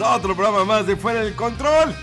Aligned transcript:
Otro 0.00 0.34
programa 0.34 0.64
más 0.64 0.86
de 0.86 0.96
Fuera 0.96 1.20
del 1.20 1.34
Control. 1.34 1.94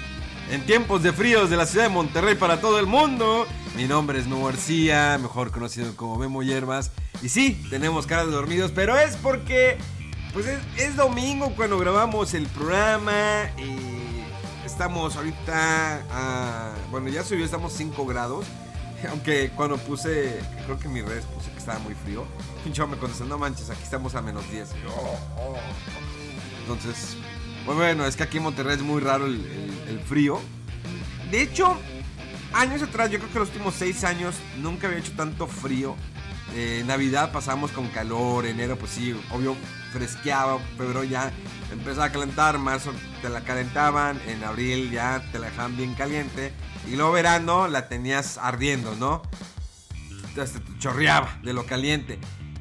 En 0.50 0.66
tiempos 0.66 1.04
de 1.04 1.12
fríos 1.14 1.50
de 1.50 1.58
la 1.58 1.66
ciudad 1.66 1.86
de 1.86 1.90
Monterrey 1.90 2.36
para 2.36 2.60
todo 2.62 2.80
el 2.80 2.86
mundo. 2.86 3.46
Mi 3.76 3.86
nombre 3.86 4.20
es 4.20 4.28
Memo 4.28 4.46
García, 4.46 5.18
mejor 5.22 5.52
conocido 5.52 5.96
como 5.96 6.18
Memo 6.18 6.44
Hierbas. 6.44 6.92
Y 7.22 7.30
sí, 7.30 7.62
tenemos 7.70 8.06
caras 8.08 8.28
de 8.28 8.34
dormidos, 8.34 8.72
pero 8.74 8.98
es 8.98 9.16
porque 9.18 9.78
pues 10.34 10.46
es, 10.78 10.96
domingo 10.96 11.54
cuando 11.56 11.78
grabamos 11.80 12.34
el 12.34 12.48
programa. 12.48 13.50
Y 13.58 14.24
estamos 14.66 15.16
ahorita 15.16 16.02
a- 16.12 16.74
Bueno, 16.92 17.10
ya 17.10 17.24
subió, 17.24 17.46
estamos 17.46 17.74
5 17.74 18.06
grados. 18.06 18.46
Aunque 19.10 19.52
cuando 19.56 19.78
puse, 19.78 20.40
creo 20.66 20.78
que 20.80 20.88
en 20.88 20.94
mis 20.94 21.06
redes 21.06 21.26
puse 21.26 21.50
que 21.52 21.58
estaba 21.58 21.80
muy 21.80 21.94
frío. 21.96 22.26
Chavo 22.74 22.90
me 22.90 22.98
contestó, 22.98 23.26
no 23.26 23.38
manches, 23.38 23.70
aquí 23.70 23.84
estamos 23.84 24.16
a 24.16 24.22
menos 24.22 24.50
10. 24.52 24.70
Y 24.76 24.84
yo, 24.84 24.90
"Oh, 24.96 25.18
oh". 25.42 25.56
Entonces, 26.62 27.18
pues 27.66 27.78
bueno, 27.78 28.06
es 28.06 28.16
que 28.16 28.24
aquí 28.24 28.38
en 28.38 28.44
Monterrey 28.44 28.76
es 28.76 28.82
muy 28.82 29.02
raro 29.02 29.26
el, 29.26 30.00
frío. 30.08 30.40
De 31.30 31.42
hecho, 31.42 31.78
años 32.54 32.82
atrás, 32.82 33.10
yo 33.12 33.20
creo 33.20 33.32
que 33.32 33.40
los 33.40 33.50
últimos 33.50 33.76
6 33.76 34.04
años 34.04 34.36
nunca 34.62 34.88
había 34.88 35.00
hecho 35.00 35.14
tanto 35.16 35.48
frío. 35.48 35.96
Eh, 36.54 36.84
Navidad 36.86 37.32
pasamos 37.32 37.72
con 37.72 37.88
calor, 37.90 38.46
enero 38.46 38.78
pues 38.78 38.92
sí, 38.92 39.18
obvio 39.32 39.56
fresqueaba, 39.94 40.60
febrero 40.78 41.06
ya 41.06 41.32
empezaba 41.72 42.06
a 42.06 42.12
calentar, 42.12 42.58
marzo 42.58 42.92
te 43.22 43.30
la 43.30 43.42
calentaban, 43.42 44.20
en 44.28 44.44
abril 44.44 44.92
ya 44.92 45.24
te 45.32 45.40
la 45.40 45.48
dejaban 45.48 45.78
bien 45.78 45.94
caliente 45.94 46.52
y 46.90 46.98
luego 46.98 47.14
verano 47.14 47.70
la 47.70 47.88
tenías 47.88 48.38
ardiendo, 48.38 48.96
¿no? 48.96 49.22
Hasta 50.38 50.60
te 50.60 50.78
chorreaba 50.78 51.40
de 51.42 51.54
lo 51.54 51.66
caliente. 51.66 52.20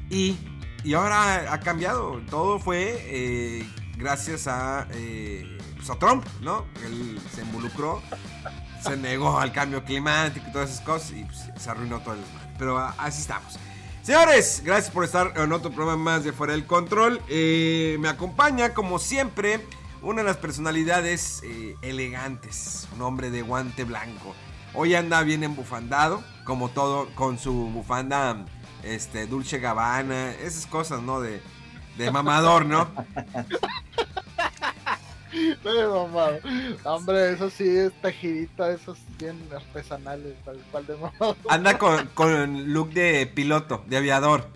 Y, 0.09 0.37
y 0.85 0.93
ahora 0.93 1.51
ha 1.51 1.59
cambiado, 1.59 2.21
todo 2.29 2.59
fue 2.59 2.95
eh, 3.07 3.65
gracias 4.01 4.47
a, 4.47 4.87
eh, 4.93 5.57
pues 5.75 5.89
a 5.89 5.95
Trump, 5.95 6.25
¿no? 6.41 6.65
Él 6.83 7.19
se 7.33 7.41
involucró, 7.41 8.01
se 8.83 8.97
negó 8.97 9.39
al 9.39 9.51
cambio 9.51 9.83
climático 9.83 10.45
y 10.49 10.51
todas 10.51 10.71
esas 10.71 10.83
cosas 10.83 11.11
y 11.11 11.23
pues, 11.23 11.49
se 11.57 11.69
arruinó 11.69 11.99
todo 11.99 12.15
el... 12.15 12.21
Pero 12.57 12.77
ah, 12.77 12.95
así 12.97 13.21
estamos. 13.21 13.57
Señores, 14.01 14.63
gracias 14.65 14.91
por 14.91 15.03
estar 15.03 15.33
en 15.35 15.51
otro 15.51 15.71
programa 15.71 16.03
más 16.03 16.23
de 16.23 16.33
Fuera 16.33 16.53
del 16.53 16.65
Control. 16.65 17.21
Eh, 17.29 17.97
me 17.99 18.09
acompaña, 18.09 18.73
como 18.73 18.97
siempre, 18.97 19.65
una 20.01 20.21
de 20.21 20.27
las 20.27 20.37
personalidades 20.37 21.41
eh, 21.43 21.75
elegantes, 21.83 22.87
un 22.95 23.03
hombre 23.03 23.29
de 23.29 23.43
guante 23.43 23.83
blanco. 23.83 24.33
Hoy 24.73 24.95
anda 24.95 25.21
bien 25.21 25.43
embufandado, 25.43 26.23
como 26.43 26.69
todo, 26.69 27.13
con 27.13 27.37
su 27.37 27.53
bufanda 27.53 28.45
este, 28.83 29.27
Dulce 29.27 29.59
Gabbana, 29.59 30.31
esas 30.31 30.65
cosas, 30.65 31.03
¿no? 31.03 31.21
De, 31.21 31.41
de 31.97 32.11
mamador, 32.11 32.65
¿no? 32.65 32.87
No, 35.63 36.07
mamá. 36.07 36.37
Hombre, 36.83 37.33
eso 37.33 37.49
sí 37.49 37.67
es 37.67 37.93
tejidita, 38.01 38.71
esos 38.71 38.97
bien 39.17 39.39
artesanales, 39.55 40.35
tal 40.43 40.57
cual 40.71 40.85
de 40.87 40.95
mamá. 40.95 41.35
Anda 41.49 41.77
con, 41.77 42.07
con 42.07 42.73
look 42.73 42.91
de 42.93 43.27
piloto, 43.27 43.83
de 43.87 43.97
aviador. 43.97 44.47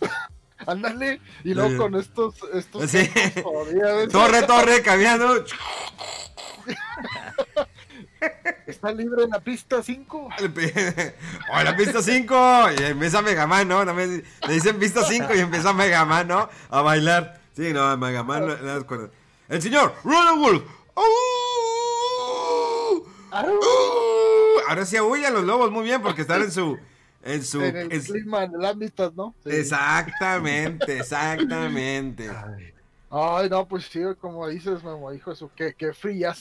Ándale, 0.66 1.20
y 1.42 1.54
luego 1.54 1.76
con 1.84 1.94
estos, 1.94 2.34
estos 2.52 2.90
Sí. 2.90 3.10
¿ves? 3.14 4.08
Torre, 4.12 4.42
torre, 4.42 4.82
cambiando. 4.82 5.44
Está 8.66 8.92
libre 8.92 9.24
en 9.24 9.30
la 9.30 9.40
pista 9.40 9.82
5. 9.82 10.28
O 10.28 11.62
la 11.62 11.76
pista 11.76 12.02
5 12.02 12.66
y 12.78 12.82
empieza 12.84 13.22
Megaman, 13.22 13.68
¿no? 13.68 13.84
Le 13.84 14.22
dicen 14.48 14.78
pista 14.78 15.02
5 15.02 15.34
y 15.34 15.38
empieza 15.38 15.72
Megaman, 15.72 16.28
¿no? 16.28 16.48
A 16.68 16.82
bailar. 16.82 17.40
Sí, 17.56 17.72
no, 17.72 17.96
Megaman 17.96 18.46
no, 18.46 18.56
no. 18.56 19.10
El 19.50 19.60
señor 19.60 19.94
Ronald 20.04 20.38
Wolf. 20.38 20.62
¡Uh! 20.94 21.02
Ahora 24.68 24.86
sí 24.86 24.96
aullan 24.96 25.34
los 25.34 25.44
lobos 25.44 25.72
muy 25.72 25.82
bien 25.82 26.00
porque 26.00 26.22
están 26.22 26.42
en 26.42 26.52
su. 26.52 26.78
En 27.24 27.44
su. 27.44 27.60
En 27.60 27.76
el 27.76 28.00
clima, 28.00 28.44
en 28.44 28.54
el 28.54 28.64
ámbito, 28.64 29.12
¿no? 29.16 29.34
Sí. 29.42 29.50
Exactamente, 29.50 30.98
exactamente. 31.00 32.30
Ay, 33.10 33.48
no, 33.50 33.66
pues 33.66 33.86
sí, 33.86 34.00
como 34.20 34.46
dices, 34.46 34.84
Memo, 34.84 35.12
hijo, 35.12 35.32
eso, 35.32 35.50
qué, 35.56 35.74
qué 35.74 35.92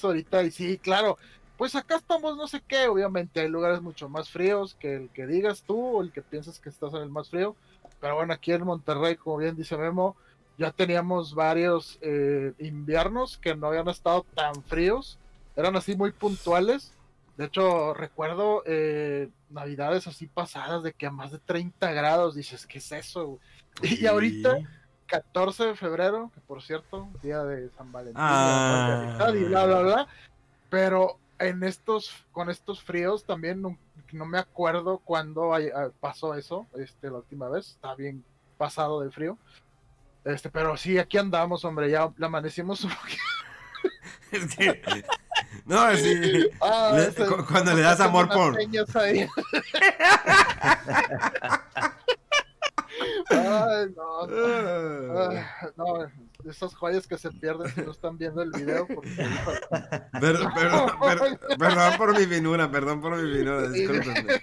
ahorita. 0.03 0.43
Y 0.43 0.51
sí, 0.51 0.77
claro, 0.77 1.17
pues 1.57 1.73
acá 1.73 1.95
estamos 1.95 2.37
no 2.37 2.47
sé 2.47 2.61
qué, 2.67 2.87
obviamente 2.87 3.39
hay 3.39 3.47
lugares 3.49 3.81
mucho 3.81 4.07
más 4.07 4.29
fríos 4.29 4.77
que 4.79 4.97
el 4.97 5.09
que 5.09 5.25
digas 5.25 5.63
tú 5.65 5.97
o 5.97 6.03
el 6.03 6.11
que 6.11 6.21
piensas 6.21 6.59
que 6.59 6.69
estás 6.69 6.93
en 6.93 7.01
el 7.01 7.09
más 7.09 7.31
frío. 7.31 7.55
Pero 7.99 8.15
bueno, 8.15 8.33
aquí 8.33 8.51
en 8.51 8.63
Monterrey, 8.63 9.15
como 9.15 9.37
bien 9.37 9.55
dice 9.55 9.75
Memo, 9.77 10.15
ya 10.59 10.71
teníamos 10.71 11.33
varios 11.33 11.97
eh, 12.01 12.53
inviernos 12.59 13.37
que 13.37 13.55
no 13.55 13.67
habían 13.67 13.87
estado 13.87 14.25
tan 14.35 14.61
fríos, 14.63 15.17
eran 15.55 15.75
así 15.77 15.95
muy 15.95 16.11
puntuales. 16.11 16.93
De 17.37 17.45
hecho, 17.45 17.93
recuerdo 17.93 18.61
eh, 18.65 19.29
navidades 19.49 20.05
así 20.07 20.27
pasadas 20.27 20.83
de 20.83 20.91
que 20.91 21.07
a 21.07 21.11
más 21.11 21.31
de 21.31 21.39
30 21.39 21.91
grados 21.93 22.35
dices, 22.35 22.67
¿qué 22.67 22.79
es 22.79 22.91
eso? 22.91 23.25
güey?" 23.27 23.39
Y 24.01 24.05
ahorita 24.05 24.57
14 25.07 25.67
de 25.67 25.75
febrero, 25.75 26.29
que 26.35 26.41
por 26.41 26.61
cierto, 26.61 27.07
día 27.23 27.41
de 27.45 27.69
San 27.71 27.91
Valentín, 27.93 28.21
Ah. 28.21 29.31
y 29.33 29.43
bla, 29.45 29.65
bla, 29.65 29.79
bla. 29.79 30.07
Pero 30.69 31.17
en 31.39 31.63
estos, 31.63 32.11
con 32.33 32.49
estos 32.49 32.83
fríos 32.83 33.23
también 33.23 33.61
no, 33.61 33.77
no 34.11 34.25
me 34.25 34.37
acuerdo 34.37 34.97
cuándo 34.99 35.53
hay- 35.53 35.69
ah, 35.73 35.89
pasó 36.01 36.35
eso, 36.35 36.67
este, 36.77 37.09
la 37.09 37.19
última 37.19 37.47
vez, 37.47 37.69
está 37.71 37.95
bien 37.95 38.23
pasado 38.57 38.99
de 38.99 39.09
frío. 39.09 39.37
Este, 40.29 40.49
pero 40.49 40.75
sí, 40.77 40.97
aquí 40.97 41.17
andamos, 41.17 41.63
hombre, 41.65 41.89
ya 41.89 42.09
la 42.17 42.27
amanecimos 42.27 42.83
un 42.83 42.91
poquito. 42.91 43.23
Es 44.31 44.55
que. 44.55 45.03
No, 45.65 45.95
sí. 45.95 46.47
Ah, 46.61 46.91
Le- 46.93 47.07
este, 47.07 47.25
cu- 47.25 47.43
cuando 47.45 47.73
le 47.73 47.81
das 47.81 47.99
amor 47.99 48.29
por-. 48.29 48.55
Ay, 53.29 53.85
no, 53.95 54.27
no. 54.27 55.31
No, 55.77 56.11
esas 56.49 56.73
joyas 56.75 57.07
que 57.07 57.17
se 57.17 57.31
pierden 57.31 57.71
si 57.73 57.81
no 57.81 57.91
están 57.91 58.17
viendo 58.17 58.41
el 58.41 58.51
video. 58.51 58.87
Porque. 58.87 59.09
Perdón, 60.19 60.53
perdón, 60.53 60.91
per- 60.99 61.57
perdón 61.57 61.93
por 61.97 62.19
mi 62.19 62.25
finura, 62.25 62.69
perdón 62.71 63.01
por 63.01 63.15
mi 63.15 63.31
finura, 63.37 63.67
discúlpenme. 63.69 64.41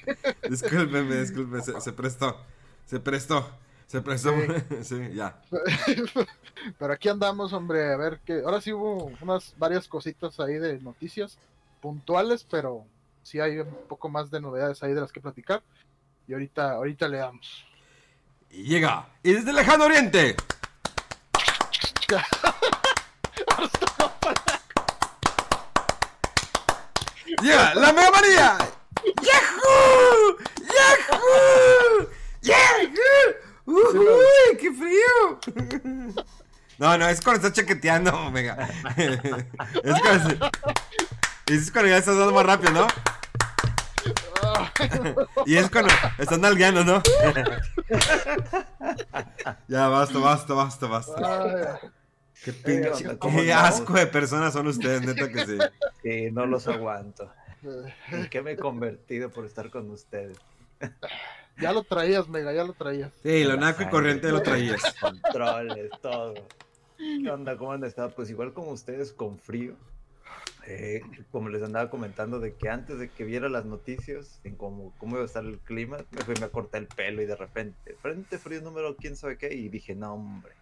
Discúlpenme, 0.49 1.17
discúlpenme, 1.17 1.63
se, 1.63 1.81
se 1.81 1.93
prestó, 1.93 2.41
se 2.87 3.01
prestó, 3.01 3.51
se 3.87 4.03
prestó, 4.03 4.35
sí, 4.83 5.11
ya. 5.15 5.41
Pero 6.79 6.93
aquí 6.93 7.09
andamos, 7.09 7.53
hombre, 7.53 7.93
a 7.93 7.97
ver 7.97 8.19
que 8.25 8.43
ahora 8.45 8.61
sí 8.61 8.73
hubo 8.73 9.13
unas 9.21 9.55
varias 9.59 9.87
cositas 9.87 10.41
ahí 10.41 10.55
de 10.55 10.81
noticias 10.81 11.39
puntuales, 11.81 12.45
pero 12.51 12.85
sí 13.23 13.39
hay 13.39 13.61
un 13.61 13.73
poco 13.89 14.09
más 14.09 14.29
de 14.31 14.41
novedades 14.41 14.83
ahí 14.83 14.93
de 14.93 15.03
las 15.03 15.13
que 15.13 15.21
platicar. 15.21 15.63
Y 16.27 16.33
ahorita, 16.33 16.73
ahorita 16.73 17.07
le 17.07 17.19
damos. 17.19 17.65
Y 18.51 18.65
llega, 18.65 19.07
y 19.23 19.35
desde 19.35 19.51
el 19.51 19.57
lejano 19.57 19.85
oriente, 19.85 20.35
llega 27.43 27.75
la 27.75 27.93
Mega 27.93 28.11
María. 28.11 28.57
¡Yahoo! 29.23 30.39
¡Yahoo! 30.59 32.09
¡Yahoo! 32.43 33.46
¡Uy, 33.67 34.57
qué 34.59 34.73
frío! 34.73 35.41
No, 36.79 36.99
no, 36.99 37.09
es 37.09 37.21
cuando 37.21 37.47
estás 37.47 37.53
chaqueteando, 37.55 38.15
Omega. 38.27 38.69
Es 38.97 40.01
cuando, 40.01 40.51
es 41.47 41.71
cuando 41.71 41.91
ya 41.91 41.97
estás 41.99 42.17
dando 42.17 42.33
más 42.35 42.47
rápido, 42.47 42.73
¿no? 42.73 42.87
y 45.47 45.57
es 45.57 45.71
cuando 45.71 45.93
están 46.19 46.41
nalgueando, 46.43 46.85
¿no? 46.85 47.03
ya, 49.69 49.89
basta, 49.89 50.19
basta, 50.19 50.55
basta, 50.55 50.87
basta. 50.87 51.81
Qué 52.45 52.53
pinche, 52.53 53.19
qué 53.19 53.53
asco 53.53 53.95
de 53.95 54.07
personas 54.07 54.53
son 54.53 54.67
ustedes, 54.67 55.03
neta 55.03 55.29
que 55.29 55.47
sí. 55.47 55.59
Sí, 56.03 56.31
no 56.31 56.47
los 56.47 56.69
aguanto. 56.69 57.33
¿En 58.11 58.29
qué 58.29 58.43
me 58.43 58.53
he 58.53 58.57
convertido 58.57 59.31
por 59.31 59.47
estar 59.47 59.71
con 59.71 59.91
ustedes? 59.91 60.37
Ya 61.59 61.73
lo 61.73 61.83
traías, 61.83 62.29
Mega, 62.29 62.53
ya 62.53 62.65
lo 62.65 62.75
traías. 62.75 63.13
Sí, 63.23 63.45
lo 63.45 63.57
naco 63.57 63.83
y 63.83 63.89
corriente 63.89 64.31
lo 64.31 64.43
traías. 64.43 64.83
Controles, 65.01 65.91
todo. 66.03 66.35
¿Qué 66.99 67.31
onda? 67.31 67.57
¿Cómo 67.57 67.73
han 67.73 67.85
estado? 67.85 68.11
Pues 68.11 68.31
igual 68.31 68.53
como 68.53 68.73
ustedes, 68.73 69.13
con 69.13 69.39
frío. 69.39 69.75
Eh, 70.67 71.01
como 71.31 71.49
les 71.49 71.63
andaba 71.63 71.89
comentando, 71.91 72.41
de 72.41 72.55
que 72.55 72.69
antes 72.69 72.99
de 72.99 73.09
que 73.09 73.25
viera 73.25 73.49
las 73.49 73.65
noticias, 73.65 74.41
en 74.43 74.57
cómo, 74.57 74.93
cómo 74.99 75.15
iba 75.15 75.23
a 75.23 75.27
estar 75.27 75.45
el 75.45 75.59
clima, 75.59 75.99
me 76.11 76.23
fui, 76.23 76.35
me 76.41 76.49
corté 76.49 76.79
el 76.79 76.89
pelo 76.89 77.23
y 77.23 77.27
de 77.27 77.37
repente, 77.37 77.95
frente 78.03 78.39
frío 78.39 78.61
número 78.63 78.97
quién 78.97 79.17
sabe 79.17 79.39
qué, 79.39 79.55
y 79.55 79.69
dije, 79.69 79.95
no, 79.95 80.15
hombre. 80.15 80.53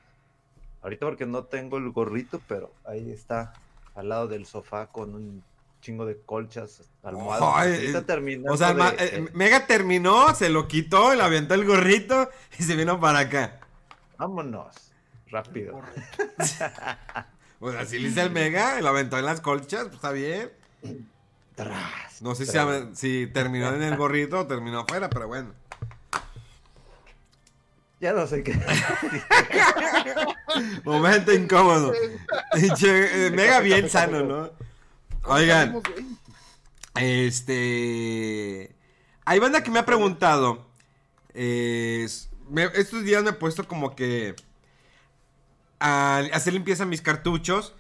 Ahorita 0.83 1.07
porque 1.07 1.25
no 1.25 1.45
tengo 1.45 1.79
el 1.79 1.91
gorrito, 1.91 2.41
pero 2.47 2.71
ahí 2.85 3.11
está, 3.11 3.55
al 3.95 4.11
lado 4.11 4.29
del 4.29 4.45
sofá 4.45 4.89
con 4.89 5.15
un 5.15 5.43
chingo 5.85 6.07
de 6.07 6.19
colchas, 6.23 6.81
almohadas. 7.03 7.43
o 8.49 8.57
sea, 8.57 8.75
eh, 8.99 9.29
Mega 9.35 9.67
terminó, 9.67 10.35
se 10.35 10.49
lo 10.49 10.67
quitó, 10.67 11.15
le 11.15 11.23
aventó 11.23 11.53
el 11.53 11.67
gorrito 11.67 12.31
y 12.59 12.63
se 12.63 12.75
vino 12.75 12.99
para 12.99 13.19
acá. 13.19 13.61
Vámonos, 14.17 14.75
rápido. 15.29 15.83
pues 17.59 17.77
así 17.77 17.99
le 17.99 18.09
hice 18.09 18.23
el 18.23 18.31
Mega, 18.31 18.81
lo 18.81 18.89
aventó 18.89 19.19
en 19.19 19.27
las 19.27 19.43
colchas, 19.43 19.83
pues 19.85 19.97
está 19.97 20.13
bien. 20.13 20.51
no 22.23 22.35
sé 22.35 22.47
si, 22.47 22.59
si 22.95 23.27
terminó 23.27 23.75
en 23.75 23.83
el 23.83 23.99
gorrito 23.99 24.41
o 24.41 24.47
terminó 24.47 24.81
afuera, 24.81 25.11
pero 25.11 25.29
bueno. 25.29 25.53
Ya 28.01 28.15
no 28.15 28.27
sé 28.27 28.43
qué. 28.43 28.59
Momento 30.85 31.33
incómodo. 31.33 31.93
Eh, 32.57 33.31
mega 33.35 33.59
bien 33.61 33.91
sano, 33.91 34.23
¿no? 34.23 34.51
Oigan. 35.27 35.83
Este. 36.97 38.75
Hay 39.25 39.39
banda 39.39 39.63
que 39.63 39.71
me 39.71 39.79
ha 39.79 39.87
preguntado. 39.87 40.67
estos 41.35 43.05
días 43.05 43.23
me 43.23 43.31
he 43.31 43.35
puesto 43.35 43.67
como 43.67 43.97
que. 43.97 44.37
A 45.81 46.19
hacer 46.33 46.53
limpieza 46.53 46.85
en 46.85 46.91
mis 46.91 47.03
cartuchos. 47.03 47.75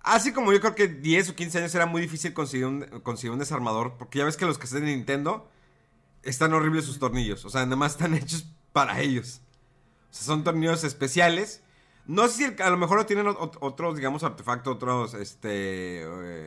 Así 0.00 0.32
como 0.32 0.52
yo 0.52 0.60
creo 0.60 0.74
que 0.74 0.86
10 0.88 1.30
o 1.30 1.34
15 1.34 1.58
años 1.58 1.74
era 1.74 1.86
muy 1.86 2.00
difícil 2.00 2.32
conseguir 2.32 2.66
un, 2.66 2.82
conseguir 3.02 3.32
un 3.32 3.38
desarmador. 3.38 3.94
Porque 3.98 4.18
ya 4.18 4.24
ves 4.24 4.36
que 4.36 4.46
los 4.46 4.58
que 4.58 4.68
de 4.68 4.80
Nintendo 4.80 5.48
están 6.22 6.52
horribles 6.54 6.84
sus 6.84 6.98
tornillos. 6.98 7.44
O 7.44 7.50
sea, 7.50 7.64
nada 7.64 7.76
más 7.76 7.92
están 7.92 8.14
hechos 8.14 8.46
para 8.72 9.00
ellos. 9.00 9.40
O 10.10 10.14
sea, 10.14 10.26
son 10.26 10.44
tornillos 10.44 10.84
especiales. 10.84 11.62
No 12.06 12.28
sé 12.28 12.54
si 12.56 12.62
a 12.62 12.70
lo 12.70 12.76
mejor 12.76 12.98
lo 12.98 13.06
tienen 13.06 13.26
otros, 13.26 13.96
digamos, 13.96 14.22
artefactos, 14.22 14.76
otros, 14.76 15.14
este, 15.14 16.02
eh, 16.02 16.45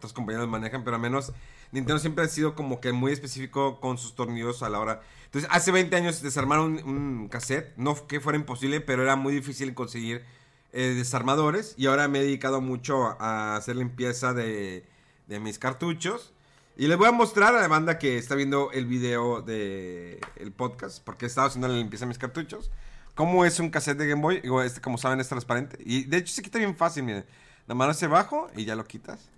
otras 0.00 0.12
compañías 0.12 0.46
manejan, 0.48 0.82
pero 0.82 0.96
al 0.96 1.02
menos 1.02 1.32
Nintendo 1.72 1.98
siempre 1.98 2.24
ha 2.24 2.28
sido 2.28 2.54
como 2.54 2.80
que 2.80 2.92
muy 2.92 3.12
específico 3.12 3.80
con 3.80 3.98
sus 3.98 4.14
tornillos 4.14 4.62
a 4.62 4.68
la 4.70 4.80
hora. 4.80 5.02
Entonces, 5.26 5.48
hace 5.52 5.70
20 5.70 5.94
años 5.94 6.22
desarmar 6.22 6.58
un, 6.58 7.28
cassette, 7.28 7.72
no 7.76 7.94
que 8.06 8.20
fuera 8.20 8.38
imposible, 8.38 8.80
pero 8.80 9.02
era 9.02 9.14
muy 9.14 9.32
difícil 9.32 9.74
conseguir 9.74 10.24
eh, 10.72 10.94
desarmadores. 10.96 11.74
Y 11.76 11.86
ahora 11.86 12.08
me 12.08 12.20
he 12.20 12.22
dedicado 12.22 12.60
mucho 12.60 13.16
a 13.20 13.56
hacer 13.56 13.76
limpieza 13.76 14.32
de, 14.32 14.84
de 15.28 15.40
mis 15.40 15.58
cartuchos. 15.58 16.32
Y 16.76 16.88
les 16.88 16.96
voy 16.96 17.08
a 17.08 17.12
mostrar 17.12 17.54
a 17.54 17.60
la 17.60 17.68
banda 17.68 17.98
que 17.98 18.16
está 18.16 18.34
viendo 18.34 18.72
el 18.72 18.86
video 18.86 19.42
del 19.42 20.18
el 20.36 20.52
podcast, 20.52 21.04
porque 21.04 21.26
he 21.26 21.28
estado 21.28 21.48
haciendo 21.48 21.68
la 21.68 21.74
limpieza 21.74 22.06
de 22.06 22.08
mis 22.08 22.18
cartuchos. 22.18 22.70
¿Cómo 23.14 23.44
es 23.44 23.60
un 23.60 23.70
cassette 23.70 23.98
de 23.98 24.08
Game 24.08 24.22
Boy? 24.22 24.42
Este, 24.64 24.80
como 24.80 24.96
saben, 24.96 25.20
es 25.20 25.28
transparente. 25.28 25.76
Y 25.84 26.04
de 26.04 26.16
hecho 26.16 26.32
se 26.32 26.42
quita 26.42 26.58
bien 26.58 26.74
fácil, 26.74 27.02
miren. 27.02 27.26
La 27.66 27.74
mano 27.74 27.92
hacia 27.92 28.08
abajo 28.08 28.48
y 28.56 28.64
ya 28.64 28.74
lo 28.74 28.84
quitas. 28.84 29.28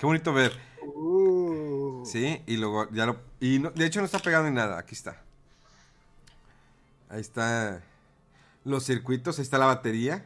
Qué 0.00 0.06
bonito 0.06 0.32
ver. 0.32 0.58
Uh. 0.82 2.02
Sí, 2.06 2.42
y 2.46 2.56
luego 2.56 2.90
ya 2.90 3.04
lo... 3.04 3.20
Y 3.38 3.58
de 3.58 3.84
hecho 3.84 4.00
no 4.00 4.06
está 4.06 4.18
pegado 4.18 4.44
ni 4.48 4.50
nada. 4.50 4.78
Aquí 4.78 4.94
está. 4.94 5.22
Ahí 7.10 7.20
está 7.20 7.82
los 8.64 8.84
circuitos, 8.86 9.38
ahí 9.38 9.42
está 9.42 9.58
la 9.58 9.66
batería. 9.66 10.24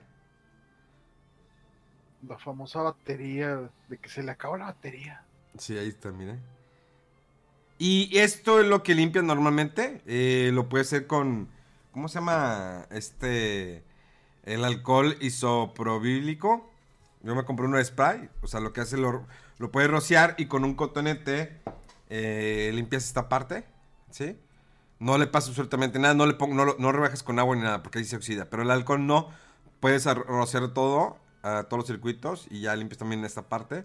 La 2.29 2.39
famosa 2.39 2.83
batería, 2.83 3.69
de 3.89 3.99
que 3.99 4.09
se 4.09 4.23
le 4.23 4.31
acaba 4.31 4.57
la 4.57 4.67
batería. 4.67 5.25
Sí, 5.59 5.77
ahí 5.77 5.89
está, 5.89 6.13
miren. 6.13 6.41
Y 7.77 8.17
esto 8.17 8.61
es 8.61 8.69
lo 8.69 8.85
que 8.85 8.95
limpia 8.95 9.23
normalmente. 9.23 10.03
Eh, 10.07 10.53
lo 10.55 10.69
puede 10.69 10.83
hacer 10.83 11.09
con 11.09 11.49
¿Cómo 11.91 12.07
se 12.07 12.21
llama? 12.21 12.87
Este. 12.91 13.83
El 14.45 14.65
alcohol 14.65 15.17
isopropílico. 15.21 16.71
Yo 17.25 17.35
me 17.35 17.45
compré 17.45 17.67
uno 17.67 17.79
de 17.79 17.85
spray. 17.85 18.29
O 18.41 18.47
sea, 18.47 18.61
lo 18.61 18.73
que 18.73 18.81
hace 18.83 18.97
lo, 18.97 19.27
lo 19.59 19.71
puedes 19.71 19.91
rociar 19.91 20.35
y 20.39 20.47
con 20.47 20.65
un 20.65 20.75
cotonete 20.75 21.61
eh, 22.11 22.71
limpias 22.75 23.05
esta 23.05 23.29
parte. 23.29 23.65
¿Sí? 24.11 24.37
No 24.99 25.19
le 25.19 25.27
pasa 25.27 25.49
absolutamente 25.49 25.99
nada. 25.99 26.15
No 26.15 26.27
le 26.27 26.35
pongo, 26.35 26.55
no, 26.55 26.77
no 26.79 26.93
rebajas 26.93 27.23
con 27.23 27.39
agua 27.39 27.57
ni 27.57 27.63
nada 27.63 27.83
porque 27.83 27.99
ahí 27.99 28.05
se 28.05 28.17
oxida. 28.17 28.47
Pero 28.51 28.63
el 28.63 28.71
alcohol 28.71 29.07
no. 29.07 29.29
Puedes 29.81 30.07
rociar 30.07 30.69
todo, 30.69 31.19
todos 31.43 31.79
los 31.79 31.87
circuitos 31.87 32.47
y 32.51 32.63
ya 32.63 32.75
limpias 32.75 32.99
también 32.99 33.25
esta 33.25 33.43
parte. 33.43 33.85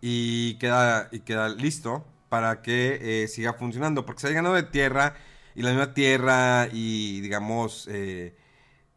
Y 0.00 0.54
queda, 0.54 1.08
y 1.12 1.20
queda 1.20 1.48
listo 1.50 2.04
para 2.28 2.62
que 2.62 3.24
eh, 3.24 3.28
siga 3.28 3.52
funcionando. 3.52 4.06
Porque 4.06 4.22
se 4.22 4.28
ha 4.28 4.30
llenado 4.30 4.54
de 4.54 4.62
tierra 4.62 5.14
y 5.54 5.62
la 5.62 5.70
misma 5.70 5.94
tierra 5.94 6.68
y 6.72 7.20
digamos 7.20 7.88
eh, 7.90 8.34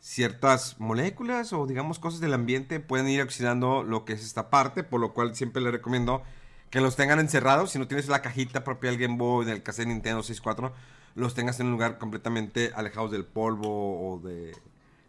ciertas 0.05 0.79
moléculas 0.79 1.51
o 1.51 1.65
digamos 1.65 1.97
cosas 1.97 2.19
del 2.19 2.35
ambiente 2.35 2.79
pueden 2.79 3.09
ir 3.09 3.23
oxidando 3.23 3.81
lo 3.81 4.05
que 4.05 4.13
es 4.13 4.23
esta 4.23 4.51
parte, 4.51 4.83
por 4.83 5.01
lo 5.01 5.15
cual 5.15 5.35
siempre 5.35 5.63
les 5.63 5.71
recomiendo 5.71 6.21
que 6.69 6.79
los 6.79 6.95
tengan 6.95 7.17
encerrados, 7.17 7.71
si 7.71 7.79
no 7.79 7.87
tienes 7.87 8.07
la 8.07 8.21
cajita 8.21 8.63
propia 8.63 8.91
del 8.91 8.99
Game 8.99 9.17
Boy, 9.17 9.45
del 9.45 9.63
cassette 9.63 9.87
Nintendo 9.87 10.21
64, 10.21 10.71
los 11.15 11.33
tengas 11.33 11.59
en 11.59 11.65
un 11.65 11.71
lugar 11.71 11.97
completamente 11.97 12.71
alejados 12.75 13.09
del 13.09 13.25
polvo 13.25 14.11
o 14.11 14.19
de, 14.19 14.55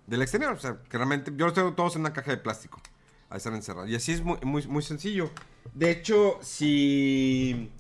del 0.07 0.23
exterior, 0.23 0.55
o 0.55 0.59
sea, 0.59 0.79
que 0.89 0.97
realmente 0.97 1.31
yo 1.37 1.45
los 1.45 1.53
tengo 1.53 1.75
todos 1.75 1.97
en 1.97 2.01
una 2.01 2.15
caja 2.15 2.31
de 2.31 2.39
plástico, 2.39 2.81
ahí 3.29 3.37
están 3.37 3.55
encerrados, 3.55 3.91
y 3.91 3.97
así 3.97 4.13
es 4.13 4.23
muy, 4.23 4.39
muy, 4.45 4.67
muy 4.67 4.83
sencillo. 4.83 5.31
De 5.75 5.91
hecho, 5.91 6.39
si 6.41 7.71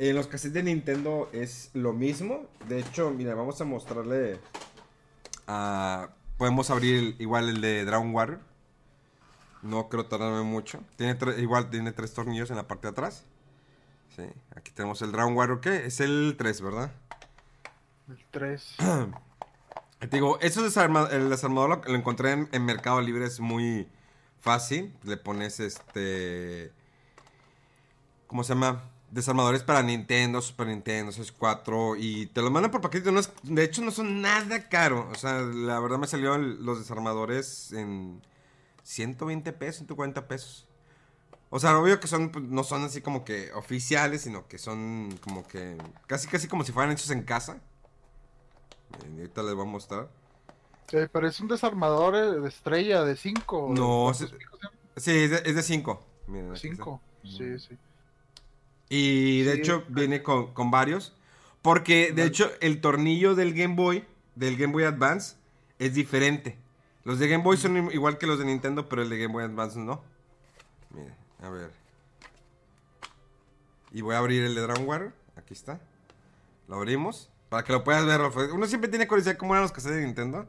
en 0.00 0.16
los 0.16 0.26
cassettes 0.26 0.54
de 0.54 0.62
Nintendo 0.64 1.30
es 1.32 1.70
lo 1.74 1.92
mismo. 1.92 2.46
De 2.68 2.80
hecho, 2.80 3.12
mira, 3.12 3.36
vamos 3.36 3.60
a 3.60 3.64
mostrarle. 3.64 4.40
Podemos 6.42 6.70
abrir 6.70 7.14
igual 7.20 7.48
el 7.48 7.60
de 7.60 7.84
Dragon 7.84 8.12
Warrior. 8.12 8.40
No 9.62 9.88
creo 9.88 10.06
tardarme 10.06 10.42
mucho. 10.42 10.80
Tiene 10.96 11.16
igual 11.38 11.70
tiene 11.70 11.92
tres 11.92 12.12
tornillos 12.14 12.50
en 12.50 12.56
la 12.56 12.66
parte 12.66 12.88
de 12.88 12.90
atrás. 12.90 13.22
Sí, 14.16 14.24
aquí 14.56 14.72
tenemos 14.72 15.00
el 15.02 15.12
Dragon 15.12 15.36
Warrior. 15.36 15.60
¿Qué? 15.60 15.86
Es 15.86 16.00
el 16.00 16.34
3, 16.36 16.60
¿verdad? 16.62 16.90
El 18.08 18.18
3. 18.32 18.76
Te 20.00 20.08
digo, 20.08 20.40
eso 20.40 20.58
el 20.58 21.30
desarmador 21.30 21.88
lo, 21.88 21.94
encontré 21.94 22.32
en, 22.32 22.48
en, 22.50 22.64
Mercado 22.64 23.00
Libre. 23.00 23.24
Es 23.24 23.38
muy 23.38 23.88
fácil. 24.40 24.92
Le 25.04 25.16
pones 25.18 25.60
este. 25.60 26.72
¿Cómo 28.26 28.42
se 28.42 28.54
llama? 28.54 28.82
Desarmadores 29.12 29.62
para 29.62 29.82
Nintendo, 29.82 30.40
Super 30.40 30.66
Nintendo, 30.66 31.12
64 31.12 31.96
y 31.96 32.26
te 32.26 32.40
los 32.40 32.50
mandan 32.50 32.70
por 32.70 32.80
paquete. 32.80 33.10
de 33.42 33.64
hecho, 33.64 33.82
no 33.82 33.90
son 33.90 34.22
nada 34.22 34.68
caro. 34.68 35.08
O 35.12 35.14
sea, 35.14 35.42
la 35.42 35.78
verdad 35.80 35.98
me 35.98 36.06
salieron 36.06 36.64
los 36.64 36.78
desarmadores 36.78 37.72
en 37.72 38.22
120 38.82 39.52
pesos, 39.52 39.76
140 39.76 40.26
pesos. 40.26 40.66
O 41.50 41.60
sea, 41.60 41.78
obvio 41.78 42.00
que 42.00 42.08
son, 42.08 42.30
pues, 42.30 42.42
no 42.46 42.64
son 42.64 42.84
así 42.84 43.02
como 43.02 43.22
que 43.24 43.52
oficiales, 43.52 44.22
sino 44.22 44.48
que 44.48 44.56
son 44.56 45.18
como 45.22 45.46
que 45.46 45.76
casi 46.06 46.26
casi 46.26 46.48
como 46.48 46.64
si 46.64 46.72
fueran 46.72 46.92
hechos 46.92 47.10
en 47.10 47.22
casa. 47.22 47.60
ahorita 48.94 49.42
les 49.42 49.54
voy 49.54 49.66
a 49.66 49.70
mostrar. 49.70 50.08
pero 50.90 51.28
es 51.28 51.38
un 51.38 51.48
desarmador 51.48 52.16
eh, 52.16 52.40
de 52.40 52.48
estrella 52.48 53.04
de 53.04 53.14
5. 53.14 53.74
No, 53.76 54.14
sí, 54.14 54.24
es 54.96 55.54
de 55.54 55.62
5. 55.62 56.02
5, 56.54 57.00
sí, 57.24 57.58
sí. 57.58 57.78
Y 58.94 59.40
de 59.44 59.54
hecho 59.54 59.84
viene 59.88 60.22
con, 60.22 60.70
varios. 60.70 61.14
Porque 61.62 62.12
de 62.12 62.24
hecho 62.24 62.50
el 62.60 62.82
tornillo 62.82 63.34
del 63.34 63.54
Game 63.54 63.74
Boy, 63.74 64.04
del 64.34 64.58
Game 64.58 64.74
Boy 64.74 64.84
Advance, 64.84 65.36
es 65.78 65.94
diferente. 65.94 66.58
Los 67.02 67.18
de 67.18 67.26
Game 67.26 67.42
Boy 67.42 67.56
son 67.56 67.90
igual 67.90 68.18
que 68.18 68.26
los 68.26 68.38
de 68.38 68.44
Nintendo, 68.44 68.90
pero 68.90 69.00
el 69.00 69.08
de 69.08 69.18
Game 69.18 69.32
Boy 69.32 69.44
Advance 69.44 69.78
no. 69.78 70.02
Mira, 70.90 71.16
a 71.40 71.48
ver. 71.48 71.70
Y 73.92 74.02
voy 74.02 74.14
a 74.14 74.18
abrir 74.18 74.44
el 74.44 74.54
de 74.54 74.60
Dragon 74.60 74.86
Warrior. 74.86 75.14
Aquí 75.36 75.54
está. 75.54 75.80
Lo 76.68 76.76
abrimos. 76.76 77.30
Para 77.48 77.64
que 77.64 77.72
lo 77.72 77.84
puedas 77.84 78.04
ver. 78.04 78.20
Uno 78.52 78.66
siempre 78.66 78.90
tiene 78.90 79.08
curiosidad 79.08 79.38
cómo 79.38 79.54
eran 79.54 79.62
los 79.62 79.72
cassettes 79.72 80.00
de 80.00 80.04
Nintendo. 80.04 80.46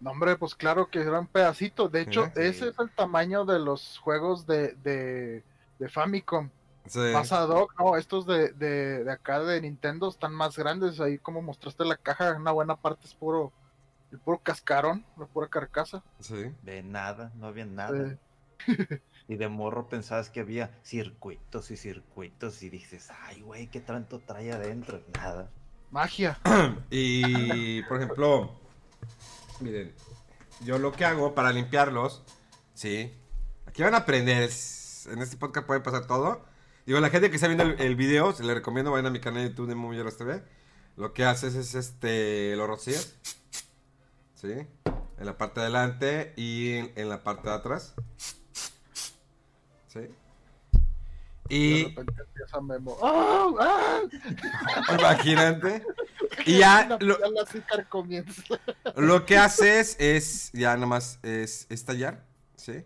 No, 0.00 0.10
hombre, 0.10 0.34
pues 0.34 0.56
claro 0.56 0.90
que 0.90 0.98
eran 0.98 1.28
pedacitos. 1.28 1.92
De 1.92 2.00
hecho, 2.00 2.24
ese 2.34 2.70
es 2.70 2.78
el 2.80 2.90
tamaño 2.90 3.44
de 3.44 3.60
los 3.60 3.98
juegos 3.98 4.48
de, 4.48 4.72
de, 4.82 5.44
de 5.78 5.88
Famicom. 5.88 6.50
Sí. 6.86 6.98
Más 7.12 7.32
ad 7.32 7.48
hoc, 7.48 7.74
no, 7.78 7.96
estos 7.96 8.26
de, 8.26 8.52
de, 8.52 9.04
de 9.04 9.12
acá 9.12 9.40
de 9.40 9.60
Nintendo 9.60 10.08
están 10.08 10.34
más 10.34 10.56
grandes, 10.56 11.00
ahí 11.00 11.18
como 11.18 11.40
mostraste 11.40 11.84
la 11.84 11.96
caja, 11.96 12.32
una 12.32 12.52
buena 12.52 12.76
parte 12.76 13.06
es 13.06 13.14
puro, 13.14 13.52
el 14.12 14.18
puro 14.18 14.38
cascarón, 14.42 15.04
la 15.16 15.26
pura 15.26 15.48
carcasa. 15.48 16.02
Sí. 16.20 16.52
De 16.62 16.82
nada, 16.82 17.32
no 17.36 17.46
había 17.46 17.64
nada. 17.64 18.18
Y 19.26 19.36
de 19.36 19.48
morro 19.48 19.88
pensabas 19.88 20.28
que 20.28 20.40
había 20.40 20.78
circuitos 20.82 21.70
y 21.70 21.78
circuitos 21.78 22.62
y 22.62 22.68
dices, 22.68 23.08
ay, 23.22 23.40
güey, 23.40 23.68
¿qué 23.68 23.80
tanto 23.80 24.18
trae 24.18 24.52
adentro? 24.52 25.00
Nada. 25.14 25.48
magia. 25.90 26.38
Y, 26.90 27.82
por 27.84 27.96
ejemplo, 27.96 28.52
miren, 29.60 29.94
yo 30.60 30.78
lo 30.78 30.92
que 30.92 31.06
hago 31.06 31.34
para 31.34 31.52
limpiarlos, 31.52 32.22
sí, 32.74 33.14
aquí 33.66 33.82
van 33.82 33.94
a 33.94 33.98
aprender, 33.98 34.50
en 35.06 35.22
este 35.22 35.36
podcast 35.38 35.66
puede 35.66 35.80
pasar 35.80 36.06
todo. 36.06 36.44
Digo, 36.86 37.00
la 37.00 37.10
gente 37.10 37.30
que 37.30 37.36
está 37.36 37.46
viendo 37.48 37.64
el, 37.64 37.80
el 37.80 37.96
video, 37.96 38.32
se 38.32 38.44
le 38.44 38.54
recomiendo, 38.54 38.90
vayan 38.90 39.06
a 39.06 39.10
mi 39.10 39.20
canal 39.20 39.42
de 39.42 39.50
YouTube 39.50 39.68
de 39.68 39.74
Movieros 39.74 40.16
TV. 40.18 40.42
Lo 40.96 41.12
que 41.14 41.24
haces 41.24 41.54
es, 41.54 41.74
este, 41.74 42.54
lo 42.56 42.66
rocías, 42.66 43.16
sí, 44.34 44.52
en 44.52 45.26
la 45.26 45.36
parte 45.38 45.60
de 45.60 45.66
adelante 45.66 46.32
y 46.36 46.74
en, 46.74 46.92
en 46.96 47.08
la 47.08 47.24
parte 47.24 47.48
de 47.48 47.54
atrás. 47.54 47.94
Sí. 49.88 50.00
Y 51.48 51.94
de 51.94 52.00
empieza 52.00 52.60
Memo. 52.60 52.96
¡Ah! 53.02 53.48
¡Ah! 53.60 54.00
Imagínate. 54.98 55.82
Y 56.46 56.58
ya 56.58 56.98
lo, 57.00 57.16
lo 58.96 59.24
que 59.24 59.38
haces 59.38 59.96
es, 60.00 60.50
ya 60.52 60.76
nomás, 60.76 61.20
es, 61.22 61.66
es 61.70 61.84
tallar, 61.84 62.26
¿sí? 62.56 62.82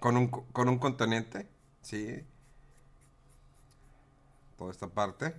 Con 0.00 0.16
un, 0.16 0.28
co- 0.28 0.46
con 0.52 0.68
un 0.68 0.78
contenente, 0.78 1.48
¿sí? 1.82 2.24
Esta 4.70 4.88
parte. 4.88 5.34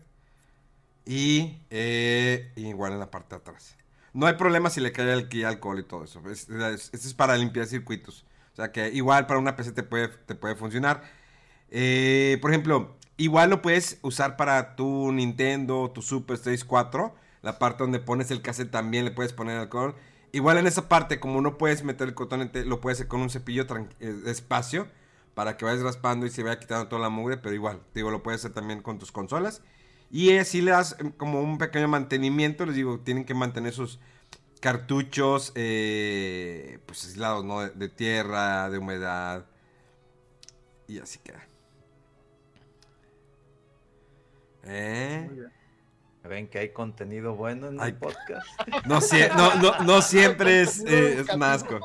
Y 1.06 1.60
eh, 1.70 2.52
igual 2.56 2.94
en 2.94 3.00
la 3.00 3.12
parte 3.12 3.36
de 3.36 3.42
atrás. 3.42 3.76
No 4.14 4.26
hay 4.28 4.36
problema 4.36 4.70
si 4.70 4.80
le 4.80 4.92
cae 4.92 5.12
el 5.12 5.46
alcohol 5.46 5.80
y 5.80 5.84
todo 5.84 6.04
eso. 6.04 6.22
Es- 6.30 6.48
es- 6.50 7.14
para 7.14 7.36
limpiar 7.36 7.66
circuitos. 7.66 8.26
O 8.54 8.56
sea 8.56 8.72
que 8.72 8.90
igual 8.90 9.26
para 9.28 9.40
una 9.40 9.56
PC 9.56 9.72
te 9.72 9.84
puede, 9.84 10.08
te 10.10 10.36
puede 10.36 10.56
funcionar. 10.56 11.04
Eh, 11.72 12.38
por 12.42 12.52
ejemplo, 12.52 12.96
igual 13.18 13.50
lo 13.50 13.62
puedes 13.62 13.98
usar 14.04 14.38
para 14.38 14.76
tu 14.76 15.12
Nintendo, 15.12 15.92
tu 15.94 16.02
Super 16.02 16.36
Stage 16.36 16.66
4. 16.66 17.16
La 17.42 17.60
parte 17.60 17.84
donde 17.84 18.00
pones 18.00 18.32
el 18.32 18.42
cassette 18.42 18.72
también 18.72 19.04
le 19.06 19.12
puedes 19.12 19.34
poner 19.34 19.58
alcohol. 19.58 19.96
Igual 20.32 20.58
en 20.58 20.68
esa 20.68 20.88
parte, 20.88 21.20
como 21.20 21.42
no 21.42 21.58
puedes 21.58 21.84
meter 21.84 22.08
el 22.08 22.14
cotonete, 22.16 22.66
lo 22.66 22.80
puedes 22.82 22.98
hacer 23.00 23.08
con 23.08 23.22
un 23.22 23.30
cepillo 23.30 23.66
eh, 24.00 24.14
despacio 24.26 24.88
para 25.34 25.58
que 25.58 25.66
vayas 25.66 25.82
raspando 25.84 26.26
y 26.26 26.30
se 26.30 26.44
vaya 26.44 26.60
quitando 26.60 26.88
toda 26.88 27.02
la 27.02 27.10
mugre. 27.10 27.38
Pero 27.38 27.56
igual, 27.56 27.82
digo, 27.94 28.12
lo 28.12 28.24
puedes 28.24 28.42
hacer 28.42 28.54
también 28.54 28.82
con 28.82 29.00
tus 29.00 29.12
consolas. 29.12 29.62
Y 30.12 30.38
así 30.38 30.62
le 30.62 30.72
das 30.72 30.96
eh, 31.00 31.12
como 31.18 31.42
un 31.42 31.58
pequeño 31.58 31.88
mantenimiento. 31.88 32.66
Les 32.66 32.76
digo, 32.76 33.00
tienen 33.00 33.26
que 33.26 33.34
mantener 33.34 33.74
sus 33.74 34.00
cartuchos 34.62 35.52
eh, 35.56 36.80
pues 36.86 37.06
aislados, 37.06 37.46
¿no? 37.46 37.62
De, 37.62 37.72
de 37.72 37.90
tierra, 37.90 38.70
de 38.70 38.78
humedad. 38.80 39.46
Y 40.88 41.00
así 41.00 41.20
queda. 41.20 41.48
¿Eh? 44.64 45.26
Muy 45.28 45.36
bien. 45.36 45.63
Ven 46.28 46.48
que 46.48 46.58
hay 46.60 46.70
contenido 46.70 47.36
bueno 47.36 47.68
en 47.68 47.82
Hay- 47.82 47.90
el 47.92 47.98
podcast. 47.98 48.48
No, 48.88 49.02
sie- 49.02 49.30
no, 49.36 49.56
no, 49.56 49.80
no 49.84 50.02
siempre 50.02 50.62
es, 50.62 50.80
eh, 50.86 51.20
es 51.20 51.30
asco. 51.30 51.80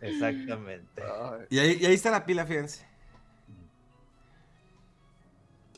Exactamente. 0.00 1.02
Y 1.50 1.58
ahí, 1.58 1.78
y 1.80 1.86
ahí 1.86 1.94
está 1.94 2.10
la 2.10 2.26
pila, 2.26 2.44
fíjense. 2.46 2.84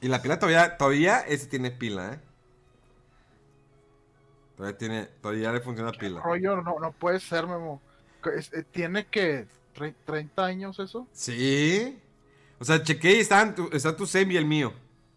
Y 0.01 0.09
la 0.09 0.21
pila 0.23 0.39
todavía, 0.39 0.77
todavía 0.77 1.21
ese 1.21 1.47
tiene 1.47 1.71
pila, 1.71 2.15
¿eh? 2.15 2.21
Todavía 4.57 4.79
tiene, 4.79 5.05
todavía 5.21 5.53
le 5.53 5.61
funciona 5.61 5.91
la 5.93 5.99
pila. 5.99 6.21
rollo 6.23 6.63
no, 6.63 6.79
no 6.81 6.93
puede 6.93 7.21
ser, 7.21 7.47
Memo. 7.47 7.81
Eh, 8.25 8.63
Tiene 8.71 9.07
que 9.07 9.47
30 10.05 10.45
años 10.45 10.79
eso. 10.79 11.07
Sí. 11.13 12.01
O 12.59 12.65
sea, 12.65 12.83
chequé 12.83 13.17
y 13.17 13.21
están 13.21 13.55
tu, 13.55 13.69
está 13.73 13.95
tu 13.95 14.07
save 14.07 14.33
y 14.33 14.37
el 14.37 14.47
mío. 14.47 14.73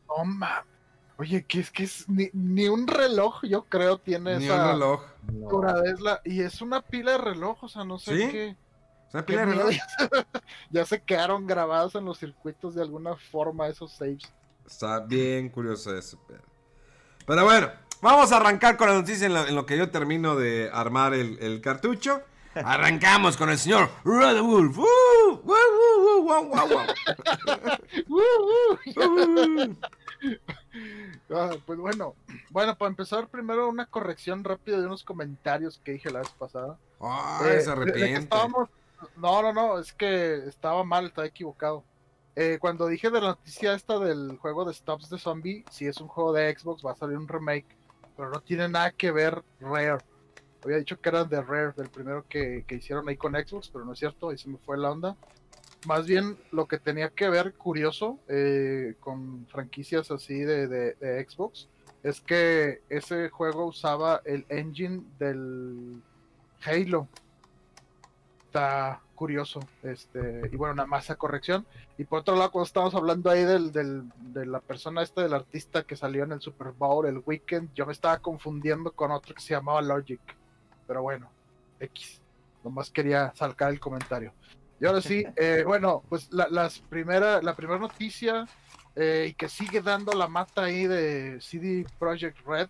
No 0.07 0.25
ma. 0.25 0.65
Oye, 1.19 1.43
que 1.45 1.59
es 1.59 1.69
que 1.69 1.83
es 1.83 2.07
ni, 2.07 2.29
ni 2.31 2.69
un 2.69 2.87
reloj, 2.87 3.43
yo 3.43 3.65
creo, 3.65 3.97
tiene 3.97 4.39
Ni 4.39 4.45
esa 4.45 4.55
un 4.55 4.71
reloj. 4.71 5.01
No. 5.33 5.61
Y 6.23 6.39
es 6.39 6.61
una 6.61 6.81
pila 6.81 7.11
de 7.11 7.17
reloj, 7.17 7.61
o 7.61 7.67
sea, 7.67 7.83
no 7.83 7.99
sé 7.99 8.15
¿Sí? 8.15 8.31
qué. 8.31 8.55
Sea, 9.11 9.25
qué 9.25 9.33
pila 9.33 9.45
de 9.45 9.51
reloj. 9.51 9.75
ya 10.69 10.85
se 10.85 11.03
quedaron 11.03 11.45
grabados 11.45 11.93
en 11.95 12.05
los 12.05 12.19
circuitos 12.19 12.73
de 12.73 12.83
alguna 12.83 13.17
forma 13.17 13.67
esos 13.67 13.91
saves. 13.91 14.31
Está 14.65 15.01
bien 15.01 15.49
curioso 15.49 15.93
eso. 15.93 16.17
Pero, 16.25 16.43
pero 17.27 17.43
bueno, 17.43 17.69
vamos 18.01 18.31
a 18.31 18.37
arrancar 18.37 18.77
con 18.77 18.87
la 18.87 18.95
noticia 18.95 19.27
en 19.27 19.33
lo, 19.33 19.45
en 19.45 19.55
lo 19.55 19.65
que 19.65 19.77
yo 19.77 19.89
termino 19.89 20.37
de 20.37 20.69
armar 20.71 21.13
el, 21.13 21.37
el 21.41 21.59
cartucho. 21.59 22.21
Arrancamos 22.55 23.35
con 23.35 23.49
el 23.49 23.57
señor 23.57 23.89
Red 24.05 24.41
Wolf. 24.41 24.77
¡Uh! 24.77 24.83
¡Woo, 25.43 25.43
woo, 25.43 26.23
woo, 26.23 26.23
guau, 26.23 26.45
guau, 26.45 26.67
guau! 26.69 26.85
Ah, 31.31 31.51
pues 31.65 31.79
bueno, 31.79 32.15
bueno, 32.49 32.75
para 32.77 32.89
empezar 32.89 33.27
primero 33.27 33.69
una 33.69 33.85
corrección 33.85 34.43
rápida 34.43 34.79
de 34.79 34.85
unos 34.85 35.03
comentarios 35.03 35.79
que 35.83 35.93
dije 35.93 36.09
la 36.11 36.19
vez 36.19 36.29
pasada. 36.31 36.77
¡Ay, 36.99 37.57
Eh, 37.57 37.61
se 37.61 37.71
arrepiente! 37.71 38.13
estábamos- 38.23 38.69
No, 39.15 39.41
no, 39.41 39.53
no, 39.53 39.79
es 39.79 39.93
que 39.93 40.35
estaba 40.47 40.83
mal, 40.83 41.05
estaba 41.07 41.27
equivocado. 41.27 41.83
Eh, 42.35 42.57
cuando 42.59 42.87
dije 42.87 43.09
de 43.09 43.21
la 43.21 43.27
noticia 43.29 43.73
esta 43.73 43.99
del 43.99 44.37
juego 44.37 44.65
de 44.65 44.73
Stops 44.73 45.09
de 45.09 45.17
Zombie, 45.17 45.63
si 45.71 45.87
es 45.87 45.99
un 46.01 46.07
juego 46.07 46.33
de 46.33 46.55
Xbox, 46.57 46.85
va 46.85 46.91
a 46.91 46.95
salir 46.95 47.17
un 47.17 47.27
remake, 47.27 47.67
pero 48.17 48.29
no 48.29 48.41
tiene 48.41 48.67
nada 48.69 48.91
que 48.91 49.11
ver 49.11 49.43
Rare. 49.59 49.97
Había 50.63 50.77
dicho 50.77 50.99
que 50.99 51.09
era 51.09 51.23
de 51.23 51.41
Rare, 51.41 51.71
del 51.77 51.89
primero 51.89 52.25
que, 52.27 52.65
que 52.67 52.75
hicieron 52.75 53.07
ahí 53.07 53.17
con 53.17 53.33
Xbox, 53.33 53.69
pero 53.69 53.85
no 53.85 53.93
es 53.93 53.99
cierto, 53.99 54.29
ahí 54.29 54.37
se 54.37 54.49
me 54.49 54.57
fue 54.57 54.77
la 54.77 54.91
onda. 54.91 55.15
Más 55.87 56.05
bien 56.05 56.37
lo 56.51 56.67
que 56.67 56.77
tenía 56.77 57.09
que 57.09 57.29
ver, 57.29 57.53
curioso, 57.53 58.19
eh, 58.27 58.95
con 58.99 59.47
franquicias 59.47 60.11
así 60.11 60.39
de, 60.39 60.67
de- 60.67 61.25
Xbox, 61.27 61.69
es 62.03 62.19
que 62.21 62.81
ese 62.89 63.29
juego 63.29 63.65
usaba 63.65 64.21
el 64.25 64.45
engine 64.49 65.03
del 65.17 66.01
Halo. 66.65 67.07
Está 68.45 69.01
curioso. 69.15 69.59
Este, 69.83 70.49
y 70.51 70.55
bueno, 70.55 70.75
nada 70.75 70.87
más 70.87 71.05
esa 71.05 71.15
corrección. 71.15 71.65
Y 71.97 72.03
por 72.05 72.19
otro 72.19 72.35
lado, 72.35 72.51
cuando 72.51 72.65
estamos 72.67 72.95
hablando 72.95 73.29
ahí 73.29 73.43
del, 73.43 73.71
del- 73.71 74.09
de 74.33 74.45
la 74.45 74.59
persona 74.59 75.01
esta, 75.03 75.21
del 75.21 75.33
artista 75.33 75.83
que 75.83 75.95
salió 75.95 76.23
en 76.23 76.31
el 76.33 76.41
Super 76.41 76.71
Bowl, 76.71 77.05
el 77.05 77.21
Weekend, 77.25 77.73
yo 77.73 77.85
me 77.85 77.93
estaba 77.93 78.17
confundiendo 78.19 78.91
con 78.91 79.11
otro 79.11 79.33
que 79.35 79.41
se 79.41 79.53
llamaba 79.53 79.81
Logic. 79.81 80.19
Pero 80.87 81.01
bueno, 81.03 81.29
X. 81.79 82.21
Nomás 82.63 82.89
quería 82.89 83.31
sacar 83.35 83.71
el 83.71 83.79
comentario. 83.79 84.33
Y 84.79 84.85
ahora 84.85 85.01
sí, 85.01 85.25
eh, 85.35 85.63
bueno, 85.65 86.03
pues 86.09 86.31
la, 86.31 86.47
las 86.49 86.79
primera, 86.79 87.41
la 87.41 87.55
primera 87.55 87.79
noticia 87.79 88.47
eh, 88.95 89.33
que 89.37 89.49
sigue 89.49 89.81
dando 89.81 90.13
la 90.13 90.27
mata 90.27 90.63
ahí 90.63 90.87
de 90.87 91.39
CD 91.41 91.85
Projekt 91.99 92.45
Red, 92.45 92.69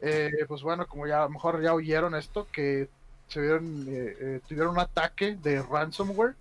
eh, 0.00 0.30
pues 0.48 0.62
bueno, 0.62 0.86
como 0.86 1.06
ya 1.06 1.20
a 1.20 1.24
lo 1.24 1.30
mejor 1.30 1.62
ya 1.62 1.74
oyeron 1.74 2.14
esto, 2.14 2.46
que 2.52 2.88
se 3.30 3.40
vieron, 3.40 3.86
eh, 3.88 4.16
eh, 4.20 4.40
tuvieron 4.48 4.72
un 4.72 4.80
ataque 4.80 5.36
de 5.36 5.62
ransomware. 5.62 6.34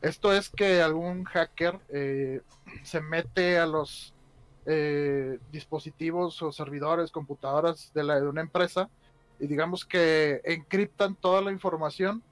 Esto 0.00 0.32
es 0.32 0.48
que 0.48 0.80
algún 0.80 1.24
hacker 1.24 1.78
eh, 1.90 2.40
se 2.82 3.00
mete 3.00 3.58
a 3.58 3.66
los 3.66 4.14
dispositivos 5.50 6.42
o 6.42 6.52
servidores, 6.52 7.10
computadoras 7.10 7.90
de, 7.94 8.04
la, 8.04 8.20
de 8.20 8.28
una 8.28 8.42
empresa 8.42 8.90
y 9.40 9.46
digamos 9.46 9.86
que 9.86 10.42
encriptan 10.44 11.14
toda 11.14 11.40
la 11.40 11.52
información 11.52 12.22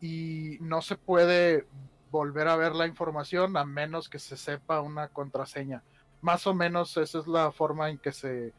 y 0.00 0.58
no 0.60 0.82
se 0.82 0.96
puede 0.96 1.66
volver 2.10 2.48
a 2.48 2.56
ver 2.56 2.74
la 2.74 2.86
información 2.86 3.56
a 3.56 3.64
menos 3.64 4.08
que 4.08 4.18
se 4.18 4.36
sepa 4.36 4.80
una 4.80 5.08
contraseña. 5.08 5.82
Más 6.20 6.46
o 6.46 6.54
menos 6.54 6.96
esa 6.96 7.18
es 7.18 7.26
la 7.26 7.52
forma 7.52 7.90
en 7.90 7.98
que 7.98 8.12
se 8.12 8.52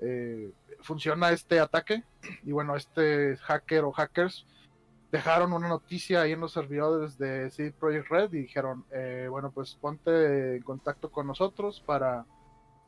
eh, 0.00 0.50
funciona 0.80 1.30
este 1.30 1.60
ataque. 1.60 2.04
Y 2.44 2.52
bueno, 2.52 2.76
este 2.76 3.36
hacker 3.36 3.84
o 3.84 3.92
hackers 3.92 4.46
dejaron 5.14 5.52
una 5.52 5.68
noticia 5.68 6.22
ahí 6.22 6.32
en 6.32 6.40
los 6.40 6.52
servidores 6.52 7.16
de 7.18 7.48
CD 7.50 7.72
Projekt 7.72 8.08
Red 8.08 8.32
y 8.32 8.40
dijeron, 8.40 8.84
eh, 8.90 9.28
bueno, 9.30 9.52
pues 9.52 9.76
ponte 9.80 10.56
en 10.56 10.62
contacto 10.62 11.08
con 11.08 11.28
nosotros 11.28 11.80
para, 11.86 12.26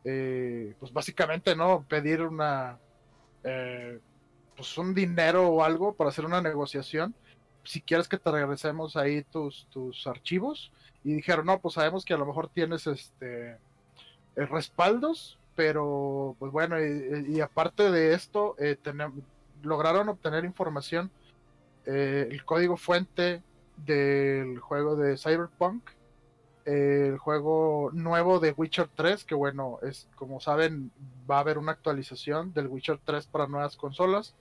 eh, 0.04 0.74
pues 0.80 0.92
básicamente, 0.92 1.54
¿no? 1.54 1.84
Pedir 1.88 2.22
una, 2.22 2.80
eh, 3.44 4.00
pues 4.56 4.76
un 4.76 4.92
dinero 4.92 5.48
o 5.48 5.62
algo 5.62 5.94
para 5.94 6.10
hacer 6.10 6.24
una 6.24 6.42
negociación 6.42 7.14
si 7.66 7.80
quieres 7.80 8.08
que 8.08 8.18
te 8.18 8.30
regresemos 8.30 8.96
ahí 8.96 9.22
tus, 9.22 9.66
tus 9.70 10.06
archivos. 10.06 10.72
Y 11.04 11.14
dijeron, 11.14 11.46
no, 11.46 11.60
pues 11.60 11.74
sabemos 11.74 12.04
que 12.04 12.14
a 12.14 12.18
lo 12.18 12.26
mejor 12.26 12.48
tienes 12.48 12.86
este 12.86 13.58
eh, 14.36 14.44
respaldos, 14.46 15.38
pero 15.54 16.36
pues 16.38 16.52
bueno, 16.52 16.76
y, 16.80 17.40
aparte 17.40 17.90
de 17.90 18.12
esto, 18.12 18.54
eh, 18.58 18.76
lograron 19.62 20.08
obtener 20.08 20.44
información, 20.44 21.10
eh, 21.86 22.28
el 22.30 22.44
código 22.44 22.76
fuente 22.76 23.42
del 23.78 24.58
juego 24.58 24.96
de 24.96 25.16
Cyberpunk, 25.16 25.90
el 26.66 27.16
juego 27.18 27.90
nuevo 27.92 28.40
de 28.40 28.52
Witcher 28.52 28.88
3, 28.94 29.24
que 29.24 29.34
bueno, 29.34 29.78
es 29.82 30.08
como 30.16 30.40
saben, 30.40 30.90
va 31.30 31.36
a 31.36 31.40
haber 31.40 31.58
una 31.58 31.72
actualización 31.72 32.52
del 32.52 32.66
Witcher 32.66 32.98
3 33.04 33.26
para 33.28 33.46
nuevas 33.46 33.76
consolas. 33.76 34.34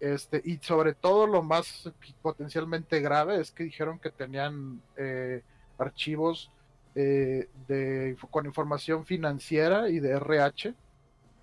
Este, 0.00 0.40
y 0.44 0.56
sobre 0.58 0.94
todo 0.94 1.26
lo 1.26 1.42
más 1.42 1.92
potencialmente 2.22 3.00
grave 3.00 3.38
es 3.38 3.50
que 3.50 3.64
dijeron 3.64 3.98
que 3.98 4.10
tenían 4.10 4.80
eh, 4.96 5.42
archivos 5.78 6.50
eh, 6.94 7.48
de, 7.68 8.16
con 8.30 8.46
información 8.46 9.04
financiera 9.04 9.90
y 9.90 10.00
de 10.00 10.12
RH 10.12 10.74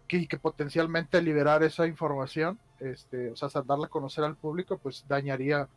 que, 0.07 0.17
y 0.17 0.27
que 0.27 0.37
potencialmente 0.37 1.21
liberar 1.21 1.61
esa 1.61 1.85
información, 1.85 2.57
este, 2.79 3.29
o 3.29 3.35
sea, 3.35 3.49
darla 3.61 3.85
a 3.85 3.89
conocer 3.89 4.23
al 4.23 4.35
público, 4.35 4.79
pues 4.79 5.05
dañaría 5.07 5.67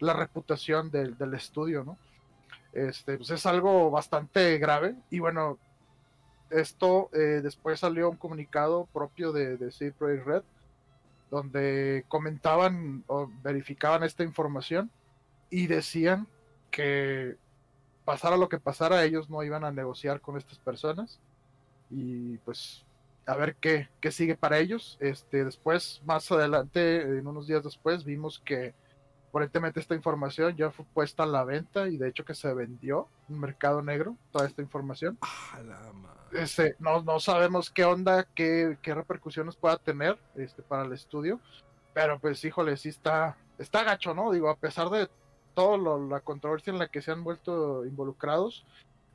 la 0.00 0.14
reputación 0.14 0.90
del, 0.90 1.18
del 1.18 1.34
estudio, 1.34 1.84
¿no? 1.84 1.98
Este, 2.72 3.18
pues 3.18 3.30
es 3.30 3.46
algo 3.46 3.90
bastante 3.90 4.58
grave 4.58 4.96
y 5.10 5.20
bueno, 5.20 5.58
esto 6.50 7.10
eh, 7.12 7.40
después 7.42 7.80
salió 7.80 8.10
un 8.10 8.16
comunicado 8.16 8.88
propio 8.92 9.30
de, 9.32 9.56
de 9.56 9.70
CD 9.70 9.92
Red 10.00 10.42
donde 11.34 12.04
comentaban 12.08 13.02
o 13.08 13.28
verificaban 13.42 14.04
esta 14.04 14.22
información 14.22 14.90
y 15.50 15.66
decían 15.66 16.28
que 16.70 17.36
pasara 18.04 18.36
lo 18.36 18.48
que 18.48 18.60
pasara, 18.60 19.04
ellos 19.04 19.28
no 19.28 19.42
iban 19.42 19.64
a 19.64 19.72
negociar 19.72 20.20
con 20.20 20.36
estas 20.36 20.58
personas 20.58 21.20
y 21.90 22.38
pues 22.38 22.84
a 23.26 23.34
ver 23.36 23.56
qué, 23.56 23.88
qué 24.00 24.12
sigue 24.12 24.36
para 24.36 24.58
ellos. 24.58 24.96
Este, 25.00 25.44
después, 25.44 26.00
más 26.04 26.30
adelante, 26.30 27.02
en 27.02 27.26
unos 27.26 27.46
días 27.46 27.64
después, 27.64 28.04
vimos 28.04 28.40
que 28.44 28.74
aparentemente 29.34 29.80
esta 29.80 29.96
información 29.96 30.54
ya 30.56 30.70
fue 30.70 30.84
puesta 30.94 31.24
a 31.24 31.26
la 31.26 31.42
venta 31.42 31.88
y 31.88 31.96
de 31.96 32.08
hecho 32.08 32.24
que 32.24 32.36
se 32.36 32.54
vendió 32.54 33.08
en 33.28 33.40
mercado 33.40 33.82
negro 33.82 34.16
toda 34.30 34.46
esta 34.46 34.62
información. 34.62 35.18
Ah, 35.22 35.60
la. 35.66 36.40
Este, 36.40 36.76
no, 36.78 37.02
no 37.02 37.18
sabemos 37.18 37.68
qué 37.68 37.84
onda, 37.84 38.28
qué, 38.36 38.78
qué 38.80 38.94
repercusiones 38.94 39.56
pueda 39.56 39.76
tener 39.76 40.16
este, 40.36 40.62
para 40.62 40.84
el 40.84 40.92
estudio, 40.92 41.40
pero 41.92 42.20
pues 42.20 42.44
híjole, 42.44 42.76
sí 42.76 42.90
está, 42.90 43.36
está 43.58 43.82
gacho, 43.82 44.14
¿no? 44.14 44.30
Digo, 44.30 44.48
a 44.48 44.56
pesar 44.56 44.88
de 44.90 45.08
toda 45.54 45.98
la 45.98 46.20
controversia 46.20 46.72
en 46.72 46.78
la 46.78 46.86
que 46.86 47.02
se 47.02 47.10
han 47.10 47.24
vuelto 47.24 47.84
involucrados, 47.84 48.64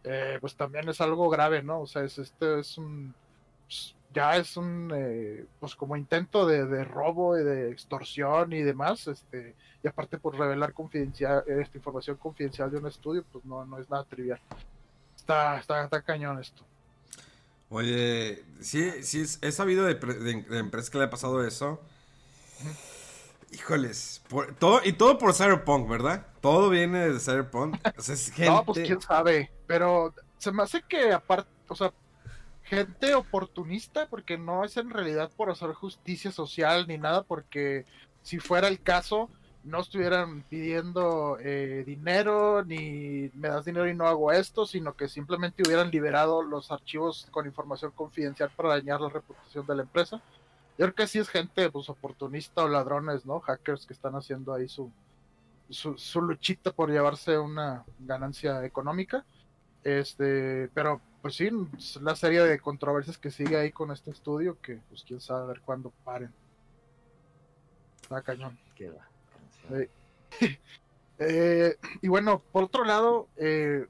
eh, 0.04 0.38
pues 0.42 0.54
también 0.54 0.90
es 0.90 1.00
algo 1.00 1.30
grave, 1.30 1.64
¿no? 1.64 1.80
O 1.80 1.88
sea, 1.88 2.04
es, 2.04 2.18
este 2.18 2.60
es 2.60 2.78
un, 2.78 3.16
pues, 3.66 3.96
ya 4.14 4.38
es 4.38 4.58
un, 4.58 4.92
eh, 4.96 5.46
pues 5.60 5.76
como 5.76 5.96
intento 5.96 6.48
de, 6.48 6.66
de, 6.66 6.84
robo 6.84 7.38
y 7.38 7.44
de 7.44 7.72
extorsión 7.72 8.54
y 8.54 8.62
demás, 8.62 9.08
este, 9.08 9.56
y 9.84 9.88
aparte 9.88 10.18
por 10.18 10.38
revelar 10.38 10.74
confidencial, 10.74 11.44
esta 11.48 11.78
información 11.78 12.18
confidencial 12.18 12.72
de 12.72 12.78
un 12.78 12.88
estudio, 12.88 13.24
pues 13.32 13.46
no, 13.46 13.66
no 13.66 13.78
es 13.78 13.90
nada 13.90 14.04
trivial. 14.06 14.40
Está, 15.16 15.60
está, 15.60 15.84
está 15.84 16.02
cañón 16.02 16.40
esto. 16.40 16.64
Oye, 17.70 18.44
sí, 18.62 19.04
sí, 19.04 19.26
he 19.42 19.52
sabido 19.52 19.86
de, 19.86 19.94
de, 19.94 20.42
de 20.42 20.58
empresas 20.58 20.90
que 20.90 20.98
le 20.98 21.04
ha 21.04 21.10
pasado 21.10 21.46
eso. 21.46 21.80
Híjoles, 23.52 24.22
por, 24.28 24.54
todo, 24.56 24.82
y 24.84 24.94
todo 24.94 25.18
por 25.18 25.34
Cyberpunk, 25.34 25.88
¿verdad? 25.88 26.26
Todo 26.42 26.70
viene 26.70 27.10
de 27.10 27.20
Cyberpunk. 27.20 27.78
O 27.98 28.02
sea, 28.02 28.16
es 28.16 28.32
gente... 28.32 28.46
No, 28.52 28.64
pues 28.64 28.80
quién 28.86 29.02
sabe, 29.02 29.52
pero 29.68 30.14
se 30.38 30.52
me 30.52 30.64
hace 30.64 30.82
que 30.88 31.12
aparte, 31.12 31.50
o 31.68 31.76
sea, 31.76 31.92
gente 32.70 33.16
oportunista, 33.16 34.08
porque 34.08 34.38
no 34.38 34.64
es 34.64 34.78
en 34.78 34.92
realidad 34.92 35.32
por 35.36 35.50
hacer 35.50 35.74
justicia 35.74 36.32
social 36.32 36.86
ni 36.88 36.98
nada, 36.98 37.24
porque 37.24 37.86
si 38.22 38.40
fuera 38.40 38.68
el 38.68 38.80
caso, 38.82 39.30
no 39.64 39.82
estuvieran 39.82 40.44
pidiendo 40.44 41.38
eh, 41.40 41.84
dinero, 41.86 42.64
ni 42.64 43.32
me 43.34 43.50
das 43.50 43.66
dinero 43.66 43.90
y 43.90 43.96
no 43.96 44.08
hago 44.08 44.32
esto, 44.32 44.68
sino 44.68 44.94
que 44.94 45.08
simplemente 45.08 45.64
hubieran 45.66 45.90
liberado 45.90 46.44
los 46.44 46.72
archivos 46.72 47.28
con 47.32 47.48
información 47.48 47.92
confidencial 47.92 48.52
para 48.56 48.70
dañar 48.70 49.02
la 49.02 49.10
reputación 49.10 49.66
de 49.66 49.76
la 49.76 49.82
empresa. 49.82 50.22
Yo 50.78 50.86
creo 50.86 50.96
que 50.96 51.08
sí 51.08 51.18
es 51.18 51.28
gente 51.28 51.70
pues 51.72 51.90
oportunista 51.90 52.64
o 52.64 52.70
ladrones, 52.70 53.26
¿no? 53.26 53.40
Hackers 53.40 53.86
que 53.86 53.94
están 53.94 54.16
haciendo 54.16 54.54
ahí 54.54 54.70
su, 54.70 54.92
su, 55.70 55.98
su 55.98 56.22
luchita 56.22 56.72
por 56.72 56.92
llevarse 56.92 57.38
una 57.38 57.84
ganancia 58.00 58.64
económica. 58.64 59.26
Este, 59.84 60.70
pero 60.74 61.02
pues 61.22 61.36
sí, 61.36 61.50
la 62.02 62.16
serie 62.16 62.42
de 62.42 62.60
controversias 62.60 63.18
que 63.18 63.32
sigue 63.32 63.58
ahí 63.58 63.72
con 63.72 63.92
este 63.92 64.12
estudio, 64.12 64.58
que 64.62 64.80
pues 64.90 65.04
quién 65.04 65.20
sabe 65.20 65.44
a 65.44 65.48
ver 65.48 65.62
cuándo 65.62 65.92
paren. 66.04 66.34
Está 68.02 68.22
cañón. 68.22 68.58
Queda. 68.76 69.08
Eh, 69.72 69.90
eh, 71.20 71.76
y 72.02 72.08
bueno, 72.08 72.42
por 72.52 72.64
otro 72.64 72.86
lado, 72.86 73.28
eh, 73.38 73.86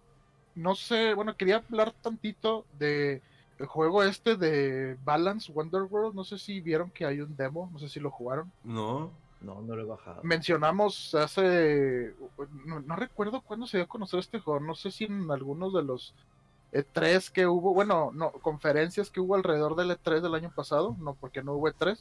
no 0.56 0.76
sé, 0.76 1.13
bueno, 1.13 1.38
quería 1.38 1.58
hablar 1.58 1.94
tantito 2.02 2.65
de 2.78 3.22
el 3.60 3.65
juego 3.65 4.04
este 4.04 4.36
de 4.36 4.98
Balance 5.04 5.52
Wonderworld. 5.52 6.15
No 6.15 6.24
sé 6.24 6.39
si 6.39 6.62
vieron 6.62 6.89
que 6.89 7.06
hay 7.06 7.22
un 7.22 7.36
demo, 7.36 7.70
no 7.72 7.80
sé 7.80 7.89
si 7.89 8.00
lo 8.00 8.10
jugaron. 8.10 8.52
No. 8.63 9.12
No, 9.42 9.62
no 9.62 9.76
lo 9.76 9.82
he 9.82 9.86
bajado. 9.86 10.22
Mencionamos 10.24 11.15
hace. 11.15 12.13
No, 12.65 12.82
no 12.82 12.96
recuerdo 12.98 13.39
cuándo 13.42 13.68
se 13.68 13.78
dio 13.78 13.86
a 13.86 13.89
conocer 13.89 14.20
este 14.20 14.39
juego. 14.39 14.60
No 14.60 14.76
sé 14.76 14.92
si 14.92 15.06
en 15.06 15.32
algunos 15.32 15.74
de 15.74 15.84
los 15.84 16.13
E3 16.71 17.32
que 17.32 17.47
hubo. 17.47 17.73
Bueno, 17.73 18.12
no, 18.13 18.32
conferencias 18.32 19.10
que 19.10 19.19
hubo 19.19 19.36
alrededor 19.36 19.75
del 19.75 19.91
E3 19.91 20.21
del 20.21 20.36
año 20.36 20.51
pasado. 20.55 20.95
No, 20.99 21.15
porque 21.15 21.43
no 21.43 21.53
hubo 21.53 21.69
E3. 21.69 21.99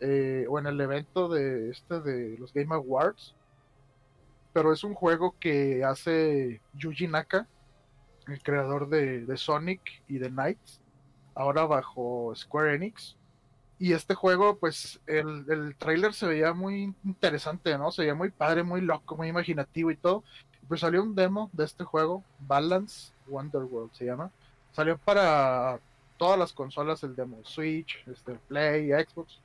Eh, 0.00 0.46
o 0.48 0.58
en 0.58 0.66
el 0.66 0.80
evento 0.80 1.28
de 1.28 1.70
este 1.70 2.00
de 2.00 2.38
los 2.38 2.52
Game 2.52 2.74
Awards. 2.74 3.34
Pero 4.52 4.72
es 4.72 4.82
un 4.82 4.94
juego 4.94 5.36
que 5.38 5.84
hace 5.84 6.60
Yuji 6.74 7.06
Naka, 7.06 7.46
el 8.26 8.42
creador 8.42 8.88
de, 8.88 9.36
Sonic 9.36 9.80
y 10.08 10.18
de 10.18 10.28
Knights, 10.28 10.80
ahora 11.34 11.66
bajo 11.66 12.32
Square 12.34 12.74
Enix. 12.74 13.16
Y 13.78 13.92
este 13.92 14.14
juego, 14.14 14.58
pues 14.58 15.00
el, 15.06 15.44
el 15.48 15.76
trailer 15.76 16.12
se 16.12 16.26
veía 16.26 16.52
muy 16.52 16.94
interesante, 17.04 17.78
¿no? 17.78 17.92
Se 17.92 18.02
veía 18.02 18.14
muy 18.14 18.30
padre, 18.30 18.62
muy 18.62 18.80
loco, 18.80 19.16
muy 19.16 19.28
imaginativo 19.28 19.90
y 19.90 19.96
todo. 19.96 20.24
Pues 20.66 20.80
salió 20.80 21.02
un 21.02 21.14
demo 21.14 21.48
de 21.52 21.64
este 21.64 21.84
juego, 21.84 22.24
Balance 22.40 23.12
Wonderworld 23.30 23.92
se 23.92 24.04
llama. 24.04 24.30
Salió 24.72 24.98
para 24.98 25.80
todas 26.16 26.38
las 26.38 26.52
consolas 26.52 27.02
el 27.02 27.16
demo, 27.16 27.38
Switch, 27.44 28.04
este, 28.06 28.34
Play, 28.48 28.90
Xbox. 28.90 29.40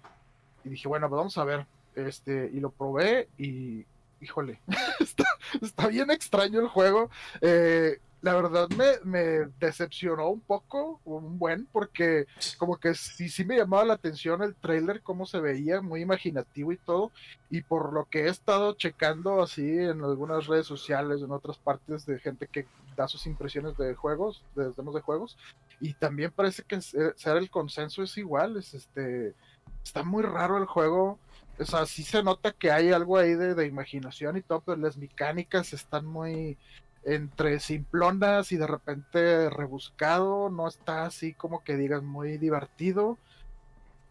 Y 0.64 0.70
dije, 0.70 0.88
bueno, 0.88 1.08
pues 1.08 1.18
vamos 1.18 1.38
a 1.38 1.46
ver. 1.46 1.66
Este, 1.96 2.52
y 2.54 2.60
lo 2.60 2.72
probé 2.72 3.30
y, 3.38 3.86
híjole, 4.20 4.60
está, 5.00 5.24
está, 5.62 5.88
bien 5.88 6.12
extraño 6.12 6.60
el 6.60 6.68
juego. 6.68 7.10
Eh, 7.40 8.00
la 8.26 8.34
verdad 8.34 8.68
me, 9.04 9.20
decepcionó 9.60 10.30
un 10.30 10.42
poco, 10.42 11.00
un 11.06 11.38
buen, 11.38 11.68
porque 11.68 12.26
como 12.58 12.78
que 12.78 12.96
sí, 12.96 13.30
sí 13.30 13.46
me 13.46 13.56
llamaba 13.56 13.86
la 13.86 13.94
atención 13.94 14.42
el 14.42 14.56
trailer, 14.56 15.04
cómo 15.04 15.28
se 15.28 15.40
veía, 15.40 15.80
muy 15.80 16.02
imaginativo 16.02 16.72
y 16.72 16.78
todo, 16.78 17.12
y 17.52 17.62
por 17.62 17.94
lo 17.94 18.06
que 18.06 18.22
he 18.22 18.30
estado 18.30 18.74
checando 18.74 19.44
así 19.44 19.62
en 19.62 20.04
algunas 20.04 20.48
redes 20.48 20.66
sociales, 20.66 21.22
en 21.22 21.30
otras 21.30 21.60
partes 21.60 22.08
de 22.08 22.18
gente 22.18 22.48
que 22.48 22.66
da 22.98 23.08
sus 23.08 23.28
impresiones 23.28 23.78
de 23.78 23.94
juegos, 23.94 24.44
de 24.56 24.72
demos 24.72 24.96
de 24.96 25.02
juegos, 25.02 25.38
y 25.80 25.94
también 25.94 26.32
parece 26.32 26.64
que 26.64 26.82
ser 26.82 27.38
el 27.38 27.52
consenso 27.52 28.02
es 28.02 28.18
igual, 28.18 28.58
es 28.58 28.74
este, 28.74 29.36
está 29.84 30.02
muy 30.02 30.24
raro 30.24 30.58
el 30.58 30.66
juego, 30.66 31.20
o 31.60 31.64
sea, 31.64 31.86
sí 31.86 32.02
se 32.02 32.24
nota 32.24 32.52
que 32.54 32.72
hay 32.72 32.92
algo 32.92 33.20
ahí 33.20 33.36
de, 33.36 33.54
de 33.54 33.68
imaginación 33.68 34.36
y 34.36 34.42
todo, 34.42 34.62
pero 34.62 34.78
las 34.78 34.98
mecánicas 34.98 35.74
están 35.74 36.08
muy 36.08 36.58
entre 37.06 37.60
simplonas 37.60 38.52
y 38.52 38.58
de 38.58 38.68
repente 38.68 39.50
rebuscado, 39.50 40.50
no 40.50 40.68
está 40.68 41.06
así 41.06 41.34
como 41.34 41.64
que 41.64 41.78
digas 41.78 42.04
muy 42.04 42.38
divertido. 42.38 43.18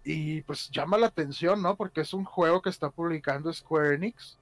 Y 0.05 0.43
pues 0.43 0.71
llama 0.71 0.99
la 0.99 1.09
atención, 1.09 1.61
¿no? 1.61 1.77
Porque 1.77 2.03
es 2.03 2.15
un 2.15 2.25
juego 2.25 2.63
que 2.63 2.71
está 2.71 2.91
publicando 2.91 3.53
Square 3.53 3.97
Enix. 3.97 4.39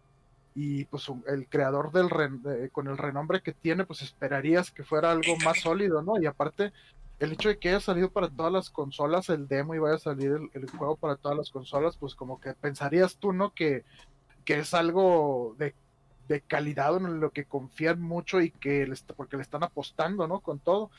Y 0.55 0.85
pues 0.87 1.11
el 1.29 1.49
creador 1.49 1.93
del 1.93 2.71
con 2.73 2.89
el 2.89 2.99
renombre 2.99 3.41
que 3.41 3.53
tiene, 3.53 3.87
pues 3.87 4.03
esperarías 4.03 4.71
que 4.71 4.85
fuera 4.85 5.13
algo 5.13 5.35
más 5.45 5.61
sólido, 5.61 6.03
¿no? 6.03 6.21
Y 6.21 6.27
aparte, 6.27 6.73
el 7.21 7.33
hecho 7.33 7.49
de 7.49 7.59
que 7.59 7.71
haya 7.71 7.81
salido 7.81 8.11
para 8.11 8.29
todas 8.29 8.53
las 8.53 8.69
consolas 8.69 9.31
el 9.31 9.49
demo 9.49 9.75
y 9.75 9.79
vaya 9.79 9.95
a 9.95 9.99
salir 9.99 10.33
el, 10.33 10.51
el 10.53 10.71
juego 10.71 10.97
para 10.97 11.17
todas 11.17 11.39
las 11.39 11.51
consolas, 11.51 11.97
pues 11.97 12.15
como 12.15 12.39
que 12.39 12.53
pensarías 12.53 13.17
tú, 13.17 13.33
¿no? 13.33 13.55
Que, 13.55 13.85
que 14.45 14.59
es 14.59 14.75
algo 14.75 15.55
de 15.59 15.75
de 16.29 16.41
calidad 16.41 16.97
en 16.97 17.21
lo 17.21 17.31
que 17.31 17.45
confían 17.45 18.01
mucho 18.01 18.41
y 18.41 18.51
que 18.51 18.87
le 18.87 18.95
está, 18.95 19.15
porque 19.15 19.37
le 19.37 19.43
están 19.43 19.63
apostando, 19.63 20.27
¿no? 20.27 20.41
Con 20.41 20.59
todo. 20.59 20.91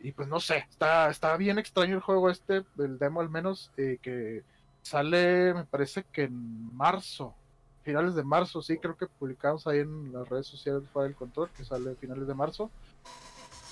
Y 0.00 0.12
pues 0.12 0.28
no 0.28 0.40
sé, 0.40 0.58
está, 0.70 1.10
está 1.10 1.36
bien 1.36 1.58
extraño 1.58 1.96
el 1.96 2.02
juego 2.02 2.30
este, 2.30 2.64
el 2.78 2.98
demo 2.98 3.20
al 3.20 3.30
menos, 3.30 3.70
eh, 3.76 3.98
que 4.02 4.42
sale, 4.82 5.54
me 5.54 5.64
parece 5.64 6.04
que 6.12 6.24
en 6.24 6.76
marzo, 6.76 7.34
finales 7.82 8.14
de 8.14 8.22
marzo, 8.22 8.62
sí, 8.62 8.78
creo 8.78 8.96
que 8.96 9.06
publicamos 9.06 9.66
ahí 9.66 9.80
en 9.80 10.12
las 10.12 10.28
redes 10.28 10.46
sociales 10.46 10.84
fuera 10.92 11.08
del 11.08 11.16
control, 11.16 11.50
que 11.56 11.64
sale 11.64 11.92
a 11.92 11.94
finales 11.94 12.26
de 12.26 12.34
marzo. 12.34 12.70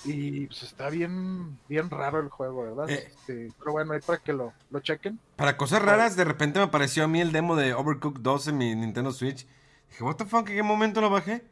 Y 0.03 0.45
pues 0.47 0.63
está 0.63 0.89
bien, 0.89 1.57
bien 1.67 1.89
raro 1.89 2.19
el 2.19 2.29
juego, 2.29 2.63
¿verdad? 2.63 2.89
Eh, 2.89 3.07
este, 3.07 3.51
pero 3.57 3.71
bueno, 3.71 3.93
ahí 3.93 4.01
para 4.05 4.19
que 4.19 4.33
lo, 4.33 4.53
lo 4.69 4.79
chequen. 4.79 5.19
Para 5.35 5.57
cosas 5.57 5.81
raras, 5.81 6.15
de 6.15 6.23
repente 6.23 6.59
me 6.59 6.65
apareció 6.65 7.03
a 7.03 7.07
mí 7.07 7.21
el 7.21 7.31
demo 7.31 7.55
de 7.55 7.73
Overcooked 7.73 8.21
2 8.21 8.47
en 8.49 8.57
mi 8.57 8.75
Nintendo 8.75 9.11
Switch. 9.11 9.47
Dije, 9.89 10.03
¿What 10.03 10.15
the 10.15 10.25
fuck? 10.25 10.49
¿En 10.49 10.55
qué 10.55 10.63
momento 10.63 11.01
lo 11.01 11.09
bajé? 11.09 11.43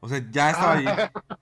O 0.00 0.08
sea, 0.08 0.24
ya 0.30 0.50
estaba 0.50 0.72
ahí. 0.74 0.84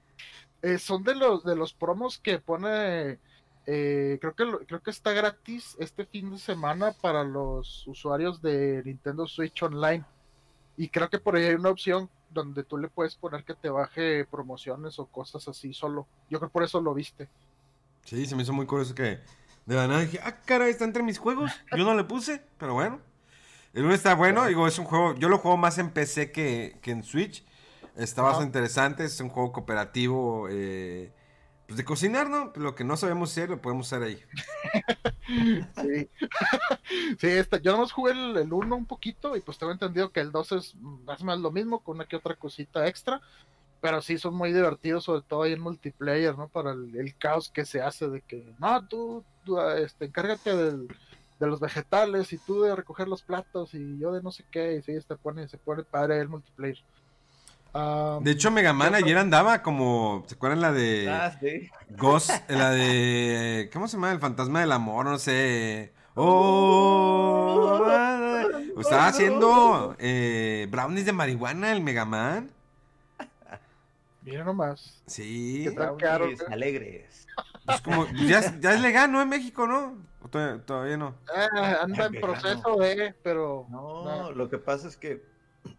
Eh, 0.62 0.76
son 0.76 1.02
de 1.04 1.14
los 1.14 1.42
de 1.42 1.56
los 1.56 1.72
promos 1.72 2.18
que 2.18 2.38
pone. 2.38 3.18
eh, 3.64 4.18
creo 4.20 4.34
que 4.34 4.44
lo- 4.44 4.58
creo 4.66 4.82
que 4.82 4.90
está 4.90 5.12
gratis 5.12 5.74
este 5.78 6.04
fin 6.04 6.30
de 6.30 6.38
semana 6.38 6.92
para 7.00 7.24
los 7.24 7.86
usuarios 7.86 8.42
de 8.42 8.82
Nintendo 8.84 9.26
Switch 9.26 9.62
Online. 9.62 10.04
Y 10.76 10.88
creo 10.90 11.08
que 11.08 11.18
por 11.18 11.34
ahí 11.36 11.44
hay 11.44 11.54
una 11.54 11.70
opción 11.70 12.10
donde 12.28 12.62
tú 12.62 12.76
le 12.76 12.88
puedes 12.88 13.14
poner 13.16 13.42
que 13.42 13.54
te 13.54 13.70
baje 13.70 14.26
promociones 14.26 14.98
o 14.98 15.06
cosas 15.06 15.48
así 15.48 15.72
solo. 15.72 16.06
Yo 16.28 16.38
creo 16.38 16.50
que 16.50 16.52
por 16.52 16.62
eso 16.62 16.78
lo 16.82 16.92
viste. 16.92 17.26
Sí, 18.04 18.26
se 18.26 18.36
me 18.36 18.42
hizo 18.42 18.52
muy 18.52 18.66
curioso 18.66 18.94
que 18.94 19.18
de 19.64 19.74
la 19.76 19.86
nada 19.88 20.00
dije, 20.00 20.20
ah, 20.22 20.40
caray, 20.44 20.70
está 20.72 20.84
entre 20.84 21.02
mis 21.02 21.18
juegos. 21.18 21.50
Yo 21.74 21.84
no 21.84 21.94
le 21.94 22.04
puse, 22.04 22.42
pero 22.58 22.74
bueno. 22.74 23.00
El 23.72 23.84
uno 23.84 23.94
está 23.94 24.14
bueno, 24.14 24.46
digo, 24.46 24.66
es 24.66 24.78
un 24.78 24.84
juego, 24.84 25.14
yo 25.16 25.28
lo 25.28 25.38
juego 25.38 25.56
más 25.56 25.78
en 25.78 25.90
PC 25.90 26.32
que, 26.32 26.78
que 26.82 26.90
en 26.90 27.02
Switch. 27.04 27.44
Está 27.96 28.22
bastante 28.22 28.46
interesante, 28.48 29.04
es 29.04 29.20
un 29.20 29.28
juego 29.28 29.52
cooperativo, 29.52 30.48
eh, 30.50 31.12
pues 31.66 31.76
de 31.76 31.84
cocinar, 31.84 32.28
¿no? 32.30 32.52
Lo 32.56 32.74
que 32.74 32.84
no 32.84 32.96
sabemos 32.96 33.30
hacer, 33.30 33.50
lo 33.50 33.60
podemos 33.60 33.92
hacer 33.92 34.02
ahí. 34.06 34.18
Sí, 35.76 36.08
sí 37.18 37.26
este, 37.28 37.60
yo 37.60 37.72
nomás 37.72 37.92
jugué 37.92 38.12
el, 38.12 38.36
el 38.36 38.52
1 38.52 38.76
un 38.76 38.86
poquito 38.86 39.36
y 39.36 39.40
pues 39.40 39.58
tengo 39.58 39.72
entendido 39.72 40.10
que 40.12 40.20
el 40.20 40.32
2 40.32 40.52
es 40.52 40.74
más 40.76 41.22
o 41.22 41.24
menos 41.24 41.40
lo 41.40 41.50
mismo, 41.50 41.80
con 41.80 41.96
una 41.96 42.06
que 42.06 42.16
otra 42.16 42.34
cosita 42.36 42.86
extra, 42.86 43.20
pero 43.80 44.02
sí 44.02 44.18
son 44.18 44.34
muy 44.34 44.52
divertidos, 44.52 45.04
sobre 45.04 45.22
todo 45.22 45.42
ahí 45.44 45.52
en 45.54 45.60
multiplayer, 45.62 46.36
¿no? 46.38 46.48
Para 46.48 46.72
el, 46.72 46.96
el 46.96 47.16
caos 47.16 47.50
que 47.50 47.64
se 47.66 47.82
hace 47.82 48.08
de 48.08 48.22
que, 48.22 48.54
no, 48.58 48.86
tú, 48.88 49.24
tú, 49.44 49.60
este, 49.60 50.06
encárgate 50.06 50.56
del- 50.56 50.88
de 51.40 51.46
los 51.46 51.58
vegetales 51.58 52.32
y 52.32 52.38
tú 52.38 52.62
de 52.62 52.76
recoger 52.76 53.08
los 53.08 53.22
platos 53.22 53.74
y 53.74 53.98
yo 53.98 54.12
de 54.12 54.22
no 54.22 54.30
sé 54.30 54.44
qué, 54.50 54.76
y 54.76 54.82
sí, 54.82 55.00
se 55.00 55.16
pone, 55.16 55.48
se 55.48 55.56
pone 55.58 55.82
padre 55.82 56.20
el 56.20 56.28
multiplayer. 56.28 56.84
Ah, 57.72 58.18
De 58.20 58.32
hecho, 58.32 58.50
Mega 58.50 58.72
Man 58.72 58.94
ayer 58.94 59.16
andaba 59.16 59.62
como, 59.62 60.24
¿se 60.26 60.34
acuerdan 60.34 60.60
la 60.60 60.72
de 60.72 61.08
Ah, 61.08 61.36
sí. 61.40 61.70
Ghost? 61.90 62.30
La 62.48 62.70
de, 62.70 63.70
¿cómo 63.72 63.88
se 63.88 63.96
llama? 63.96 64.12
El 64.12 64.18
fantasma 64.20 64.60
del 64.60 64.72
amor, 64.72 65.06
no 65.06 65.18
sé. 65.18 65.92
Oh, 66.14 67.86
estaba 68.80 69.06
haciendo 69.06 69.96
eh, 69.98 70.66
brownies 70.70 71.06
de 71.06 71.12
marihuana 71.12 71.72
el 71.72 71.80
Mega 71.80 72.04
Man. 72.04 72.50
mira 74.22 74.44
nomás. 74.44 75.00
Sí. 75.06 75.68
¿qué? 75.98 76.36
alegres. 76.50 77.26
Pues 77.66 77.80
como, 77.82 78.06
ya, 78.26 78.38
es- 78.40 78.60
ya 78.60 78.74
es 78.74 78.80
legal, 78.80 79.10
¿no? 79.12 79.20
En 79.22 79.28
México, 79.28 79.66
¿no? 79.66 79.98
¿O 80.22 80.28
todavía, 80.28 80.64
todavía 80.64 80.96
no? 80.96 81.14
Ah, 81.34 81.78
anda 81.82 82.06
en 82.06 82.20
proceso 82.20 82.76
de, 82.76 83.14
pero 83.22 83.66
No, 83.70 84.04
no. 84.04 84.32
lo 84.32 84.48
que 84.50 84.58
pasa 84.58 84.88
es 84.88 84.96
que 84.96 85.22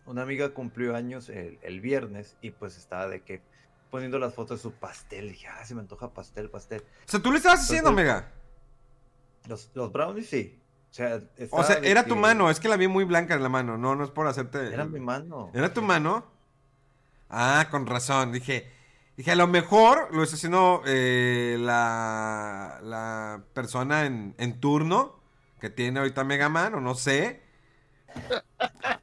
una 0.06 0.22
amiga 0.24 0.50
cumplió 0.54 0.96
años 0.96 1.30
el, 1.30 1.60
el 1.62 1.82
viernes 1.82 2.36
y 2.42 2.52
pues 2.52 2.78
estaba 2.78 3.08
de 3.08 3.22
que 3.22 3.42
poniendo 3.90 4.20
las 4.20 4.34
fotos 4.34 4.60
de 4.60 4.64
su 4.64 4.72
pastel. 4.72 5.30
Dije, 5.30 5.48
ah, 5.48 5.66
se 5.66 5.76
me 5.76 5.82
antoja 5.82 6.10
pastel, 6.14 6.50
pastel. 6.50 6.82
O 6.82 7.10
sea, 7.12 7.20
tú 7.22 7.32
le 7.32 7.38
estabas 7.38 7.62
haciendo, 7.62 7.92
Mega. 7.92 8.32
Los, 9.48 9.70
los 9.74 9.92
brownies 9.92 10.30
sí. 10.30 10.58
O 10.92 10.94
sea, 10.94 11.22
O 11.52 11.64
sea, 11.64 11.78
era 11.78 12.04
tu 12.06 12.16
mano, 12.16 12.50
es 12.50 12.60
que 12.60 12.68
la 12.68 12.76
vi 12.78 12.88
muy 12.88 13.06
blanca 13.06 13.34
en 13.34 13.44
la 13.44 13.50
mano. 13.50 13.78
No, 13.78 13.96
no 13.96 14.04
es 14.04 14.10
por 14.12 14.28
hacerte. 14.28 14.74
Era 14.74 14.86
mi 14.86 15.00
mano. 15.00 15.50
¿Era 15.54 15.74
tu 15.74 15.82
mano? 15.82 16.26
Ah, 17.30 17.68
con 17.72 17.86
razón. 17.88 18.32
Dije, 18.34 18.70
dije, 19.18 19.32
a 19.32 19.36
lo 19.36 19.48
mejor 19.48 20.10
lo 20.14 20.24
está 20.24 20.36
haciendo 20.36 20.82
eh, 20.86 21.58
la, 21.60 22.80
la 22.84 23.44
persona 23.54 24.06
en, 24.06 24.36
en 24.38 24.60
turno 24.60 25.20
que 25.60 25.70
tiene 25.70 26.00
ahorita 26.00 26.24
Mega 26.24 26.50
Man, 26.50 26.74
o 26.76 26.82
no 26.82 26.96
sé. 26.96 27.42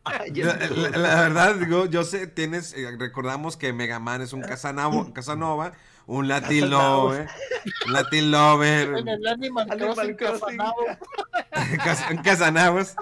La, 0.08 0.24
el- 0.24 0.82
la- 0.82 0.88
la 0.98 1.14
verdad, 1.22 1.54
digo, 1.56 1.84
yo 1.86 2.02
sé, 2.04 2.26
tienes, 2.26 2.72
eh, 2.74 2.96
recordamos 2.98 3.56
que 3.56 3.72
Mega 3.72 3.98
Man 3.98 4.22
es 4.22 4.32
un 4.32 4.40
Casanova, 4.42 5.06
Casanova 5.14 5.72
un 6.06 6.26
Latin 6.28 6.70
lover, 6.70 7.28
un 7.86 7.92
Latin 7.92 8.30
lover, 8.30 8.88
En 8.98 9.08
el 9.08 9.26
Animal 9.26 9.70
Animal 9.70 10.16
Crossing 10.16 10.16
Casanavos. 12.22 12.94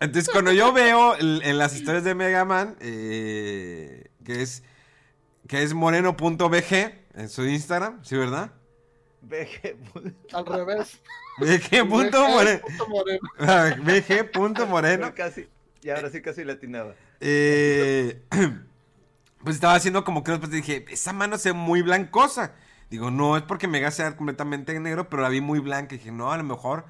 Entonces, 0.00 0.28
cuando 0.30 0.52
yo 0.52 0.72
veo 0.72 1.16
en 1.18 1.58
las 1.58 1.74
historias 1.74 2.02
de 2.04 2.14
Mega 2.14 2.44
Man, 2.44 2.76
eh, 2.80 4.05
que 4.26 4.42
es 4.42 4.62
que 5.48 5.62
es 5.62 5.72
moreno.bg 5.74 6.72
en 7.14 7.28
su 7.28 7.46
Instagram, 7.46 8.04
¿sí, 8.04 8.16
verdad? 8.16 8.52
Veje- 9.22 9.76
Al 10.32 10.44
revés. 10.46 11.00
bg.moreno. 11.38 12.60
Punto 12.60 12.88
moreno. 12.88 13.20
bg.moreno. 13.84 15.14
Casi, 15.14 15.48
y 15.82 15.90
ahora 15.90 16.10
sí 16.10 16.20
casi 16.20 16.44
latinaba. 16.44 16.94
Eh, 17.20 18.22
pues 19.44 19.56
estaba 19.56 19.74
haciendo 19.74 20.04
como 20.04 20.24
que 20.24 20.32
después 20.32 20.50
dije, 20.50 20.84
esa 20.88 21.12
mano 21.12 21.38
se 21.38 21.50
ve 21.50 21.58
muy 21.58 21.82
blancosa. 21.82 22.54
Digo, 22.90 23.10
no 23.10 23.36
es 23.36 23.42
porque 23.42 23.68
Mega 23.68 23.90
sea 23.90 24.16
completamente 24.16 24.78
negro, 24.80 25.08
pero 25.08 25.22
la 25.22 25.28
vi 25.28 25.40
muy 25.40 25.58
blanca. 25.60 25.94
Y 25.94 25.98
dije, 25.98 26.12
no, 26.12 26.32
a 26.32 26.36
lo 26.36 26.44
mejor, 26.44 26.84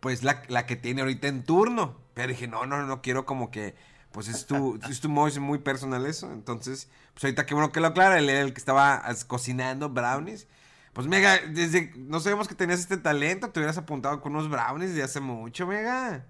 pues 0.00 0.22
la, 0.24 0.42
la 0.48 0.66
que 0.66 0.76
tiene 0.76 1.02
ahorita 1.02 1.28
en 1.28 1.44
turno. 1.44 1.96
Pero 2.14 2.28
dije, 2.28 2.48
no, 2.48 2.66
no, 2.66 2.84
no 2.86 3.02
quiero 3.02 3.26
como 3.26 3.50
que, 3.50 3.74
pues 4.16 4.28
es 4.28 4.46
tu, 4.46 4.80
es 4.90 5.00
tu 5.00 5.10
modo, 5.10 5.26
es 5.28 5.38
muy 5.38 5.58
personal 5.58 6.06
eso. 6.06 6.32
Entonces, 6.32 6.88
pues 7.12 7.24
ahorita 7.24 7.44
qué 7.44 7.52
bueno 7.52 7.70
que 7.70 7.80
lo 7.80 7.88
aclara, 7.88 8.18
él 8.18 8.30
era 8.30 8.40
el 8.40 8.54
que 8.54 8.58
estaba 8.58 9.04
cocinando 9.26 9.90
brownies. 9.90 10.46
Pues 10.94 11.06
Mega, 11.06 11.38
desde, 11.50 11.92
no 11.98 12.18
sabemos 12.20 12.48
que 12.48 12.54
tenías 12.54 12.80
este 12.80 12.96
talento, 12.96 13.50
te 13.50 13.60
hubieras 13.60 13.76
apuntado 13.76 14.22
con 14.22 14.34
unos 14.34 14.48
brownies 14.48 14.94
de 14.94 15.02
hace 15.02 15.20
mucho, 15.20 15.66
Mega. 15.66 16.24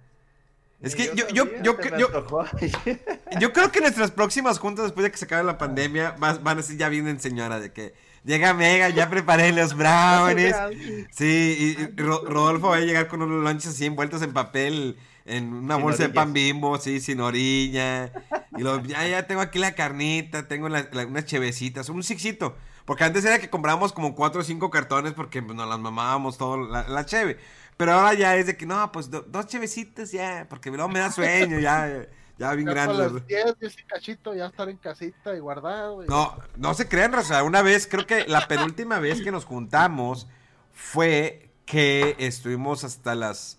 Es 0.80 0.98
Ni 0.98 1.04
que 1.06 1.14
yo, 1.14 1.28
yo, 1.28 1.44
yo, 1.62 1.76
yo, 3.40 3.52
creo 3.52 3.70
que 3.70 3.80
nuestras 3.80 4.10
próximas 4.10 4.58
juntas 4.58 4.86
después 4.86 5.04
de 5.04 5.12
que 5.12 5.18
se 5.18 5.26
acabe 5.26 5.44
la 5.44 5.56
pandemia 5.56 6.16
van 6.18 6.58
a 6.58 6.62
ser 6.62 6.76
ya 6.76 6.88
bien 6.88 7.06
en 7.06 7.20
señora 7.20 7.60
de 7.60 7.72
que 7.72 7.94
llega 8.24 8.52
Mega, 8.52 8.88
ya 8.88 9.08
preparé 9.08 9.52
los 9.52 9.74
brownies. 9.76 10.56
Sí, 11.12 11.76
y, 11.78 11.82
y 11.82 12.02
Ro- 12.02 12.24
Rodolfo 12.24 12.70
va 12.70 12.78
a 12.78 12.80
llegar 12.80 13.06
con 13.06 13.22
unos 13.22 13.44
lunches 13.44 13.70
así 13.70 13.86
envueltos 13.86 14.20
en 14.22 14.32
papel, 14.32 14.98
en 15.26 15.52
una 15.52 15.74
Sin 15.74 15.82
bolsa 15.84 16.02
de 16.04 16.08
pan 16.10 16.32
bimbo, 16.32 16.78
sí, 16.78 17.00
sin 17.00 17.20
orilla. 17.20 18.12
Y 18.56 18.62
lo, 18.62 18.82
ya, 18.82 19.06
ya 19.06 19.26
tengo 19.26 19.40
aquí 19.40 19.58
la 19.58 19.74
carnita, 19.74 20.48
tengo 20.48 20.68
la- 20.68 20.88
la- 20.92 21.06
unas 21.06 21.24
chevecitas, 21.26 21.88
un 21.88 22.02
sixito. 22.02 22.56
Porque 22.84 23.02
antes 23.04 23.24
era 23.24 23.38
que 23.40 23.50
comprábamos 23.50 23.92
como 23.92 24.14
cuatro 24.14 24.40
o 24.40 24.44
cinco 24.44 24.70
cartones 24.70 25.12
porque 25.12 25.42
pues, 25.42 25.56
nos 25.56 25.68
las 25.68 25.78
mamábamos 25.80 26.38
todo 26.38 26.56
la, 26.68 26.86
la 26.88 27.04
cheve. 27.04 27.38
Pero 27.76 27.92
ahora 27.92 28.14
ya 28.14 28.36
es 28.36 28.46
de 28.46 28.56
que 28.56 28.64
no, 28.64 28.90
pues 28.92 29.10
do- 29.10 29.22
dos 29.28 29.46
chevecitas 29.48 30.12
ya, 30.12 30.46
porque 30.48 30.70
luego 30.70 30.88
me 30.88 31.00
da 31.00 31.10
sueño, 31.10 31.58
ya, 31.58 32.06
ya 32.38 32.52
bien 32.54 32.66
Ya 32.68 32.72
grande. 32.72 32.96
las 32.96 33.26
10, 33.26 33.58
10 33.58 33.78
y 33.78 33.82
cachito, 33.82 34.34
ya 34.34 34.46
estar 34.46 34.68
en 34.68 34.76
casita 34.76 35.34
y 35.34 35.40
guardado. 35.40 36.04
y- 36.04 36.06
No, 36.06 36.38
no 36.56 36.72
se 36.74 36.88
crean, 36.88 37.12
Rosa. 37.12 37.42
Una 37.42 37.60
vez, 37.62 37.88
creo 37.88 38.06
que 38.06 38.24
la 38.28 38.46
penúltima 38.46 39.00
vez 39.00 39.20
que 39.20 39.32
nos 39.32 39.44
juntamos 39.44 40.28
fue 40.72 41.50
que 41.64 42.14
estuvimos 42.18 42.84
hasta 42.84 43.14
las 43.16 43.58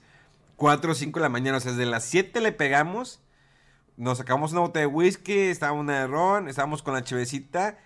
4 0.58 0.92
o 0.92 0.96
5 0.96 1.20
de 1.20 1.24
la 1.24 1.30
mañana. 1.30 1.58
O 1.58 1.60
sea, 1.62 1.72
desde 1.72 1.86
las 1.86 2.04
7 2.04 2.42
le 2.42 2.52
pegamos, 2.52 3.22
nos 3.96 4.18
sacamos 4.18 4.52
una 4.52 4.62
botella 4.62 4.88
de 4.88 4.94
whisky, 4.94 5.34
estábamos 5.34 5.84
una 5.84 6.02
de 6.02 6.08
ron, 6.08 6.50
estábamos 6.50 6.84
con 6.84 6.94
la 6.94 7.04
chevecita 7.04 7.78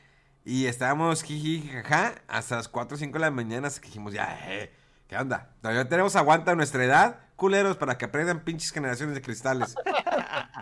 y 0.44 0.66
estábamos 0.66 1.22
jiji, 1.22 1.70
jaja, 1.70 2.16
hasta 2.28 2.56
las 2.56 2.68
4 2.68 2.96
o 2.96 2.98
5 2.98 3.14
de 3.14 3.20
la 3.20 3.30
mañana. 3.30 3.68
Hasta 3.68 3.82
que 3.82 3.88
dijimos, 3.88 4.14
ya, 4.14 4.40
eh, 4.48 4.74
¿qué 5.08 5.18
onda? 5.18 5.54
Todavía 5.62 5.88
tenemos 5.88 6.16
aguanta 6.16 6.56
nuestra 6.56 6.84
edad, 6.84 7.20
culeros, 7.36 7.78
para 7.78 7.98
que 7.98 8.06
aprendan 8.06 8.44
pinches 8.44 8.72
generaciones 8.72 9.14
de 9.14 9.22
cristales. 9.22 9.76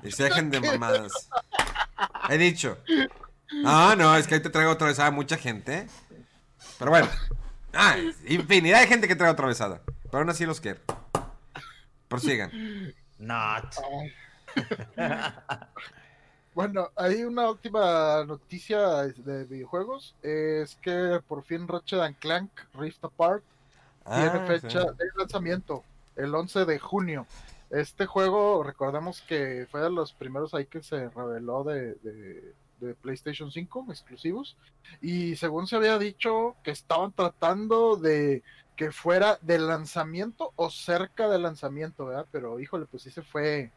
Y 0.04 0.12
se 0.12 0.24
dejen 0.24 0.50
de 0.50 0.60
mamadas. 0.60 1.30
He 2.30 2.38
dicho. 2.38 2.78
No, 3.64 3.96
no, 3.96 4.16
es 4.16 4.28
que 4.28 4.36
ahí 4.36 4.42
te 4.42 4.50
traigo 4.50 4.72
atravesada 4.72 5.12
mucha 5.12 5.38
gente. 5.38 5.88
Pero 6.78 6.92
bueno. 6.92 7.08
Infinidad 8.28 8.82
de 8.82 8.88
gente 8.88 9.08
que 9.08 9.16
trae 9.16 9.30
atravesada. 9.30 9.82
Pero 10.04 10.20
aún 10.20 10.30
así 10.30 10.46
los 10.46 10.60
quiero. 10.60 10.80
Prosigan. 12.10 12.52
Not. 13.20 13.76
Bueno, 16.56 16.90
hay 16.96 17.24
una 17.24 17.50
última 17.50 18.24
noticia 18.26 18.80
de 19.04 19.46
videojuegos. 19.46 20.16
Es 20.22 20.76
que 20.82 21.22
por 21.28 21.44
fin 21.44 21.68
Ratchet 21.68 22.00
and 22.02 22.18
Clank 22.18 22.50
Rift 22.74 23.04
Apart 23.06 23.44
tiene 24.04 24.26
Ah, 24.26 24.46
fecha 24.48 24.82
sí. 24.82 24.88
de 24.98 25.06
lanzamiento, 25.18 25.84
el 26.16 26.34
11 26.34 26.66
de 26.66 26.80
junio. 26.80 27.28
Este 27.70 28.08
juego, 28.08 28.64
recordemos 28.64 29.22
que 29.22 29.68
fue 29.72 29.82
de 29.82 29.92
los 29.92 30.12
primeros 30.12 30.54
ahí 30.54 30.66
que 30.66 30.82
se 30.82 31.08
reveló 31.10 31.64
de, 31.64 31.94
de- 31.96 32.54
de 32.82 32.96
PlayStation 32.96 33.52
5 33.52 33.86
exclusivos. 33.90 34.58
Y 35.02 35.36
según 35.36 35.68
se 35.68 35.76
había 35.76 35.98
dicho 36.00 36.56
que 36.64 36.72
estaban 36.72 37.12
tratando 37.12 37.96
de 37.96 38.42
que 38.80 38.94
fuera 38.94 39.38
de 39.42 39.60
lanzamiento 39.60 40.54
o 40.56 40.70
cerca 40.70 41.28
de 41.28 41.38
lanzamiento, 41.38 42.06
¿verdad? 42.06 42.26
Pero 42.32 42.62
híjole, 42.62 42.86
pues 42.86 43.04
sí 43.04 43.12
se 43.12 43.22
fue 43.22 43.74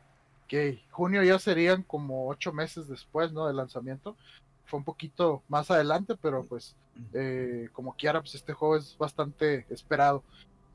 que 0.46 0.80
junio 0.92 1.24
ya 1.24 1.40
serían 1.40 1.82
como 1.82 2.28
ocho 2.28 2.52
meses 2.52 2.86
después, 2.86 3.32
¿no? 3.32 3.48
Del 3.48 3.56
lanzamiento. 3.56 4.16
Fue 4.64 4.78
un 4.78 4.84
poquito 4.84 5.42
más 5.48 5.72
adelante, 5.72 6.14
pero 6.22 6.44
pues 6.44 6.76
eh, 7.14 7.68
como 7.72 7.96
quiera, 7.96 8.20
pues 8.20 8.36
este 8.36 8.52
juego 8.52 8.76
es 8.76 8.96
bastante 8.96 9.66
esperado. 9.70 10.22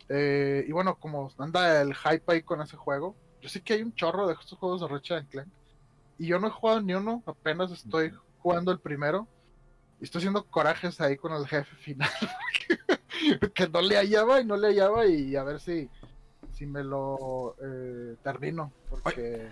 Eh, 0.09 0.65
y 0.67 0.73
bueno, 0.73 0.95
como 0.99 1.31
anda 1.37 1.81
el 1.81 1.95
hype 1.95 2.23
ahí 2.27 2.41
con 2.41 2.59
ese 2.59 2.75
juego, 2.75 3.15
yo 3.41 3.47
sé 3.47 3.61
que 3.61 3.75
hay 3.75 3.81
un 3.81 3.95
chorro 3.95 4.27
de 4.27 4.33
estos 4.33 4.59
juegos 4.59 4.81
de 4.81 4.89
Ratchet 4.89 5.19
and 5.19 5.29
Clank. 5.29 5.47
Y 6.17 6.27
yo 6.27 6.37
no 6.37 6.47
he 6.47 6.51
jugado 6.51 6.81
ni 6.81 6.93
uno, 6.93 7.23
apenas 7.25 7.71
estoy 7.71 8.11
jugando 8.39 8.73
el 8.73 8.79
primero. 8.81 9.25
Y 10.01 10.03
estoy 10.03 10.19
haciendo 10.19 10.43
corajes 10.43 10.99
ahí 10.99 11.15
con 11.15 11.31
el 11.31 11.47
jefe 11.47 11.77
final. 11.77 12.09
que 13.53 13.67
no 13.69 13.81
le 13.81 13.97
hallaba 13.97 14.41
y 14.41 14.45
no 14.45 14.57
le 14.57 14.67
hallaba 14.67 15.05
y 15.05 15.35
a 15.35 15.43
ver 15.43 15.59
si, 15.59 15.89
si 16.53 16.65
me 16.65 16.83
lo 16.83 17.55
eh, 17.61 18.15
termino. 18.23 18.71
Porque... 18.89 19.47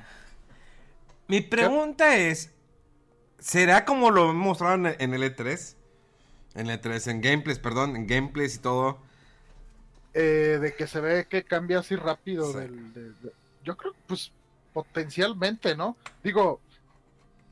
Mi 1.27 1.41
pregunta 1.41 2.15
es, 2.17 2.53
¿será 3.39 3.85
como 3.85 4.11
lo 4.11 4.33
mostraron 4.33 4.87
en 4.87 5.13
el 5.13 5.23
E3? 5.23 5.75
En 6.55 6.69
el 6.69 6.81
E3, 6.81 7.11
en 7.11 7.21
gameplays, 7.21 7.59
perdón, 7.59 7.95
en 7.95 8.07
gameplays 8.07 8.55
y 8.55 8.59
todo. 8.59 8.99
Eh, 10.13 10.59
de 10.61 10.73
que 10.75 10.87
se 10.87 11.01
ve 11.01 11.27
que 11.27 11.43
cambia 11.43 11.79
así 11.79 11.95
rápido. 11.95 12.53
Del, 12.53 13.15
yo 13.63 13.75
creo, 13.75 13.93
pues, 14.07 14.31
potencialmente, 14.73 15.75
¿no? 15.75 15.97
Digo, 16.23 16.61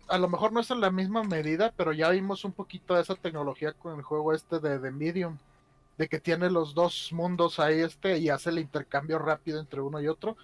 a 0.07 0.17
lo 0.17 0.29
mejor 0.29 0.53
no 0.53 0.59
es 0.59 0.71
en 0.71 0.79
la 0.79 0.91
misma 0.91 1.23
medida, 1.23 1.73
pero 1.75 1.91
ya 1.91 2.09
vimos 2.09 2.45
un 2.45 2.53
poquito 2.53 2.95
de 2.95 3.01
esa 3.01 3.15
tecnología 3.15 3.73
con 3.73 3.97
el 3.97 4.03
juego 4.03 4.33
este 4.33 4.59
de, 4.59 4.79
de 4.79 4.91
Medium, 4.91 5.37
de 5.97 6.07
que 6.07 6.19
tiene 6.19 6.49
los 6.49 6.73
dos 6.73 7.09
mundos 7.11 7.59
ahí 7.59 7.79
este 7.79 8.17
y 8.17 8.29
hace 8.29 8.49
el 8.49 8.59
intercambio 8.59 9.19
rápido 9.19 9.59
entre 9.59 9.81
uno 9.81 10.01
y 10.01 10.07
otro. 10.07 10.37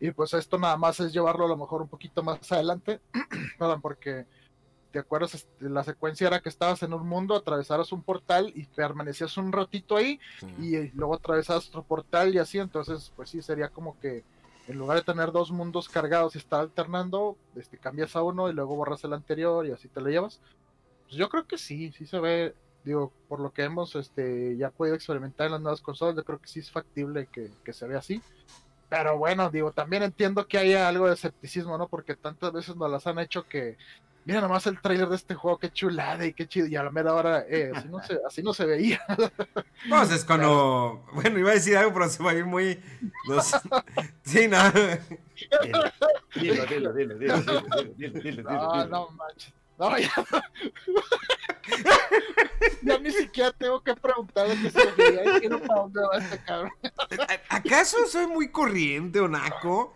Y 0.00 0.10
pues 0.10 0.34
esto 0.34 0.58
nada 0.58 0.76
más 0.76 1.00
es 1.00 1.12
llevarlo 1.12 1.46
a 1.46 1.48
lo 1.48 1.56
mejor 1.56 1.82
un 1.82 1.88
poquito 1.88 2.22
más 2.22 2.50
adelante, 2.52 3.00
perdón, 3.58 3.80
porque 3.80 4.26
¿te 4.96 5.00
acuerdas? 5.00 5.34
Este, 5.34 5.68
la 5.68 5.84
secuencia 5.84 6.26
era 6.26 6.40
que 6.40 6.48
estabas 6.48 6.82
en 6.82 6.94
un 6.94 7.06
mundo, 7.06 7.34
atravesaras 7.34 7.92
un 7.92 8.02
portal 8.02 8.52
y 8.54 8.64
permanecías 8.64 9.36
un 9.36 9.52
ratito 9.52 9.96
ahí 9.96 10.18
y 10.58 10.88
luego 10.92 11.14
atravesabas 11.14 11.68
otro 11.68 11.82
portal 11.82 12.34
y 12.34 12.38
así, 12.38 12.58
entonces 12.58 13.12
pues 13.14 13.30
sí, 13.30 13.42
sería 13.42 13.68
como 13.68 13.98
que 14.00 14.24
en 14.68 14.78
lugar 14.78 14.98
de 14.98 15.04
tener 15.04 15.32
dos 15.32 15.50
mundos 15.50 15.88
cargados 15.88 16.34
y 16.34 16.38
estar 16.38 16.60
alternando, 16.60 17.36
este, 17.54 17.78
cambias 17.78 18.16
a 18.16 18.22
uno 18.22 18.48
y 18.48 18.52
luego 18.52 18.74
borras 18.74 19.04
el 19.04 19.12
anterior 19.12 19.66
y 19.66 19.70
así 19.70 19.88
te 19.88 20.00
lo 20.00 20.08
llevas. 20.08 20.40
Pues 21.04 21.16
yo 21.16 21.28
creo 21.28 21.46
que 21.46 21.58
sí, 21.58 21.92
sí 21.92 22.06
se 22.06 22.18
ve, 22.18 22.54
digo, 22.86 23.12
por 23.28 23.40
lo 23.40 23.52
que 23.52 23.64
hemos 23.64 23.94
este, 23.96 24.56
ya 24.56 24.70
podido 24.70 24.94
experimentar 24.94 25.46
en 25.46 25.52
las 25.52 25.60
nuevas 25.60 25.80
consolas, 25.80 26.16
yo 26.16 26.24
creo 26.24 26.38
que 26.38 26.48
sí 26.48 26.60
es 26.60 26.70
factible 26.70 27.26
que, 27.26 27.50
que 27.64 27.72
se 27.72 27.86
vea 27.86 27.98
así. 27.98 28.22
Pero 28.88 29.18
bueno, 29.18 29.50
digo, 29.50 29.72
también 29.72 30.04
entiendo 30.04 30.46
que 30.46 30.58
haya 30.58 30.88
algo 30.88 31.08
de 31.08 31.14
escepticismo, 31.14 31.76
¿no? 31.76 31.88
Porque 31.88 32.14
tantas 32.14 32.52
veces 32.52 32.76
nos 32.76 32.88
las 32.88 33.06
han 33.08 33.18
hecho 33.18 33.42
que 33.42 33.76
mira 34.24 34.40
nomás 34.40 34.66
el 34.66 34.80
trailer 34.80 35.08
de 35.08 35.16
este 35.16 35.34
juego, 35.34 35.58
qué 35.58 35.70
chulada 35.70 36.24
y 36.24 36.32
qué 36.32 36.46
chido. 36.46 36.68
Y 36.68 36.76
a 36.76 36.84
la 36.84 36.90
mera 36.92 37.14
hora, 37.14 37.44
eh, 37.48 37.72
así, 37.74 37.88
no 37.88 38.02
se, 38.02 38.18
así 38.26 38.42
no 38.42 38.54
se 38.54 38.66
veía. 38.66 39.00
Pues 39.88 40.10
es 40.10 40.24
cuando. 40.24 41.04
Bueno, 41.12 41.38
iba 41.38 41.50
a 41.50 41.54
decir 41.54 41.76
algo, 41.76 41.92
pero 41.92 42.08
se 42.08 42.22
va 42.22 42.30
a 42.30 42.34
ir 42.34 42.44
muy. 42.44 42.80
Sí, 44.22 44.48
no. 44.48 44.58
Dilo, 46.34 46.66
dilo, 46.66 46.92
dilo, 46.92 47.14
dilo, 47.18 47.36
dilo, 47.96 48.20
dilo, 48.20 48.42
No, 48.42 48.86
no 48.86 49.10
manches. 49.10 49.52
No, 49.78 49.98
ya. 49.98 50.10
ya 52.82 52.98
ni 52.98 53.10
siquiera 53.10 53.52
tengo 53.52 53.82
que 53.82 53.94
preguntarle 53.94 54.60
que 54.62 54.70
se 54.70 54.92
veía 54.92 55.44
y 55.44 55.48
no 55.48 55.60
para 55.60 55.82
dónde 55.82 56.00
va 56.00 56.18
este 56.18 56.38
cabrón. 56.44 56.72
¿Acaso 57.48 57.98
soy 58.06 58.26
muy 58.26 58.50
corriente 58.50 59.20
o 59.20 59.28
naco? 59.28 59.94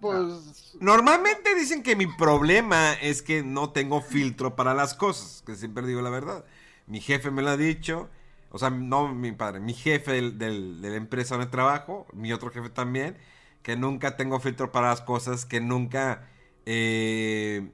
pues. 0.00 0.76
Normalmente 0.80 1.54
dicen 1.54 1.82
que 1.82 1.94
mi 1.94 2.06
problema 2.06 2.94
es 2.94 3.22
que 3.22 3.42
no 3.42 3.70
tengo 3.70 4.00
filtro 4.00 4.56
para 4.56 4.74
las 4.74 4.94
cosas, 4.94 5.42
que 5.46 5.54
siempre 5.54 5.86
digo 5.86 6.02
la 6.02 6.10
verdad. 6.10 6.44
Mi 6.86 7.00
jefe 7.00 7.30
me 7.30 7.42
lo 7.42 7.50
ha 7.50 7.56
dicho, 7.56 8.08
o 8.50 8.58
sea, 8.58 8.70
no 8.70 9.12
mi 9.12 9.32
padre, 9.32 9.60
mi 9.60 9.74
jefe 9.74 10.12
del, 10.12 10.38
del, 10.38 10.80
de 10.80 10.90
la 10.90 10.96
empresa 10.96 11.36
donde 11.36 11.50
trabajo, 11.50 12.06
mi 12.12 12.32
otro 12.32 12.50
jefe 12.50 12.70
también, 12.70 13.16
que 13.62 13.76
nunca 13.76 14.16
tengo 14.16 14.40
filtro 14.40 14.72
para 14.72 14.88
las 14.88 15.00
cosas, 15.00 15.44
que 15.46 15.60
nunca... 15.60 16.28
Eh, 16.64 17.70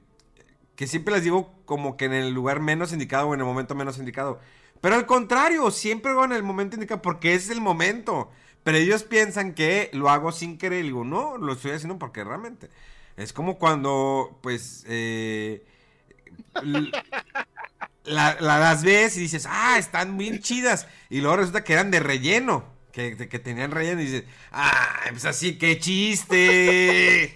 que 0.75 0.87
siempre 0.87 1.13
les 1.13 1.23
digo 1.23 1.53
como 1.65 1.97
que 1.97 2.05
en 2.05 2.13
el 2.13 2.33
lugar 2.33 2.59
menos 2.59 2.93
indicado 2.93 3.27
o 3.27 3.33
en 3.33 3.39
el 3.39 3.45
momento 3.45 3.75
menos 3.75 3.97
indicado. 3.97 4.39
Pero 4.81 4.95
al 4.95 5.05
contrario, 5.05 5.71
siempre 5.71 6.11
hago 6.11 6.25
en 6.25 6.33
el 6.33 6.43
momento 6.43 6.75
indicado 6.75 7.01
porque 7.01 7.35
es 7.35 7.49
el 7.49 7.61
momento. 7.61 8.29
Pero 8.63 8.77
ellos 8.77 9.03
piensan 9.03 9.53
que 9.53 9.89
lo 9.93 10.09
hago 10.09 10.31
sin 10.31 10.57
querer. 10.57 10.79
Y 10.79 10.87
digo, 10.87 11.03
no, 11.03 11.37
lo 11.37 11.53
estoy 11.53 11.71
haciendo 11.71 11.99
porque 11.99 12.23
realmente. 12.23 12.69
Es 13.17 13.33
como 13.33 13.57
cuando, 13.57 14.39
pues, 14.41 14.83
eh, 14.87 15.65
la, 18.03 18.37
las 18.39 18.83
ves 18.83 19.17
y 19.17 19.21
dices, 19.21 19.47
ah, 19.49 19.77
están 19.77 20.17
bien 20.17 20.39
chidas. 20.39 20.87
Y 21.09 21.21
luego 21.21 21.37
resulta 21.37 21.63
que 21.63 21.73
eran 21.73 21.91
de 21.91 21.99
relleno. 21.99 22.65
Que, 22.91 23.17
que 23.17 23.39
tenían 23.39 23.71
relleno 23.71 24.01
y 24.01 24.05
dices, 24.05 24.23
ah, 24.51 24.99
pues 25.09 25.25
así, 25.25 25.57
qué 25.57 25.79
chiste. 25.79 27.35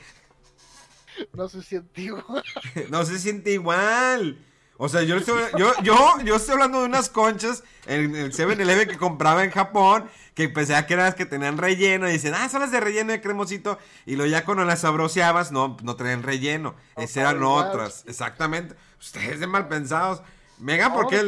No 1.34 1.47
se 1.49 1.62
siente 1.62 2.01
igual. 2.01 2.43
no 2.89 3.06
se 3.06 3.19
siente 3.19 3.51
igual. 3.51 4.38
O 4.77 4.89
sea, 4.89 5.01
yo 5.03 5.17
estoy, 5.17 5.41
yo, 5.58 5.73
yo, 5.82 5.97
yo 6.23 6.36
estoy 6.36 6.53
hablando 6.53 6.80
de 6.82 6.86
unas 6.86 7.10
conchas 7.10 7.63
en 7.88 8.15
el 8.15 8.32
7-Eleven 8.32 8.88
que 8.88 8.97
compraba 8.97 9.43
en 9.43 9.51
Japón, 9.51 10.10
que 10.36 10.49
pensaba 10.49 10.86
que 10.86 10.93
eran 10.93 11.08
las 11.08 11.15
que 11.15 11.25
tenían 11.25 11.58
relleno, 11.58 12.08
y 12.08 12.13
dicen, 12.13 12.34
ah, 12.36 12.47
son 12.47 12.62
las 12.62 12.71
de 12.71 12.80
relleno 12.80 13.12
de 13.12 13.21
cremosito, 13.21 13.80
y 14.06 14.15
luego 14.15 14.32
ya 14.32 14.45
cuando 14.45 14.63
las 14.65 14.82
sabroseabas, 14.82 15.51
no, 15.51 15.77
no 15.82 15.95
traían 15.95 16.23
relleno, 16.23 16.75
esas 16.95 17.17
eran 17.17 17.43
otras, 17.43 18.03
exactamente. 18.08 18.75
Ustedes 18.99 19.39
de 19.39 19.47
mal 19.47 19.67
pensados. 19.67 20.21
Mega, 20.60 20.93
¿por 20.93 21.08
qué, 21.08 21.21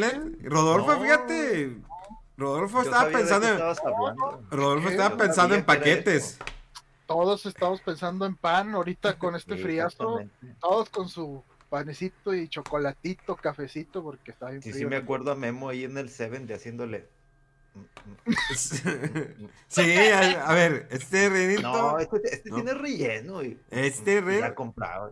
Rodolfo, 0.43 0.99
fíjate, 1.02 1.78
Rodolfo 2.38 2.82
estaba 2.82 3.10
pensando 3.10 3.47
en... 3.47 3.60
Rodolfo 4.49 4.89
estaba 4.89 5.17
pensando 5.17 5.56
en 5.56 5.63
paquetes 5.63 6.39
todos 7.10 7.48
estamos 7.48 7.82
pensando 7.82 8.28
en 8.28 8.36
pan 8.36 8.76
ahorita 8.76 9.17
con 9.17 9.36
este 9.36 9.58
friazo, 9.58 10.19
todos 10.62 10.91
con 10.91 11.10
su 11.10 11.43
panecito 11.67 12.36
y 12.36 12.48
chocolatito, 12.48 13.36
cafecito, 13.36 14.04
porque 14.04 14.30
está 14.30 14.52
bien 14.52 14.62
sí, 14.62 14.72
Sí, 14.72 14.86
me 14.86 14.98
acuerdo 14.98 15.32
a 15.32 15.36
Memo 15.36 15.69
ahí 15.69 15.86
en 15.86 15.98
el 15.98 16.12
Seven 16.12 16.45
de 16.45 16.54
haciéndole. 16.54 17.08
sí, 19.67 19.82
a, 19.82 20.54
ver, 20.54 20.88
este 20.91 21.30
rellenito. 21.30 21.63
No, 21.63 21.98
este, 21.98 22.17
este 22.26 22.52
tiene 22.52 22.76
relleno. 22.76 23.43
Y, 23.43 23.60
este 23.72 24.22
relleno. 24.22 24.54
comprado. 24.54 25.12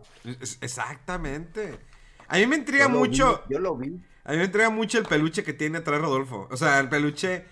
Exactamente. 0.60 1.80
A 2.28 2.36
mí 2.36 2.46
me 2.46 2.56
intriga 2.56 2.86
mucho. 2.86 3.42
yo 3.50 3.58
lo 3.58 3.76
vi. 3.76 4.00
A 4.22 4.32
mí 4.32 4.38
me 4.38 4.44
intriga 4.44 4.70
mucho 4.70 4.98
el 4.98 5.04
peluche 5.04 5.42
que 5.42 5.52
tiene 5.52 5.78
atrás 5.78 6.00
Rodolfo. 6.00 6.46
O 6.48 6.56
sea, 6.56 6.78
el 6.78 6.88
peluche. 6.88 7.44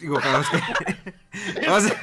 Digo, 0.00 0.16
para 0.20 0.38
los 0.38 0.50
que. 0.50 0.58
o 1.70 1.80
sea, 1.80 1.98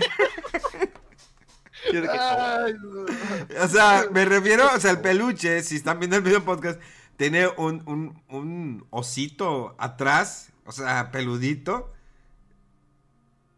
o 3.62 3.68
sea, 3.68 4.06
me 4.12 4.26
refiero, 4.26 4.68
o 4.74 4.80
sea, 4.80 4.92
el 4.92 5.02
peluche, 5.02 5.62
si 5.64 5.76
están 5.76 6.00
viendo 6.00 6.18
el 6.18 6.24
video 6.24 6.44
podcast, 6.44 6.80
tiene 7.18 7.48
un, 7.48 8.22
un, 8.30 8.86
osito 8.90 9.76
atrás, 9.78 10.52
o 10.66 10.72
sea, 10.72 11.12
peludito. 11.12 11.94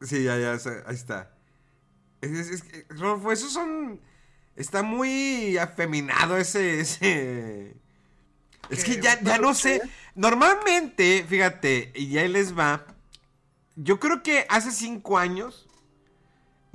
Sí, 0.01 0.23
ya, 0.23 0.37
ya, 0.37 0.57
ahí 0.85 0.95
está. 0.95 1.31
Es, 2.21 2.63
Rolfo, 2.89 3.31
esos 3.31 3.53
son... 3.53 4.01
Está 4.55 4.83
muy 4.83 5.57
afeminado 5.57 6.37
ese... 6.37 6.79
ese... 6.79 7.75
Es 8.69 8.83
que 8.83 8.99
ya, 8.99 9.21
ya 9.21 9.37
no 9.37 9.53
sé. 9.53 9.81
Normalmente, 10.15 11.23
fíjate, 11.27 11.91
y 11.95 12.09
ya 12.09 12.27
les 12.27 12.57
va. 12.57 12.85
Yo 13.75 13.99
creo 13.99 14.23
que 14.23 14.45
hace 14.49 14.71
cinco 14.71 15.17
años 15.17 15.67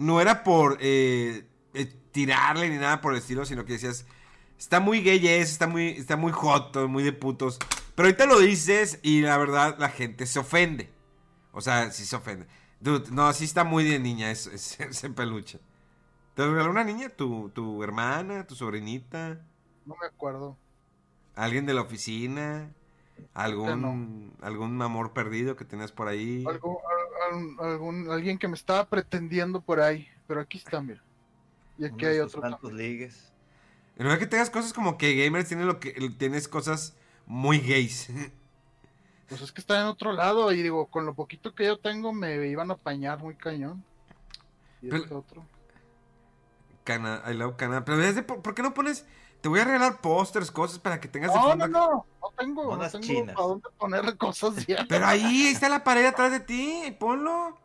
no 0.01 0.21
era 0.21 0.43
por 0.43 0.79
eh, 0.81 1.45
eh, 1.75 1.87
tirarle 2.11 2.71
ni 2.71 2.77
nada 2.77 3.01
por 3.01 3.13
el 3.13 3.19
estilo, 3.19 3.45
sino 3.45 3.67
que 3.67 3.75
decías, 3.75 4.07
está 4.59 4.81
muy 4.81 5.03
gay 5.03 5.27
está 5.29 5.67
muy, 5.67 5.91
está 5.91 6.17
muy 6.17 6.33
hot, 6.33 6.75
muy 6.89 7.03
de 7.03 7.13
putos. 7.13 7.59
Pero 7.95 8.07
ahorita 8.09 8.25
lo 8.25 8.39
dices 8.39 8.99
y 9.03 9.21
la 9.21 9.37
verdad 9.37 9.77
la 9.79 9.91
gente 9.91 10.27
se 10.27 10.39
ofende. 10.39 10.91
O 11.53 11.61
sea, 11.61 11.91
sí 11.93 12.07
se 12.07 12.17
ofende. 12.17 12.47
Dude, 12.81 13.11
no, 13.11 13.31
sí 13.35 13.45
está 13.45 13.63
muy 13.63 13.85
de 13.85 13.99
niña 13.99 14.31
ese, 14.31 15.11
peluche. 15.11 15.61
¿Te 16.35 16.47
lo 16.47 16.53
regaló 16.53 16.71
una 16.71 16.85
niña? 16.85 17.11
¿Tu, 17.11 17.51
¿Tu 17.51 17.83
hermana? 17.85 18.47
¿Tu 18.47 18.55
sobrinita? 18.55 19.45
No 19.85 19.97
me 20.01 20.07
acuerdo. 20.07 20.57
¿Alguien 21.35 21.67
de 21.67 21.75
la 21.75 21.83
oficina? 21.83 22.73
¿Algún, 23.35 24.33
algún 24.41 24.81
amor 24.81 25.13
perdido 25.13 25.57
que 25.57 25.67
tenías 25.67 25.93
por 25.93 26.09
ahí? 26.09 26.43
Algún, 27.61 28.11
alguien 28.11 28.39
que 28.39 28.49
me 28.49 28.55
estaba 28.55 28.89
pretendiendo 28.89 29.61
por 29.61 29.81
ahí, 29.81 30.09
pero 30.27 30.41
aquí 30.41 30.59
está, 30.59 30.81
mira. 30.81 31.03
Y 31.79 31.85
aquí 31.85 32.05
hay 32.05 32.19
otro. 32.19 32.41
Tantos 32.41 32.73
ligues. 32.73 33.33
En 33.97 34.05
lugar 34.05 34.19
que 34.19 34.27
tengas 34.27 34.51
cosas 34.51 34.73
como 34.73 34.97
que 34.97 35.15
gamers 35.15 35.49
tiene 35.49 35.65
lo 35.65 35.81
que 35.81 35.93
tienes 36.19 36.49
cosas 36.49 36.95
muy 37.27 37.59
gays. 37.59 38.09
Pues 39.29 39.43
es 39.43 39.53
que 39.53 39.61
está 39.61 39.81
en 39.81 39.87
otro 39.87 40.13
lado 40.13 40.51
y 40.51 40.61
digo, 40.61 40.87
con 40.87 41.07
lo 41.07 41.15
poquito 41.15 41.55
que 41.55 41.65
yo 41.65 41.79
tengo 41.79 42.13
me 42.13 42.49
iban 42.49 42.69
a 42.73 42.75
apañar 42.75 43.21
muy 43.21 43.37
cañón. 43.37 43.85
Y 44.83 44.89
pero, 44.89 45.05
este 45.05 45.15
otro. 45.15 45.45
Cana, 46.83 47.23
I 47.31 47.35
love 47.35 47.55
Cana. 47.55 47.85
Pero 47.85 48.27
¿por, 48.27 48.57
qué 48.57 48.63
no 48.63 48.75
pones? 48.75 49.07
Te 49.41 49.49
voy 49.49 49.61
a 49.61 49.65
regalar 49.65 50.01
pósters, 50.01 50.51
cosas 50.51 50.79
para 50.79 51.01
que 51.01 51.09
tengas 51.09 51.35
no, 51.35 51.55
No, 51.55 51.67
no, 51.67 52.07
no 52.21 52.33
tengo, 52.39 52.77
no 52.77 52.91
tengo 52.91 53.27
para 53.35 53.47
dónde 53.47 53.69
poner 53.79 54.17
cosas 54.19 54.67
ya. 54.67 54.85
Pero 54.89 55.07
ahí 55.07 55.47
está 55.53 55.69
la 55.69 55.83
pared 55.83 56.05
atrás 56.05 56.31
de 56.31 56.41
ti, 56.41 56.95
ponlo. 56.99 57.59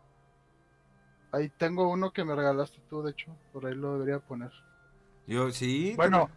Ahí 1.32 1.50
tengo 1.58 1.90
uno 1.90 2.14
que 2.14 2.24
me 2.24 2.34
regalaste 2.34 2.80
tú, 2.90 3.04
de 3.04 3.12
hecho, 3.12 3.36
por 3.52 3.66
ahí 3.66 3.76
lo 3.76 3.94
debería 4.00 4.20
poner. 4.20 4.52
Yo 5.28 5.52
sí. 5.52 5.94
Bueno, 5.98 6.30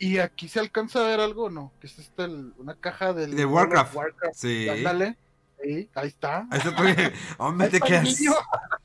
Y, 0.00 0.18
aquí 0.18 0.48
se 0.48 0.58
alcanza 0.60 1.00
a 1.00 1.04
ver 1.06 1.20
algo, 1.20 1.48
¿no? 1.48 1.72
Que 1.80 1.86
es 1.86 1.98
esta 1.98 2.24
el- 2.24 2.52
una 2.58 2.74
caja 2.74 3.12
del 3.12 3.36
De 3.36 3.44
of 3.44 3.52
Warcraft. 3.52 3.94
Sí. 4.34 4.68
Ándale. 4.68 5.16
Sí, 5.62 5.88
ahí 5.94 6.08
está. 6.08 6.46
Ahí 6.50 6.58
está 6.58 6.74
tu- 6.74 6.82
Hombre, 7.38 7.66
Ahí 7.66 7.70
te 7.70 7.80
quedas, 7.80 8.02
niño. 8.18 8.32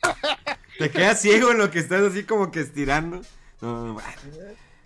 te 0.79 0.91
quedas 0.91 1.19
ciego 1.21 1.51
en 1.51 1.57
lo 1.57 1.71
que 1.71 1.79
estás 1.79 2.01
así 2.03 2.23
como 2.23 2.51
que 2.51 2.60
estirando. 2.62 3.21
No, 3.62 3.86
no, 3.88 3.93
bueno. 3.95 4.10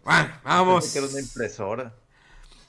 Bueno, 0.03 0.29
vamos. 0.43 0.91
Que 0.91 0.99
era 0.99 1.07
una 1.07 1.19
impresora. 1.19 1.93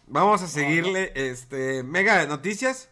Vamos 0.07 0.42
a 0.42 0.49
seguirle. 0.49 1.12
Este. 1.14 1.83
Mega 1.83 2.18
de 2.18 2.27
noticias. 2.27 2.88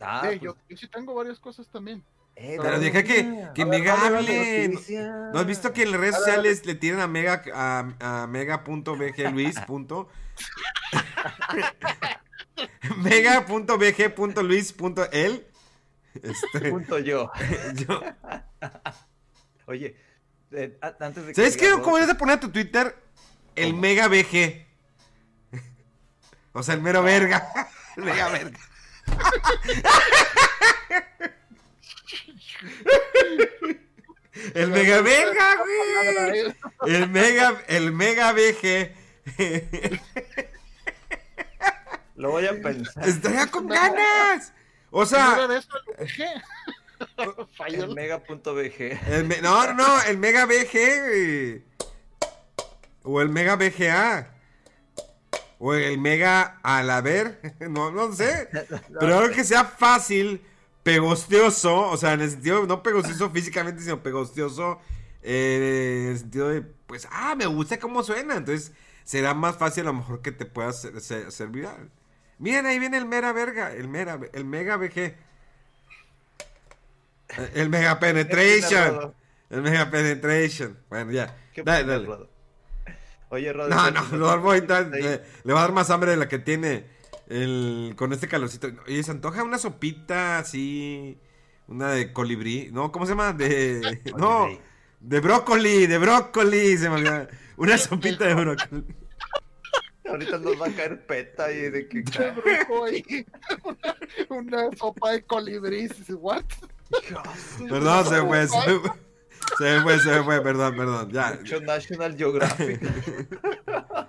Ah, 0.00 0.20
Sí, 0.22 0.28
pues, 0.28 0.40
yo, 0.40 0.56
yo 0.68 0.76
sí 0.76 0.88
tengo 0.88 1.14
varias 1.14 1.38
cosas 1.38 1.68
tamén. 1.68 2.02
eh, 2.36 2.56
Pero 2.56 2.70
dale, 2.70 2.78
deja 2.84 3.02
que, 3.02 3.48
que 3.54 3.62
A 3.62 3.66
ver, 3.66 3.66
Mega 3.66 3.96
dale, 3.96 4.16
hable. 4.16 4.68
¿No 5.32 5.38
has 5.40 5.46
visto 5.46 5.72
que 5.74 5.82
en 5.82 5.90
las 5.92 6.00
redes 6.00 6.14
Dale, 6.14 6.26
dale. 6.26 6.36
sociales 6.54 6.66
le 6.66 6.74
tiran 6.76 7.00
a 7.00 7.06
Mega 7.06 7.42
a, 7.52 8.22
a 8.22 8.26
mega.bgluis. 8.26 9.60
punto? 9.66 10.08
mega.bg.luis.el 12.96 15.46
este, 16.22 16.60
Punto 16.70 16.98
yo. 16.98 17.30
yo- 17.74 18.02
Oye, 19.66 19.96
eh, 20.52 20.78
a- 20.80 20.94
antes 21.00 21.26
de 21.26 21.32
que 21.32 21.34
¿Sabes 21.34 21.56
qué? 21.56 21.70
¿Cómo 21.72 21.84
vos, 21.84 21.94
debes 21.94 22.08
de 22.08 22.14
poner 22.14 22.36
a 22.36 22.40
tu 22.40 22.50
Twitter? 22.50 22.96
El 23.56 23.70
¿Cómo? 23.70 23.80
Mega 23.82 24.08
BG. 24.08 24.66
O 26.52 26.62
sea, 26.64 26.74
el 26.74 26.82
mero 26.82 27.02
verga. 27.04 27.48
El 27.96 28.04
Mega 28.04 28.28
verga. 28.28 28.58
El 34.54 34.68
Mega 34.70 35.00
verga, 35.02 35.56
güey. 35.56 36.54
El 36.94 37.08
Mega, 37.08 37.62
el 37.68 37.92
Mega 37.92 38.32
BG. 38.32 38.92
Lo 42.16 42.30
voy 42.30 42.46
a 42.46 42.60
pensar. 42.60 43.08
Estaría 43.08 43.46
con 43.46 43.66
ganas. 43.66 44.52
O 44.90 45.06
sea, 45.06 45.38
El 45.46 45.62
el- 47.66 47.74
el 47.82 47.94
mega.bg. 47.94 49.24
me- 49.24 49.40
no, 49.40 49.66
no, 49.68 49.74
no, 49.74 50.02
el 50.02 50.18
Mega 50.18 50.44
BG, 50.46 50.72
güey. 51.06 51.69
O 53.02 53.20
el 53.20 53.28
Mega 53.28 53.56
BGA. 53.56 54.34
O 55.58 55.74
el 55.74 55.98
Mega 55.98 56.58
Alaber. 56.62 57.54
No, 57.60 57.90
no 57.90 58.12
sé. 58.12 58.48
Pero 59.00 59.18
algo 59.18 59.34
que 59.34 59.44
sea 59.44 59.64
fácil, 59.64 60.42
pegostioso. 60.82 61.88
O 61.90 61.96
sea, 61.96 62.12
en 62.14 62.20
el 62.22 62.30
sentido, 62.30 62.66
no 62.66 62.82
pegostioso 62.82 63.30
físicamente, 63.32 63.82
sino 63.82 64.02
pegostioso. 64.02 64.80
eh, 65.22 66.02
en 66.04 66.10
el 66.12 66.18
sentido 66.18 66.48
de, 66.48 66.62
pues, 66.62 67.06
ah, 67.10 67.34
me 67.36 67.46
gusta 67.46 67.78
cómo 67.78 68.02
suena. 68.02 68.36
Entonces, 68.36 68.72
será 69.04 69.34
más 69.34 69.56
fácil 69.56 69.82
a 69.84 69.86
lo 69.92 69.94
mejor 69.94 70.22
que 70.22 70.32
te 70.32 70.46
puedas 70.46 70.76
hacer, 70.78 70.96
hacer- 70.96 71.26
hacer 71.26 71.48
viral. 71.48 71.90
Miren, 72.38 72.64
ahí 72.66 72.78
viene 72.78 72.96
el 72.96 73.04
Mera 73.06 73.32
Verga. 73.32 73.72
El 73.72 73.88
Mera, 73.88 74.18
el 74.32 74.44
Mega 74.46 74.76
BG. 74.78 75.14
El 77.54 77.68
Mega 77.68 77.98
Penetration. 78.00 79.14
El 79.50 79.62
Mega 79.62 79.90
Penetration. 79.90 80.78
Bueno, 80.88 81.12
ya. 81.12 81.36
¿Qué 81.52 81.62
Dale, 81.62 81.84
dale. 81.84 82.26
Oye, 83.30 83.52
Rodo. 83.52 83.68
No, 83.68 83.84
¿qué 84.10 84.16
no, 84.16 84.28
ahorita 84.28 84.78
Ahí. 84.78 85.02
le, 85.02 85.22
le 85.44 85.52
va 85.52 85.60
a 85.60 85.62
dar 85.62 85.72
más 85.72 85.90
hambre 85.90 86.10
de 86.10 86.16
la 86.16 86.28
que 86.28 86.38
tiene 86.38 86.84
el, 87.30 87.94
con 87.96 88.12
este 88.12 88.28
calorcito. 88.28 88.68
Oye, 88.86 89.02
se 89.02 89.10
antoja 89.12 89.44
una 89.44 89.58
sopita 89.58 90.38
así, 90.38 91.18
una 91.68 91.92
de 91.92 92.12
colibrí, 92.12 92.70
¿no? 92.72 92.92
¿Cómo 92.92 93.06
se 93.06 93.12
llama? 93.12 93.32
De, 93.32 94.02
no, 94.18 94.48
de 94.98 95.20
brócoli, 95.20 95.86
de 95.86 95.98
brócoli, 95.98 96.76
se 96.76 96.90
me 96.90 96.96
olvidó. 96.96 97.28
Una 97.56 97.78
sopita 97.78 98.26
de 98.26 98.34
brócoli. 98.34 98.84
Ahorita 100.08 100.38
nos 100.38 100.60
va 100.60 100.66
a 100.66 100.72
caer 100.72 101.06
peta 101.06 101.52
y 101.52 101.70
de 101.70 101.88
que. 101.88 102.02
Una, 104.28 104.64
una 104.68 104.76
sopa 104.76 105.12
de 105.12 105.22
colibrí. 105.22 105.88
¿What? 106.14 106.42
Perdón, 107.68 108.06
se 108.06 108.20
fue, 108.22 108.48
se 109.48 109.56
fue. 109.56 109.68
Se 109.68 109.80
fue, 109.82 109.98
se 109.98 110.22
fue, 110.22 110.40
perdón, 110.42 110.76
perdón, 110.76 111.10
ya. 111.10 111.34
Mucho 111.40 111.60
National 111.60 112.16
Geographic. 112.16 112.80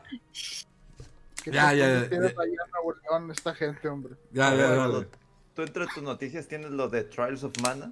¿Qué 1.44 1.52
Ya, 1.52 1.74
ya, 1.74 2.08
ya, 2.08 2.10
ya. 2.10 3.32
esta 3.32 3.56
gente, 3.56 3.88
hombre? 3.90 4.16
Ya, 4.32 4.54
ya, 4.56 4.70
dale. 4.76 5.08
Tú 5.56 5.64
entre 5.64 5.88
tus 5.88 6.04
noticias 6.04 6.48
tienes 6.48 6.72
lo 6.72 6.88
de 6.88 7.04
Trials 7.04 7.44
of 7.44 7.54
Mana. 7.62 7.92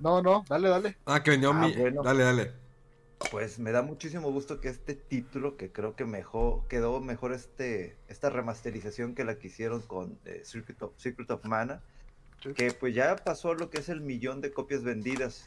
No, 0.00 0.22
no, 0.22 0.44
dale, 0.48 0.68
dale. 0.68 0.96
Ah, 1.06 1.22
que 1.22 1.32
venía 1.32 1.50
Ah, 1.50 1.52
mi... 1.52 1.72
bueno. 1.76 2.02
Dale, 2.02 2.24
dale. 2.24 2.52
Pues 3.30 3.58
me 3.58 3.70
da 3.70 3.82
muchísimo 3.82 4.30
gusto 4.32 4.60
que 4.60 4.68
este 4.68 4.94
título, 4.94 5.56
que 5.56 5.70
creo 5.72 5.94
que 5.94 6.04
mejor, 6.04 6.66
quedó 6.68 7.00
mejor 7.00 7.32
este, 7.32 7.96
esta 8.08 8.28
remasterización 8.28 9.14
que 9.14 9.24
la 9.24 9.38
que 9.38 9.46
hicieron 9.46 9.80
con 9.82 10.18
eh, 10.24 10.42
Secret, 10.44 10.82
of, 10.82 10.92
Secret 10.96 11.30
of 11.30 11.44
Mana, 11.44 11.80
Sí. 12.42 12.52
que 12.52 12.72
pues 12.72 12.94
ya 12.94 13.16
pasó 13.16 13.54
lo 13.54 13.70
que 13.70 13.78
es 13.78 13.88
el 13.88 14.02
millón 14.02 14.42
de 14.42 14.52
copias 14.52 14.82
vendidas, 14.82 15.46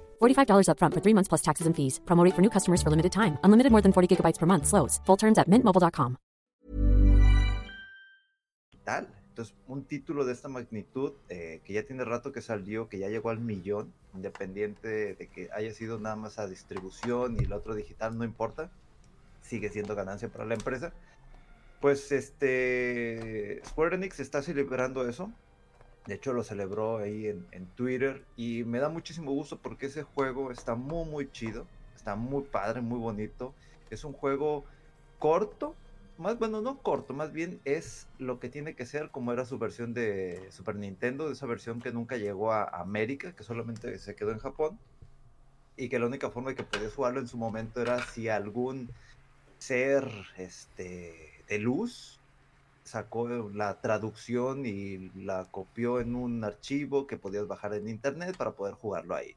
$45 0.21 0.67
upfront 0.67 0.93
for 0.93 1.01
three 1.01 1.15
months 1.15 1.29
plus 1.29 1.41
taxes 1.41 1.67
and 1.67 1.73
fees. 1.77 1.99
Promo 2.05 2.25
rate 2.25 2.35
for 2.35 2.41
new 2.41 2.49
customers 2.49 2.81
for 2.81 2.89
limited 2.89 3.13
time. 3.13 3.37
Unlimited 3.43 3.71
more 3.71 3.81
than 3.81 3.93
40 3.93 4.11
gigabytes 4.11 4.37
per 4.37 4.45
month. 4.45 4.67
Slows. 4.67 4.99
Full 5.05 5.17
terms 5.17 5.37
at 5.37 5.47
mintmobile.com. 5.47 6.17
Entonces, 9.31 9.55
un 9.67 9.85
título 9.85 10.25
de 10.25 10.33
esta 10.33 10.49
magnitud, 10.49 11.13
eh, 11.29 11.61
que 11.63 11.73
ya 11.73 11.83
tiene 11.83 12.03
rato 12.03 12.33
que 12.33 12.41
salió, 12.41 12.89
que 12.89 12.99
ya 12.99 13.07
llegó 13.07 13.29
al 13.29 13.39
millón, 13.39 13.93
independiente 14.13 15.15
de 15.15 15.27
que 15.27 15.49
haya 15.53 15.73
sido 15.73 15.99
nada 15.99 16.17
más 16.17 16.37
a 16.37 16.47
distribución 16.47 17.37
y 17.39 17.45
el 17.45 17.53
otro 17.53 17.73
digital, 17.73 18.17
no 18.17 18.25
importa, 18.25 18.69
sigue 19.41 19.69
siendo 19.69 19.95
ganancia 19.95 20.27
para 20.27 20.45
la 20.45 20.55
empresa. 20.55 20.91
Pues 21.79 22.11
este 22.11 23.61
Square 23.65 23.95
Enix 23.95 24.19
está 24.19 24.41
celebrando 24.41 25.07
eso. 25.07 25.31
De 26.07 26.15
hecho, 26.15 26.33
lo 26.33 26.43
celebró 26.43 26.97
ahí 26.97 27.27
en, 27.27 27.45
en 27.51 27.67
Twitter. 27.67 28.23
Y 28.35 28.63
me 28.63 28.79
da 28.79 28.89
muchísimo 28.89 29.31
gusto 29.31 29.57
porque 29.57 29.87
ese 29.87 30.03
juego 30.03 30.51
está 30.51 30.75
muy, 30.75 31.07
muy 31.07 31.31
chido. 31.31 31.67
Está 31.95 32.15
muy 32.15 32.43
padre, 32.43 32.81
muy 32.81 32.99
bonito. 32.99 33.53
Es 33.89 34.03
un 34.03 34.13
juego 34.13 34.65
corto. 35.19 35.75
Más 36.17 36.37
bueno, 36.37 36.61
no 36.61 36.77
corto, 36.79 37.13
más 37.13 37.31
bien 37.31 37.59
es 37.65 38.07
lo 38.19 38.39
que 38.39 38.49
tiene 38.49 38.75
que 38.75 38.85
ser 38.85 39.09
como 39.09 39.33
era 39.33 39.43
su 39.45 39.57
versión 39.57 39.93
de 39.95 40.47
Super 40.51 40.75
Nintendo, 40.75 41.25
de 41.25 41.33
esa 41.33 41.47
versión 41.47 41.81
que 41.81 41.91
nunca 41.91 42.17
llegó 42.17 42.51
a 42.51 42.63
América, 42.63 43.33
que 43.35 43.43
solamente 43.43 43.97
se 43.97 44.15
quedó 44.15 44.31
en 44.31 44.37
Japón. 44.37 44.77
Y 45.77 45.89
que 45.89 45.97
la 45.97 46.05
única 46.05 46.29
forma 46.29 46.51
de 46.51 46.55
que 46.55 46.63
podías 46.63 46.93
jugarlo 46.93 47.19
en 47.19 47.27
su 47.27 47.37
momento 47.37 47.81
era 47.81 48.05
si 48.05 48.29
algún 48.29 48.91
ser 49.57 50.11
este, 50.37 51.43
de 51.47 51.59
luz 51.59 52.20
sacó 52.83 53.27
la 53.27 53.79
traducción 53.81 54.65
y 54.65 55.09
la 55.15 55.45
copió 55.51 55.99
en 55.99 56.15
un 56.15 56.43
archivo 56.43 57.07
que 57.07 57.17
podías 57.17 57.47
bajar 57.47 57.73
en 57.73 57.87
internet 57.87 58.35
para 58.37 58.51
poder 58.51 58.73
jugarlo 58.75 59.15
ahí. 59.15 59.35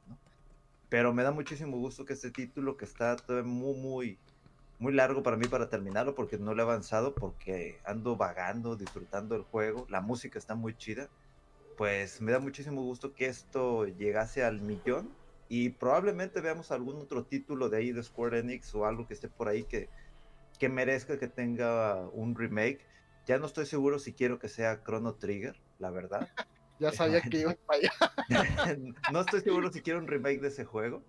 Pero 0.88 1.12
me 1.12 1.22
da 1.22 1.32
muchísimo 1.32 1.76
gusto 1.76 2.04
que 2.04 2.12
este 2.12 2.30
título 2.30 2.76
que 2.76 2.84
está 2.84 3.16
muy, 3.44 3.74
muy, 3.76 4.18
muy 4.78 4.92
largo 4.92 5.22
para 5.22 5.36
mí 5.36 5.46
para 5.46 5.68
terminarlo 5.68 6.14
porque 6.14 6.38
no 6.38 6.54
lo 6.54 6.62
he 6.62 6.64
avanzado 6.64 7.14
porque 7.14 7.78
ando 7.84 8.16
vagando, 8.16 8.76
disfrutando 8.76 9.34
el 9.36 9.42
juego, 9.42 9.86
la 9.88 10.00
música 10.00 10.38
está 10.38 10.54
muy 10.54 10.76
chida, 10.76 11.08
pues 11.76 12.20
me 12.20 12.32
da 12.32 12.38
muchísimo 12.38 12.82
gusto 12.82 13.14
que 13.14 13.26
esto 13.26 13.86
llegase 13.86 14.44
al 14.44 14.60
millón 14.60 15.10
y 15.48 15.70
probablemente 15.70 16.40
veamos 16.40 16.70
algún 16.70 16.96
otro 16.96 17.24
título 17.24 17.68
de 17.68 17.78
ahí 17.78 17.92
de 17.92 18.02
Square 18.02 18.40
Enix 18.40 18.74
o 18.74 18.86
algo 18.86 19.06
que 19.06 19.14
esté 19.14 19.28
por 19.28 19.48
ahí 19.48 19.64
que, 19.64 19.88
que 20.58 20.68
merezca 20.68 21.18
que 21.18 21.28
tenga 21.28 22.08
un 22.12 22.34
remake. 22.34 22.80
Ya 23.26 23.38
no 23.38 23.46
estoy 23.46 23.66
seguro 23.66 23.98
si 23.98 24.12
quiero 24.12 24.38
que 24.38 24.48
sea 24.48 24.82
Chrono 24.82 25.14
Trigger, 25.16 25.60
la 25.78 25.90
verdad. 25.90 26.28
Ya 26.80 26.90
sabía 26.90 27.20
que 27.22 27.38
iba 27.42 27.54
para 27.54 27.78
allá. 28.28 28.76
no 29.12 29.20
estoy 29.20 29.42
seguro 29.42 29.70
si 29.72 29.80
quiero 29.80 30.00
un 30.00 30.08
remake 30.08 30.40
de 30.40 30.48
ese 30.48 30.64
juego. 30.64 31.04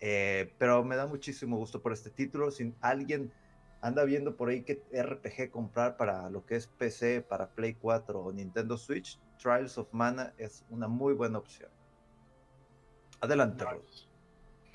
eh, 0.00 0.54
pero 0.58 0.82
me 0.82 0.96
da 0.96 1.06
muchísimo 1.06 1.58
gusto 1.58 1.82
por 1.82 1.92
este 1.92 2.08
título. 2.10 2.50
Si 2.50 2.74
alguien 2.80 3.30
anda 3.82 4.04
viendo 4.04 4.34
por 4.34 4.48
ahí 4.48 4.64
qué 4.64 4.82
RPG 4.92 5.50
comprar 5.50 5.98
para 5.98 6.30
lo 6.30 6.46
que 6.46 6.56
es 6.56 6.66
PC, 6.68 7.20
para 7.20 7.50
Play 7.54 7.74
4 7.74 8.18
o 8.18 8.32
Nintendo 8.32 8.78
Switch, 8.78 9.20
Trials 9.38 9.76
of 9.76 9.92
Mana 9.92 10.32
es 10.38 10.64
una 10.70 10.88
muy 10.88 11.12
buena 11.12 11.36
opción. 11.38 11.70
Adelante, 13.20 13.64
Rod. 13.66 13.84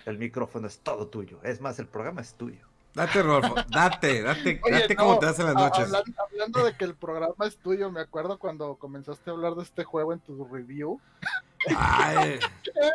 El 0.06 0.20
micrófono 0.20 0.68
es 0.68 0.80
todo 0.82 1.08
tuyo. 1.10 1.42
Es 1.44 1.60
más, 1.60 1.80
el 1.80 1.88
programa 1.88 2.22
es 2.22 2.36
tuyo. 2.36 2.69
Date, 2.94 3.22
Rolfo, 3.22 3.56
date, 3.70 4.22
date, 4.24 4.60
Oye, 4.64 4.80
date 4.82 4.96
no, 4.96 5.04
como 5.04 5.20
te 5.20 5.26
das 5.28 5.40
en 5.40 5.46
las 5.46 5.56
noches. 5.56 5.86
hablan- 5.88 6.16
Hablando, 6.18 6.66
de 6.66 6.76
que 6.76 6.86
el 6.86 6.96
programa 6.96 7.46
es 7.46 7.58
tuyo, 7.58 7.92
me 7.92 8.02
acuerdo 8.02 8.40
cuando 8.40 8.76
comenzaste 8.76 9.30
a 9.30 9.34
hablar 9.34 9.54
de 9.56 9.64
este 9.64 9.84
juego 9.84 10.12
en 10.14 10.20
tu 10.20 10.46
review, 10.52 11.00
Ay, 11.78 12.40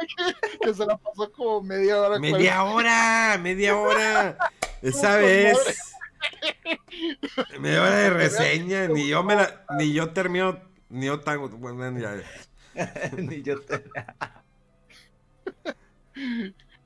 que 0.62 0.74
se 0.74 0.86
la 0.86 0.97
pasó 0.97 1.30
como 1.32 1.62
media 1.62 2.01
hora. 2.01 2.18
media 2.18 2.64
hora, 2.64 3.38
media 3.40 3.76
hora. 3.76 4.36
Esa 4.82 5.16
vez. 5.16 5.59
Media 7.61 7.82
hora 7.82 7.97
de 7.97 8.11
reseña, 8.11 8.88
ni 8.88 9.09
yo 9.09 9.22
me 9.22 9.36
la, 9.36 9.64
ni 9.78 9.92
yo 9.92 10.11
termino, 10.12 10.59
ni 10.88 11.07
yo 11.07 11.20
tan, 11.20 11.38
bueno, 11.61 11.99
ya. 11.99 12.16
Ni 13.16 13.42
yo 13.42 13.61
te... 13.62 13.84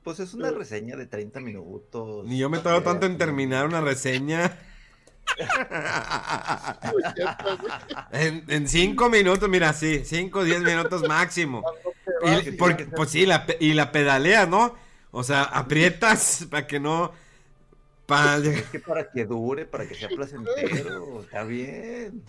Pues 0.09 0.21
es 0.21 0.33
una 0.33 0.49
reseña 0.49 0.95
de 0.95 1.05
30 1.05 1.39
minutos. 1.39 2.25
Ni 2.25 2.39
yo 2.39 2.49
me 2.49 2.57
tardo 2.57 2.81
tanto 2.81 3.05
en 3.05 3.19
terminar 3.19 3.67
una 3.67 3.79
reseña. 3.79 4.57
En, 8.11 8.43
en 8.47 8.67
cinco 8.67 9.07
minutos, 9.07 9.47
mira, 9.47 9.71
sí, 9.71 10.01
cinco, 10.03 10.43
diez 10.43 10.63
minutos 10.63 11.07
máximo. 11.07 11.63
Y, 12.43 12.53
porque, 12.53 12.85
pues 12.85 13.11
sí, 13.11 13.27
la, 13.27 13.45
y 13.59 13.73
la 13.73 13.91
pedaleas, 13.91 14.49
¿no? 14.49 14.75
O 15.11 15.23
sea, 15.23 15.43
aprietas 15.43 16.47
para 16.49 16.65
que 16.65 16.79
no. 16.79 17.13
Para... 18.07 18.37
Es 18.37 18.63
que 18.63 18.79
para 18.79 19.11
que 19.11 19.25
dure, 19.25 19.65
para 19.67 19.87
que 19.87 19.93
sea 19.93 20.09
placentero, 20.09 21.21
está 21.21 21.43
bien. 21.43 22.23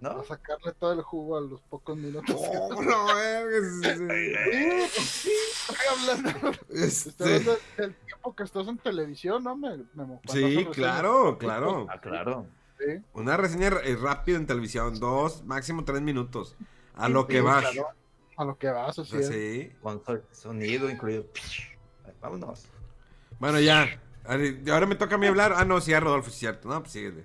¿No? 0.00 0.10
A 0.20 0.24
sacarle 0.24 0.72
todo 0.78 0.92
el 0.92 1.02
jugo 1.02 1.36
a 1.38 1.40
los 1.40 1.60
pocos 1.62 1.96
minutos. 1.96 2.36
Oh, 2.40 2.82
no, 2.82 3.06
vergas. 3.06 4.00
Estoy 4.88 5.76
hablando, 5.90 6.50
estoy 6.50 6.82
Este, 6.82 7.24
hablando 7.24 7.58
del 7.76 7.94
tiempo 7.96 8.36
que 8.36 8.42
estás 8.44 8.68
en 8.68 8.78
televisión, 8.78 9.42
¿no? 9.44 9.56
Me? 9.56 9.76
Cuando 9.94 10.20
Sí, 10.28 10.66
claro, 10.72 11.38
claro. 11.38 11.86
Ah, 11.90 12.00
claro. 12.00 12.46
Sí, 12.78 13.02
Una 13.12 13.36
reseña 13.36 13.68
eh, 13.82 13.96
rápida 14.00 14.36
en 14.36 14.46
televisión, 14.46 14.98
dos, 15.00 15.42
máximo 15.44 15.84
tres 15.84 16.00
minutos. 16.00 16.56
A 16.94 17.06
sí, 17.06 17.12
lo 17.12 17.26
que 17.26 17.38
sí, 17.38 17.40
vas. 17.40 17.64
claro. 17.70 17.88
A 18.36 18.44
lo 18.44 18.56
que 18.56 18.68
vas, 18.68 18.98
así 19.00 19.16
es. 19.16 19.26
Sí. 19.26 19.72
Con 19.82 20.04
so- 20.04 20.22
sonido 20.30 20.88
incluido. 20.88 21.24
Vámonos. 22.20 22.66
Bueno, 23.40 23.58
ya. 23.58 24.00
Ahora 24.24 24.44
ahora 24.72 24.86
me 24.86 24.94
toca 24.94 25.16
a 25.16 25.18
mí 25.18 25.26
hablar. 25.26 25.54
Ah, 25.56 25.64
no, 25.64 25.80
sí, 25.80 25.92
a 25.92 26.00
Rodolfo, 26.00 26.28
es 26.28 26.36
cierto. 26.36 26.68
No, 26.68 26.80
pues 26.80 26.92
síguele. 26.92 27.24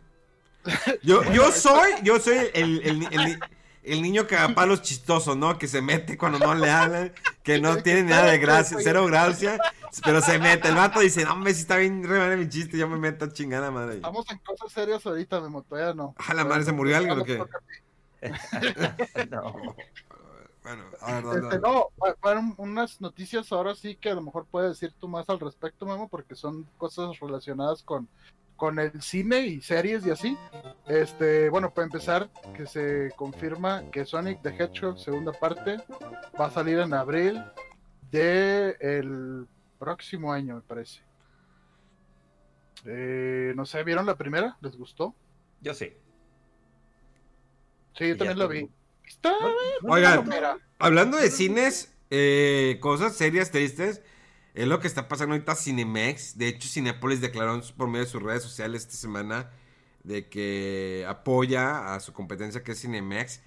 Yo, 1.02 1.24
yo 1.34 1.52
soy, 1.52 1.92
yo 2.04 2.20
soy 2.20 2.38
el, 2.54 2.82
el, 2.84 3.08
el, 3.12 3.40
el 3.84 4.02
niño 4.02 4.28
cagapalos 4.28 4.82
chistoso, 4.82 5.36
¿no? 5.36 5.58
Que 5.58 5.68
se 5.68 5.82
mete 5.82 6.18
cuando 6.18 6.40
no 6.40 6.54
le 6.56 6.70
hablan, 6.72 7.14
que 7.44 7.60
no 7.60 7.78
tiene 7.78 8.04
nada 8.04 8.32
de 8.32 8.38
gracia, 8.38 8.78
cero 8.82 9.06
gracia, 9.06 9.60
pero 10.04 10.22
se 10.22 10.40
mete. 10.40 10.70
El 10.70 10.76
vato 10.76 11.02
dice, 11.02 11.26
no, 11.26 11.34
hombre, 11.34 11.54
si 11.54 11.62
está 11.62 11.78
bien 11.78 12.04
re 12.04 12.38
mi 12.38 12.48
chiste, 12.48 12.78
yo 12.78 12.88
me 12.88 12.98
meto 12.98 13.26
a 13.26 13.34
chingada 13.34 13.72
madre. 13.72 13.96
Estamos 13.96 14.30
en 14.32 14.38
cosas 14.40 14.72
serias 14.72 15.06
ahorita, 15.06 15.42
Memo, 15.42 15.64
todavía 15.64 15.94
no. 15.94 16.16
Ah, 16.18 16.34
la 16.34 16.46
madre, 16.46 16.64
¿se 16.64 16.72
murió 16.72 16.96
alguien 16.98 17.20
o 17.20 17.24
qué? 17.26 17.44
No. 19.30 19.54
Bueno, 20.64 20.84
a 21.02 21.20
ver, 21.20 21.44
Este, 21.44 21.60
no, 21.60 21.88
fu- 21.98 22.16
fueron 22.22 22.54
unas 22.56 23.02
noticias 23.02 23.52
ahora 23.52 23.76
sí 23.76 23.96
que 23.98 24.10
a 24.12 24.14
lo 24.16 24.22
mejor 24.22 24.46
puedes 24.50 24.72
decir 24.80 24.94
tú 24.98 25.10
más 25.10 25.28
al 25.30 25.42
respecto, 25.42 25.86
Memo, 25.86 26.08
porque 26.08 26.36
son 26.36 26.66
cosas 26.78 27.20
relacionadas 27.20 27.84
con, 27.84 28.08
con 28.56 28.80
el 28.80 29.02
cine 29.02 29.40
y 29.40 29.62
series 29.62 30.06
y 30.06 30.12
así. 30.12 30.38
Este, 30.88 31.50
bueno, 31.50 31.74
para 31.74 31.86
empezar, 31.86 32.30
que 32.56 32.66
se 32.66 33.12
confirma 33.16 33.90
que 33.92 34.06
Sonic 34.06 34.42
the 34.42 34.50
Hedgehog 34.50 35.00
segunda 35.00 35.32
parte 35.32 35.78
va 36.40 36.48
a 36.48 36.52
salir 36.52 36.80
en 36.80 36.94
abril 36.94 37.44
de 38.12 38.78
el 38.80 39.48
próximo 39.80 40.32
año, 40.32 40.56
me 40.56 40.62
parece. 40.62 41.02
Eh, 42.86 43.54
no 43.56 43.66
sé, 43.66 43.84
¿vieron 43.84 44.06
la 44.06 44.18
primera? 44.18 44.58
¿Les 44.62 44.76
gustó? 44.78 45.16
Yo 45.62 45.74
sí. 45.74 45.94
Sí, 47.98 48.08
yo 48.08 48.16
Y 48.16 48.18
también 48.18 48.40
la 48.40 48.48
vi. 48.48 48.70
Está 49.06 49.34
Oigan, 49.84 50.28
Mira, 50.28 50.58
Hablando 50.80 51.18
de 51.18 51.30
cines, 51.30 51.96
eh, 52.10 52.78
cosas 52.82 53.16
serias, 53.16 53.52
tristes, 53.52 54.02
es 54.54 54.68
lo 54.68 54.80
que 54.80 54.88
está 54.88 55.08
pasando 55.08 55.34
ahorita 55.36 55.56
Cinemex. 55.56 56.38
De 56.38 56.48
hecho, 56.48 56.68
Cinepolis 56.70 57.22
declaró 57.22 57.60
por 57.78 57.88
medio 57.88 58.06
de 58.06 58.12
sus 58.12 58.22
redes 58.22 58.44
sociales 58.44 58.84
esta 58.84 58.96
semana 58.96 59.50
de 60.04 60.28
que 60.30 61.06
apoya 61.08 61.94
a 61.96 62.00
su 62.00 62.14
competencia 62.14 62.64
que 62.64 62.74
es 62.74 62.82
Cinemex, 62.82 63.42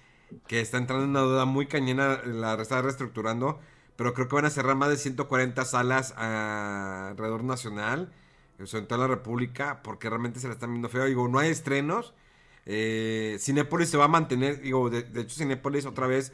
que 0.47 0.59
está 0.59 0.77
entrando 0.77 1.03
en 1.05 1.11
una 1.11 1.21
duda 1.21 1.45
muy 1.45 1.67
cañona, 1.67 2.21
la 2.25 2.55
está 2.61 2.81
reestructurando, 2.81 3.59
pero 3.95 4.13
creo 4.13 4.27
que 4.27 4.35
van 4.35 4.45
a 4.45 4.49
cerrar 4.49 4.75
más 4.75 4.89
de 4.89 4.97
140 4.97 5.63
salas 5.65 6.13
a- 6.17 7.09
alrededor 7.11 7.43
nacional, 7.43 8.11
en 8.59 8.87
toda 8.87 9.01
la 9.01 9.07
República, 9.07 9.81
porque 9.83 10.09
realmente 10.09 10.39
se 10.39 10.47
la 10.47 10.53
están 10.53 10.71
viendo 10.71 10.89
feo. 10.89 11.05
Digo, 11.05 11.27
no 11.27 11.37
hay 11.39 11.49
estrenos. 11.51 12.15
Eh, 12.65 13.37
Cinépolis 13.39 13.89
se 13.89 13.97
va 13.97 14.05
a 14.05 14.07
mantener, 14.09 14.61
digo, 14.61 14.89
de, 14.89 15.03
de 15.03 15.21
hecho 15.21 15.35
Cinépolis 15.37 15.85
otra 15.85 16.07
vez 16.07 16.33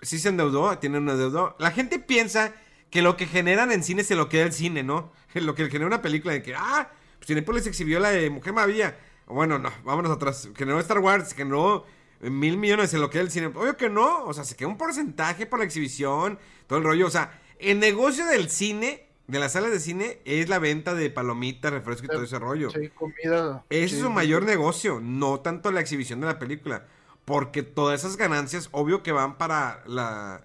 sí 0.00 0.18
se 0.18 0.30
endeudó, 0.30 0.76
tiene 0.78 0.98
un 0.98 1.08
adeudo. 1.10 1.54
La 1.58 1.70
gente 1.70 1.98
piensa 1.98 2.54
que 2.92 3.00
lo 3.00 3.16
que 3.16 3.26
generan 3.26 3.72
en 3.72 3.82
cine 3.82 4.04
se 4.04 4.14
lo 4.14 4.28
queda 4.28 4.44
el 4.44 4.52
cine, 4.52 4.82
¿no? 4.82 5.10
Lo 5.34 5.54
que 5.54 5.64
genera 5.70 5.86
una 5.86 6.02
película 6.02 6.34
de 6.34 6.42
que, 6.42 6.54
ah, 6.54 6.90
pues 7.16 7.26
Cinepolis 7.26 7.66
exhibió 7.66 7.98
la 7.98 8.10
de 8.10 8.28
Mujer 8.28 8.52
Maravilla. 8.52 8.98
Bueno, 9.26 9.58
no, 9.58 9.72
vámonos 9.82 10.12
atrás. 10.12 10.50
Generó 10.54 10.78
Star 10.78 10.98
Wars, 10.98 11.32
generó 11.32 11.86
mil 12.20 12.58
millones, 12.58 12.90
se 12.90 12.98
lo 12.98 13.08
queda 13.08 13.22
el 13.22 13.30
cine. 13.30 13.46
Obvio 13.46 13.78
que 13.78 13.88
no, 13.88 14.24
o 14.24 14.34
sea, 14.34 14.44
se 14.44 14.56
queda 14.56 14.68
un 14.68 14.76
porcentaje 14.76 15.46
por 15.46 15.58
la 15.58 15.64
exhibición, 15.64 16.38
todo 16.66 16.78
el 16.78 16.84
rollo. 16.84 17.06
O 17.06 17.10
sea, 17.10 17.40
el 17.58 17.80
negocio 17.80 18.26
del 18.26 18.50
cine, 18.50 19.08
de 19.26 19.38
las 19.38 19.52
salas 19.52 19.70
de 19.70 19.80
cine, 19.80 20.18
es 20.26 20.50
la 20.50 20.58
venta 20.58 20.92
de 20.92 21.08
palomitas, 21.08 21.72
refresco 21.72 22.04
y 22.04 22.08
todo 22.08 22.22
ese 22.22 22.38
rollo. 22.38 22.68
sí, 22.68 22.90
comida. 22.90 23.64
Ese 23.70 23.88
sí, 23.88 23.94
es 23.96 24.02
su 24.02 24.10
mayor 24.10 24.42
negocio, 24.42 25.00
no 25.02 25.40
tanto 25.40 25.72
la 25.72 25.80
exhibición 25.80 26.20
de 26.20 26.26
la 26.26 26.38
película. 26.38 26.84
Porque 27.24 27.62
todas 27.62 28.00
esas 28.00 28.18
ganancias, 28.18 28.68
obvio 28.72 29.02
que 29.02 29.12
van 29.12 29.38
para 29.38 29.82
la, 29.86 30.44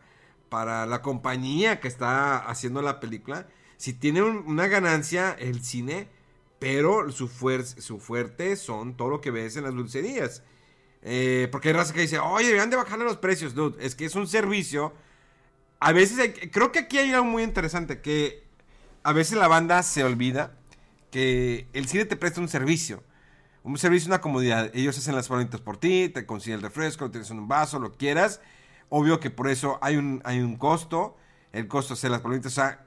para 0.50 0.86
la 0.86 1.02
compañía 1.02 1.80
que 1.80 1.88
está 1.88 2.38
haciendo 2.38 2.82
la 2.82 3.00
película. 3.00 3.48
Si 3.78 3.94
tiene 3.94 4.22
un- 4.24 4.44
una 4.48 4.68
ganancia 4.68 5.36
el 5.40 5.64
cine, 5.64 6.08
pero 6.60 7.12
su, 7.12 7.28
su 7.78 8.00
fuerte 8.00 8.56
son 8.56 8.96
todo 8.98 9.10
lo 9.10 9.22
que 9.22 9.32
ves 9.32 9.56
en 9.58 9.64
las 9.64 9.74
dulcerías. 9.74 10.44
Eh, 11.04 11.48
porque 11.52 11.70
hay 11.70 11.74
raza 11.76 11.94
que 11.94 12.02
dice, 12.02 12.20
oye, 12.20 12.46
deberían 12.48 12.70
de 12.70 12.78
bajarle 12.78 13.06
los 13.06 13.18
precios, 13.18 13.54
dude. 13.54 13.84
Es 13.86 13.96
que 13.96 14.06
es 14.06 14.16
un 14.16 14.28
servicio. 14.28 14.94
A 15.80 15.92
veces, 15.92 16.18
hay- 16.20 16.34
creo 16.50 16.72
que 16.72 16.80
aquí 16.80 16.98
hay 16.98 17.12
algo 17.14 17.26
muy 17.26 17.44
interesante, 17.44 18.02
que 18.02 18.44
a 19.04 19.14
veces 19.14 19.38
la 19.38 19.48
banda 19.48 19.84
se 19.84 20.04
olvida 20.04 20.58
que 21.12 21.68
el 21.74 21.88
cine 21.88 22.06
te 22.06 22.16
presta 22.16 22.42
un 22.42 22.48
servicio. 22.50 23.04
Un 23.64 23.78
servicio, 23.78 24.08
una 24.08 24.22
comodidad. 24.22 24.72
Ellos 24.74 24.98
hacen 24.98 25.16
las 25.16 25.28
palomitas 25.28 25.62
por 25.62 25.78
ti, 25.78 26.10
te 26.10 26.26
consiguen 26.26 26.56
el 26.60 26.64
refresco, 26.64 27.12
tienes 27.12 27.30
un 27.30 27.48
vaso, 27.48 27.80
lo 27.80 27.92
quieras. 27.94 28.42
Obvio 28.90 29.20
que 29.20 29.30
por 29.30 29.50
eso 29.50 29.80
hay 29.82 29.98
un, 29.98 30.22
hay 30.24 30.40
un 30.40 30.56
costo. 30.56 31.18
El 31.54 31.68
costo 31.68 31.94
de 31.94 31.98
hacer 32.00 32.12
las 32.12 32.22
palomitas, 32.22 32.52
o 32.52 32.56
sea, 32.56 32.86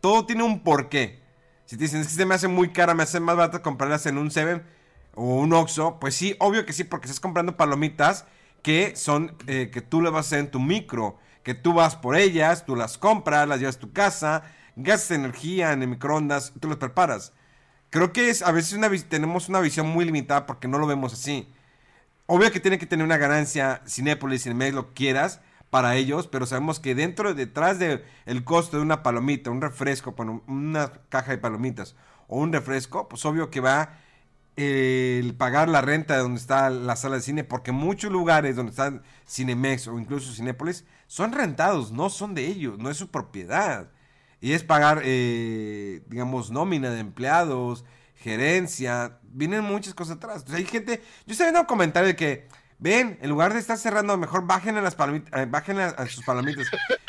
todo 0.00 0.26
tiene 0.26 0.42
un 0.42 0.60
porqué. 0.60 1.20
Si 1.64 1.76
te 1.76 1.84
dicen, 1.84 2.00
es 2.00 2.08
que 2.08 2.14
se 2.14 2.26
me 2.26 2.34
hace 2.34 2.48
muy 2.48 2.70
cara, 2.70 2.94
me 2.94 3.02
hace 3.02 3.20
más 3.20 3.36
barato 3.36 3.62
comprarlas 3.62 4.06
en 4.06 4.18
un 4.18 4.30
Seven 4.30 4.62
o 5.14 5.36
un 5.36 5.52
Oxxo, 5.52 5.98
pues 5.98 6.14
sí, 6.14 6.36
obvio 6.38 6.66
que 6.66 6.72
sí, 6.72 6.84
porque 6.84 7.06
estás 7.06 7.20
comprando 7.20 7.56
palomitas 7.56 8.26
que 8.62 8.96
son, 8.96 9.36
eh, 9.46 9.70
que 9.72 9.80
tú 9.80 10.02
le 10.02 10.10
vas 10.10 10.26
a 10.26 10.28
hacer 10.28 10.38
en 10.40 10.50
tu 10.50 10.60
micro, 10.60 11.18
que 11.42 11.54
tú 11.54 11.72
vas 11.72 11.96
por 11.96 12.16
ellas, 12.16 12.66
tú 12.66 12.76
las 12.76 12.98
compras, 12.98 13.48
las 13.48 13.60
llevas 13.60 13.76
a 13.76 13.80
tu 13.80 13.92
casa, 13.92 14.42
gastas 14.76 15.12
energía 15.12 15.72
en 15.72 15.82
el 15.82 15.88
microondas, 15.88 16.52
tú 16.60 16.68
las 16.68 16.78
preparas. 16.78 17.32
Creo 17.90 18.12
que 18.12 18.28
es, 18.30 18.42
a 18.42 18.50
veces 18.50 18.78
tenemos 19.08 19.48
una 19.48 19.60
visión 19.60 19.86
muy 19.86 20.04
limitada 20.04 20.46
porque 20.46 20.66
no 20.66 20.78
lo 20.78 20.86
vemos 20.86 21.12
así. 21.12 21.48
Obvio 22.26 22.50
que 22.50 22.60
tiene 22.60 22.78
que 22.78 22.86
tener 22.86 23.04
una 23.04 23.18
ganancia 23.18 23.82
Cinépolis, 23.86 24.44
Cinemex, 24.44 24.74
lo 24.74 24.94
quieras, 24.94 25.40
para 25.70 25.96
ellos, 25.96 26.28
pero 26.28 26.46
sabemos 26.46 26.78
que 26.78 26.94
dentro, 26.94 27.34
detrás 27.34 27.78
del 27.78 28.04
el 28.26 28.44
costo 28.44 28.76
de 28.76 28.82
una 28.82 29.02
palomita, 29.02 29.50
un 29.50 29.60
refresco, 29.60 30.14
una 30.46 30.92
caja 31.08 31.32
de 31.32 31.38
palomitas 31.38 31.96
o 32.28 32.38
un 32.38 32.52
refresco, 32.52 33.08
pues 33.08 33.24
obvio 33.24 33.50
que 33.50 33.60
va 33.60 33.98
eh, 34.56 35.20
el 35.20 35.34
pagar 35.34 35.68
la 35.68 35.80
renta 35.80 36.14
de 36.14 36.20
donde 36.20 36.40
está 36.40 36.70
la 36.70 36.94
sala 36.94 37.16
de 37.16 37.22
cine, 37.22 37.42
porque 37.42 37.72
muchos 37.72 38.12
lugares 38.12 38.54
donde 38.54 38.70
están 38.70 39.02
Cinemex 39.28 39.88
o 39.88 39.98
incluso 39.98 40.32
Cinépolis 40.32 40.84
son 41.08 41.32
rentados, 41.32 41.90
no 41.90 42.08
son 42.08 42.34
de 42.34 42.46
ellos, 42.46 42.78
no 42.78 42.88
es 42.88 42.96
su 42.96 43.10
propiedad. 43.10 43.90
Y 44.40 44.52
es 44.52 44.62
pagar, 44.62 45.02
eh, 45.04 46.02
digamos, 46.06 46.50
nómina 46.52 46.90
de 46.90 47.00
empleados, 47.00 47.84
gerencia, 48.24 49.18
vienen 49.22 49.62
muchas 49.62 49.92
cosas 49.92 50.16
atrás. 50.16 50.44
Hay 50.54 50.64
gente, 50.64 51.02
yo 51.26 51.32
estoy 51.32 51.44
viendo 51.44 51.60
un 51.60 51.66
comentario 51.66 52.08
de 52.08 52.16
que, 52.16 52.48
ven, 52.78 53.18
en 53.20 53.28
lugar 53.28 53.52
de 53.52 53.60
estar 53.60 53.76
cerrando, 53.76 54.16
mejor 54.16 54.46
bajen 54.46 54.78
a 54.78 54.80
las 54.80 54.94
palomitas, 54.94 55.42
eh, 55.42 55.46
bajen 55.46 55.78
a, 55.78 56.06
sus 56.06 56.24
palomitas. 56.24 56.66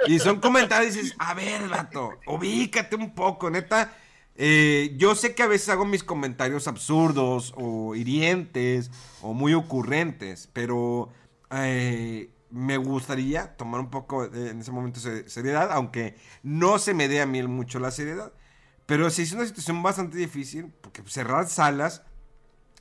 Y 0.08 0.20
son 0.20 0.42
comentarios 0.42 0.94
y 0.96 1.00
dices, 1.00 1.16
a 1.18 1.34
ver, 1.34 1.70
vato, 1.70 2.12
ubícate 2.28 2.98
un 2.98 3.16
poco, 3.16 3.50
neta. 3.50 3.96
Eh, 4.36 4.94
yo 4.98 5.16
sé 5.16 5.34
que 5.34 5.44
a 5.44 5.48
veces 5.48 5.70
hago 5.70 5.86
mis 5.86 6.04
comentarios 6.04 6.68
absurdos 6.68 7.54
o 7.56 7.96
hirientes 7.96 8.92
o 9.22 9.34
muy 9.34 9.54
ocurrentes, 9.54 10.50
pero 10.52 11.10
eh, 11.50 12.30
me 12.50 12.76
gustaría 12.76 13.56
tomar 13.56 13.80
un 13.80 13.90
poco 13.90 14.26
en 14.26 14.60
ese 14.60 14.72
momento 14.72 15.00
seriedad, 15.00 15.72
aunque 15.72 16.18
no 16.44 16.78
se 16.78 16.94
me 16.94 17.08
dé 17.08 17.22
a 17.22 17.26
mí 17.26 17.42
mucho 17.44 17.80
la 17.80 17.92
seriedad. 17.92 18.34
Pero 18.86 19.10
sí 19.10 19.24
es 19.24 19.32
una 19.32 19.46
situación 19.46 19.82
bastante 19.82 20.18
difícil, 20.18 20.72
porque 20.82 21.02
cerrar 21.08 21.48
salas, 21.48 22.04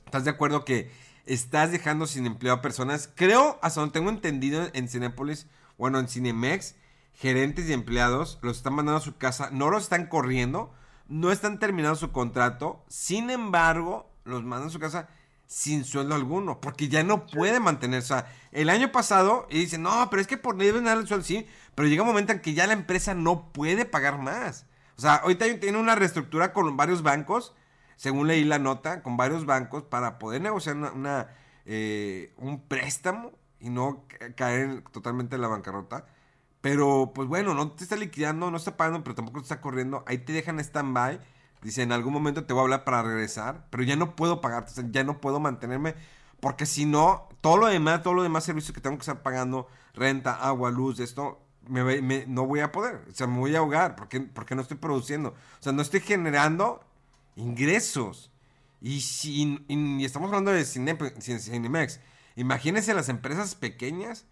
¿estás 0.05 0.23
de 0.23 0.29
acuerdo 0.29 0.63
que 0.63 0.91
estás 1.25 1.71
dejando 1.71 2.05
sin 2.05 2.25
empleo 2.27 2.53
a 2.53 2.61
personas? 2.61 3.09
Creo, 3.15 3.59
hasta 3.61 3.79
donde 3.79 3.93
tengo 3.93 4.09
entendido 4.09 4.69
en 4.73 4.87
Cinépolis, 4.87 5.47
bueno, 5.77 5.99
en 5.99 6.07
Cinemex, 6.07 6.75
gerentes 7.13 7.67
y 7.67 7.73
empleados 7.73 8.39
los 8.41 8.57
están 8.57 8.73
mandando 8.73 8.99
a 8.99 9.03
su 9.03 9.17
casa, 9.17 9.49
no 9.51 9.69
los 9.69 9.83
están 9.83 10.07
corriendo, 10.07 10.73
no 11.07 11.31
están 11.31 11.59
terminando 11.59 11.95
su 11.95 12.11
contrato, 12.11 12.83
sin 12.87 13.29
embargo, 13.29 14.11
los 14.25 14.43
mandan 14.43 14.69
a 14.69 14.71
su 14.71 14.79
casa 14.79 15.09
sin 15.47 15.85
sueldo 15.85 16.15
alguno, 16.15 16.59
porque 16.59 16.87
ya 16.87 17.03
no 17.03 17.27
puede 17.27 17.59
mantenerse. 17.59 18.13
O 18.13 18.17
sea, 18.17 18.31
el 18.51 18.69
año 18.69 18.91
pasado, 18.91 19.47
y 19.49 19.59
dicen, 19.59 19.83
no, 19.83 20.09
pero 20.09 20.21
es 20.21 20.27
que 20.27 20.37
por 20.37 20.57
deben 20.57 20.85
dar 20.85 20.97
el 20.97 21.07
sueldo, 21.07 21.25
sí, 21.25 21.47
pero 21.75 21.87
llega 21.87 22.03
un 22.03 22.09
momento 22.09 22.31
en 22.31 22.41
que 22.41 22.53
ya 22.53 22.67
la 22.67 22.73
empresa 22.73 23.13
no 23.13 23.51
puede 23.51 23.85
pagar 23.85 24.19
más. 24.19 24.65
O 24.97 25.01
sea, 25.01 25.15
ahorita 25.15 25.45
tiene 25.59 25.77
una 25.77 25.95
reestructura 25.95 26.53
con 26.53 26.77
varios 26.77 27.01
bancos, 27.03 27.53
según 27.95 28.27
leí 28.27 28.43
la 28.43 28.59
nota, 28.59 29.03
con 29.03 29.17
varios 29.17 29.45
bancos 29.45 29.83
para 29.83 30.19
poder 30.19 30.41
negociar 30.41 30.75
una, 30.75 31.29
eh, 31.65 32.33
un 32.37 32.61
préstamo 32.61 33.31
y 33.59 33.69
no 33.69 34.05
caer 34.35 34.83
totalmente 34.91 35.35
en 35.35 35.41
la 35.41 35.47
bancarrota. 35.47 36.05
Pero, 36.61 37.11
pues 37.13 37.27
bueno, 37.27 37.53
no 37.53 37.71
te 37.71 37.83
está 37.83 37.95
liquidando, 37.95 38.49
no 38.49 38.57
está 38.57 38.75
pagando, 38.75 39.03
pero 39.03 39.15
tampoco 39.15 39.39
te 39.39 39.43
está 39.43 39.61
corriendo. 39.61 40.03
Ahí 40.07 40.17
te 40.19 40.33
dejan 40.33 40.59
stand-by. 40.59 41.19
Dice, 41.61 41.83
en 41.83 41.91
algún 41.91 42.13
momento 42.13 42.45
te 42.45 42.53
voy 42.53 42.61
a 42.61 42.63
hablar 42.63 42.83
para 42.83 43.03
regresar, 43.03 43.67
pero 43.69 43.83
ya 43.83 43.95
no 43.95 44.15
puedo 44.15 44.41
pagar, 44.41 44.65
ya 44.91 45.03
no 45.03 45.19
puedo 45.19 45.39
mantenerme, 45.39 45.95
porque 46.39 46.65
si 46.65 46.85
no, 46.85 47.27
todo 47.41 47.57
lo 47.57 47.67
demás, 47.67 48.03
todo 48.03 48.13
lo 48.13 48.23
demás 48.23 48.43
servicios 48.43 48.73
que 48.73 48.81
tengo 48.81 48.97
que 48.97 49.01
estar 49.01 49.23
pagando, 49.23 49.67
renta, 49.93 50.33
agua, 50.35 50.69
luz, 50.69 50.99
esto, 50.99 51.44
me, 51.67 52.25
no 52.27 52.45
voy 52.45 52.59
a 52.61 52.71
poder, 52.71 53.01
o 53.09 53.13
sea, 53.13 53.27
me 53.27 53.39
voy 53.39 53.55
a 53.55 53.59
ahogar, 53.59 53.95
porque, 53.95 54.21
porque 54.21 54.55
no 54.55 54.61
estoy 54.61 54.77
produciendo, 54.77 55.29
o 55.29 55.63
sea, 55.63 55.71
no 55.71 55.81
estoy 55.81 56.01
generando 56.01 56.83
ingresos. 57.35 58.31
Y 58.81 59.01
si 59.01 59.65
y 59.67 60.05
estamos 60.05 60.27
hablando 60.27 60.51
de 60.51 60.63
Cinemex, 60.63 61.99
imagínense 62.35 62.93
las 62.93 63.09
empresas 63.09 63.55
pequeñas 63.55 64.25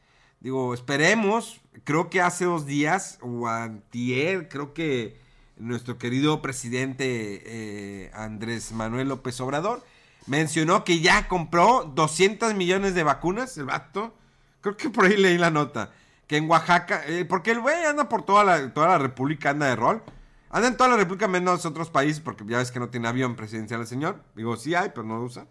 Digo, 0.43 0.73
esperemos. 0.73 1.61
Creo 1.85 2.09
que 2.09 2.21
hace 2.21 2.43
dos 2.43 2.65
días, 2.65 3.17
o 3.21 3.47
antier, 3.47 4.49
creo 4.49 4.73
que 4.73 5.17
nuestro 5.55 5.97
querido 5.97 6.41
presidente 6.41 7.41
eh, 7.45 8.11
Andrés 8.13 8.73
Manuel 8.73 9.07
López 9.07 9.39
Obrador 9.39 9.85
mencionó 10.27 10.83
que 10.83 10.99
ya 10.99 11.29
compró 11.29 11.89
200 11.95 12.55
millones 12.55 12.93
de 12.93 13.03
vacunas, 13.03 13.57
el 13.57 13.65
vato. 13.65 14.13
Creo 14.59 14.75
que 14.75 14.89
por 14.89 15.05
ahí 15.05 15.15
leí 15.15 15.37
la 15.37 15.49
nota. 15.49 15.93
Que 16.27 16.37
en 16.37 16.49
Oaxaca, 16.49 17.03
eh, 17.05 17.25
porque 17.25 17.51
el 17.51 17.59
güey 17.59 17.83
anda 17.85 18.09
por 18.09 18.23
toda 18.23 18.43
la, 18.43 18.73
toda 18.73 18.87
la 18.87 18.97
República, 18.97 19.49
anda 19.49 19.67
de 19.67 19.75
rol. 19.75 20.03
Anda 20.49 20.67
en 20.67 20.77
toda 20.77 20.89
la 20.89 20.97
República 20.97 21.27
menos 21.27 21.65
otros 21.65 21.89
países, 21.89 22.21
porque 22.21 22.45
ya 22.47 22.59
ves 22.59 22.71
que 22.71 22.79
no 22.79 22.89
tiene 22.89 23.07
avión 23.07 23.35
presidencial 23.35 23.81
el 23.81 23.87
señor. 23.87 24.23
Digo, 24.35 24.55
sí 24.55 24.75
hay, 24.75 24.89
pero 24.89 25.03
no 25.03 25.17
lo 25.17 25.23
usa. 25.23 25.47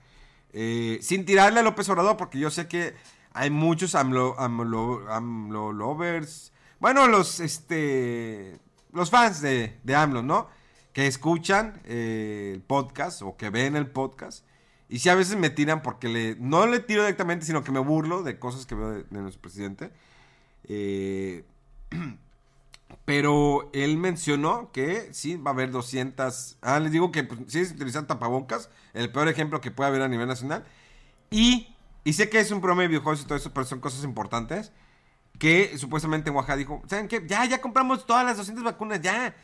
Eh, 0.52 0.98
sin 1.02 1.24
tirarle 1.24 1.60
a 1.60 1.62
López 1.62 1.88
Obrador, 1.88 2.16
porque 2.16 2.38
yo 2.38 2.50
sé 2.50 2.68
que 2.68 2.94
hay 3.32 3.50
muchos 3.50 3.94
AMLO, 3.94 4.38
AMLO, 4.38 5.72
lovers. 5.72 6.52
Bueno, 6.78 7.08
los, 7.08 7.40
este, 7.40 8.58
los 8.92 9.10
fans 9.10 9.40
de, 9.40 9.78
de 9.82 9.94
AMLO, 9.94 10.22
¿no? 10.22 10.48
Que 10.92 11.06
escuchan 11.06 11.80
eh, 11.84 12.52
el 12.54 12.62
podcast 12.62 13.22
o 13.22 13.36
que 13.36 13.50
ven 13.50 13.76
el 13.76 13.86
podcast. 13.86 14.44
Y 14.88 14.98
sí, 14.98 15.08
a 15.08 15.14
veces 15.14 15.36
me 15.36 15.48
tiran 15.48 15.80
porque 15.80 16.08
le, 16.08 16.36
no 16.36 16.66
le 16.66 16.78
tiro 16.80 17.02
directamente, 17.02 17.46
sino 17.46 17.64
que 17.64 17.72
me 17.72 17.80
burlo 17.80 18.22
de 18.22 18.38
cosas 18.38 18.66
que 18.66 18.74
veo 18.74 18.90
de, 18.90 19.06
nuestro 19.10 19.40
presidente. 19.40 19.90
Eh, 20.72 21.44
pero 23.04 23.70
él 23.72 23.96
mencionó 23.96 24.70
que 24.72 25.12
sí 25.12 25.36
va 25.36 25.50
a 25.50 25.54
haber 25.54 25.70
200. 25.70 26.58
Ah, 26.62 26.80
les 26.80 26.92
digo 26.92 27.12
que 27.12 27.24
pues, 27.24 27.40
sí 27.48 27.60
es 27.60 27.72
utilizar 27.72 28.06
tapabocas, 28.06 28.70
el 28.94 29.10
peor 29.12 29.28
ejemplo 29.28 29.60
que 29.60 29.70
puede 29.70 29.88
haber 29.88 30.02
a 30.02 30.08
nivel 30.08 30.28
nacional. 30.28 30.64
Y 31.30 31.72
y 32.04 32.14
sé 32.14 32.28
que 32.28 32.40
es 32.40 32.50
un 32.50 32.60
promedio 32.60 32.82
de 32.82 32.88
videojuegos 32.88 33.22
y 33.22 33.24
todo 33.24 33.36
eso, 33.36 33.52
pero 33.52 33.64
son 33.64 33.80
cosas 33.80 34.04
importantes. 34.04 34.72
Que 35.38 35.76
supuestamente 35.78 36.30
en 36.30 36.36
Oaxaca 36.36 36.56
dijo, 36.56 36.82
¿saben 36.86 37.08
qué? 37.08 37.24
Ya, 37.26 37.44
ya 37.44 37.60
compramos 37.60 38.06
todas 38.06 38.24
las 38.24 38.36
200 38.36 38.64
vacunas, 38.64 39.00
ya. 39.00 39.34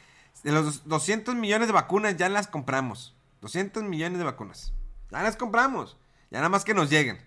De 0.43 0.53
los 0.53 0.87
200 0.87 1.35
millones 1.35 1.69
de 1.69 1.73
vacunas 1.73 2.17
ya 2.17 2.29
las 2.29 2.47
compramos. 2.47 3.17
200 3.41 3.85
millones 3.85 4.19
de 4.19 4.25
vacunas. 4.25 4.73
Ya 5.11 5.23
las 5.23 5.37
compramos. 5.37 5.97
Ya 6.31 6.39
nada 6.39 6.49
más 6.49 6.65
que 6.65 6.75
nos 6.75 6.91
lleguen. 6.91 7.19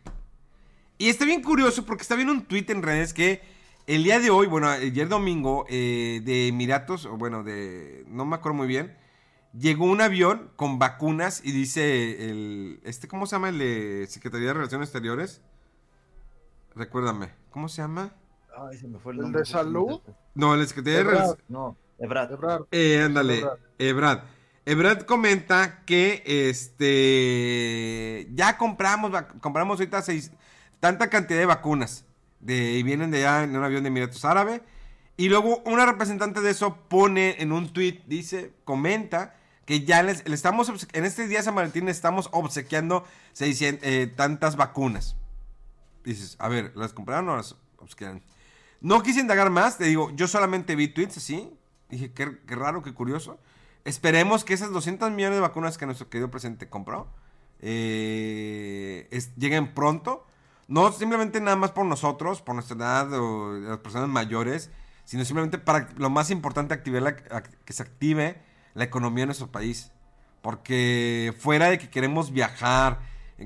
Y 0.97 1.09
está 1.09 1.25
bien 1.25 1.41
curioso 1.41 1.85
porque 1.85 2.03
está 2.03 2.15
viendo 2.15 2.33
un 2.33 2.45
tweet 2.45 2.65
en 2.69 2.83
redes 2.83 3.13
que 3.13 3.41
el 3.87 4.03
día 4.03 4.19
de 4.19 4.29
hoy, 4.29 4.47
bueno, 4.47 4.69
ayer 4.69 5.07
domingo, 5.07 5.65
eh, 5.69 6.21
de 6.23 6.47
Emiratos, 6.47 7.05
o 7.05 7.17
bueno, 7.17 7.43
de. 7.43 8.05
No 8.07 8.25
me 8.25 8.35
acuerdo 8.35 8.57
muy 8.57 8.67
bien 8.67 8.95
llegó 9.57 9.85
un 9.85 10.01
avión 10.01 10.51
con 10.55 10.79
vacunas 10.79 11.41
y 11.43 11.51
dice 11.51 12.29
el 12.29 12.79
este 12.83 13.07
cómo 13.07 13.25
se 13.25 13.35
llama 13.35 13.49
el 13.49 13.59
de 13.59 14.07
Secretaría 14.07 14.47
de 14.47 14.53
Relaciones 14.53 14.89
Exteriores. 14.89 15.41
Recuérdame 16.75 17.29
cómo 17.49 17.67
se 17.67 17.81
llama 17.81 18.13
Ay, 18.55 18.77
se 18.77 18.87
me 18.87 18.99
fue 18.99 19.13
el, 19.13 19.19
¿El 19.19 19.31
de 19.31 19.45
salud 19.45 20.01
no 20.35 20.55
el 20.55 20.67
Secretaría 20.67 20.99
de 20.99 21.05
Relaciones 21.05 21.43
no 21.49 21.77
Ebrad 21.99 22.31
Ebrad 22.31 22.61
eh, 22.71 23.03
ándale 23.03 23.43
Ebrad 23.77 24.23
Ebrad 24.65 25.01
comenta 25.01 25.83
que 25.85 26.23
este 26.25 28.29
ya 28.33 28.57
compramos 28.57 29.11
compramos 29.41 29.79
ahorita 29.79 30.01
seis, 30.01 30.31
tanta 30.79 31.09
cantidad 31.09 31.39
de 31.39 31.45
vacunas 31.45 32.05
y 32.47 32.83
vienen 32.83 33.11
de 33.11 33.19
allá 33.19 33.43
en 33.43 33.55
un 33.55 33.63
avión 33.63 33.83
de 33.83 33.87
Emiratos 33.87 34.25
Árabe 34.25 34.61
y 35.17 35.29
luego 35.29 35.61
una 35.65 35.85
representante 35.85 36.41
de 36.41 36.49
eso 36.49 36.77
pone 36.87 37.35
en 37.39 37.51
un 37.51 37.71
tweet 37.71 38.01
dice 38.07 38.53
comenta 38.63 39.35
que 39.65 39.85
ya 39.85 40.03
les, 40.03 40.25
estamos, 40.25 40.71
en 40.93 41.05
este 41.05 41.27
día 41.27 41.43
San 41.43 41.55
Valentín 41.55 41.87
estamos 41.87 42.29
obsequiando 42.31 43.05
600, 43.33 43.87
eh, 43.87 44.07
tantas 44.07 44.55
vacunas. 44.55 45.15
Dices, 46.03 46.35
a 46.39 46.49
ver, 46.49 46.73
¿las 46.75 46.93
compraron 46.93 47.29
o 47.29 47.37
las 47.37 47.55
obsequiaron? 47.77 48.21
No 48.81 49.03
quise 49.03 49.19
indagar 49.19 49.49
más, 49.51 49.77
te 49.77 49.85
digo, 49.85 50.11
yo 50.15 50.27
solamente 50.27 50.75
vi 50.75 50.87
tweets 50.87 51.17
así. 51.17 51.53
Dije, 51.89 52.11
qué, 52.11 52.37
raro, 52.47 52.81
qué 52.81 52.93
curioso. 52.93 53.39
Esperemos 53.85 54.43
que 54.43 54.53
esas 54.53 54.71
200 54.71 55.11
millones 55.11 55.37
de 55.37 55.41
vacunas 55.41 55.77
que 55.77 55.85
nuestro 55.85 56.09
querido 56.09 56.31
presidente 56.31 56.67
compró 56.67 57.07
eh, 57.59 59.07
lleguen 59.37 59.73
pronto. 59.73 60.25
No 60.71 60.89
simplemente 60.93 61.41
nada 61.41 61.57
más 61.57 61.71
por 61.71 61.85
nosotros, 61.85 62.41
por 62.41 62.55
nuestra 62.55 62.77
edad 62.77 63.11
o 63.19 63.59
las 63.59 63.79
personas 63.79 64.07
mayores, 64.07 64.71
sino 65.03 65.25
simplemente 65.25 65.57
para 65.57 65.89
lo 65.97 66.09
más 66.09 66.31
importante, 66.31 66.73
activar 66.73 67.23
que 67.65 67.73
se 67.73 67.83
active 67.83 68.41
la 68.73 68.85
economía 68.85 69.23
de 69.23 69.25
nuestro 69.25 69.51
país. 69.51 69.91
Porque 70.41 71.35
fuera 71.37 71.69
de 71.69 71.77
que 71.77 71.89
queremos 71.89 72.31
viajar, 72.31 73.01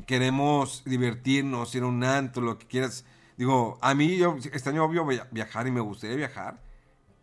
queremos 0.05 0.83
divertirnos, 0.85 1.73
ir 1.73 1.81
a 1.81 1.87
un 1.87 2.03
antro, 2.03 2.43
lo 2.43 2.59
que 2.59 2.67
quieras. 2.67 3.05
Digo, 3.37 3.79
a 3.81 3.95
mí 3.95 4.17
yo 4.17 4.37
este 4.53 4.69
año 4.69 4.85
obvio 4.85 5.03
viajar 5.31 5.65
y 5.65 5.71
me 5.71 5.81
gustaría 5.81 6.17
viajar. 6.17 6.61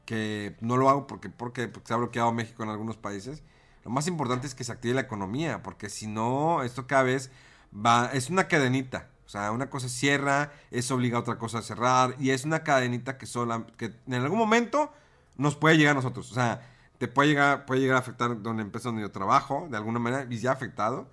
Que 0.05 0.57
no 0.61 0.77
lo 0.79 0.91
hago 0.91 1.07
porque, 1.07 1.31
porque, 1.31 1.69
porque 1.69 1.87
se 1.87 1.95
ha 1.95 1.99
bloqueado 1.99 2.33
México 2.33 2.65
en 2.65 2.71
algunos 2.71 2.97
países. 2.97 3.45
Lo 3.85 3.93
más 3.93 4.09
importante 4.09 4.49
es 4.49 4.57
que 4.57 4.65
se 4.65 4.73
active 4.73 4.95
la 4.95 5.03
economía, 5.03 5.63
porque 5.63 5.89
si 5.89 6.09
no, 6.09 6.65
esto 6.65 6.89
cada 6.89 7.05
vez 7.05 7.31
va, 7.73 8.11
es 8.13 8.31
una 8.31 8.49
cadenita. 8.49 9.12
Sea, 9.33 9.51
una 9.51 9.71
cosa 9.71 9.89
cierra, 9.89 10.53
eso 10.71 10.95
obliga 10.95 11.17
a 11.17 11.21
otra 11.21 11.39
cosa 11.39 11.61
a 11.61 11.63
cerrar, 11.63 12.15
y 12.19 12.31
es 12.33 12.45
una 12.45 12.63
cadenita 12.63 13.17
que, 13.17 13.25
sola, 13.25 13.65
que 13.79 13.95
en 14.07 14.13
algún 14.13 14.39
momento 14.39 14.93
nos 15.39 15.57
puede 15.57 15.79
llegar 15.79 15.93
a 15.93 15.95
nosotros. 15.95 16.31
O 16.31 16.35
sea, 16.35 16.69
te 16.99 17.09
puede 17.09 17.31
llegar, 17.31 17.65
puede 17.65 17.81
llegar 17.81 17.97
a 17.97 18.01
afectar 18.01 18.43
donde 18.43 18.63
empresa 18.63 18.91
donde 18.91 19.01
yo 19.01 19.11
trabajo, 19.11 19.69
de 19.71 19.79
alguna 19.79 20.01
manera, 20.01 20.27
y 20.29 20.37
ya 20.37 20.51
ha 20.51 20.53
afectado. 20.53 21.09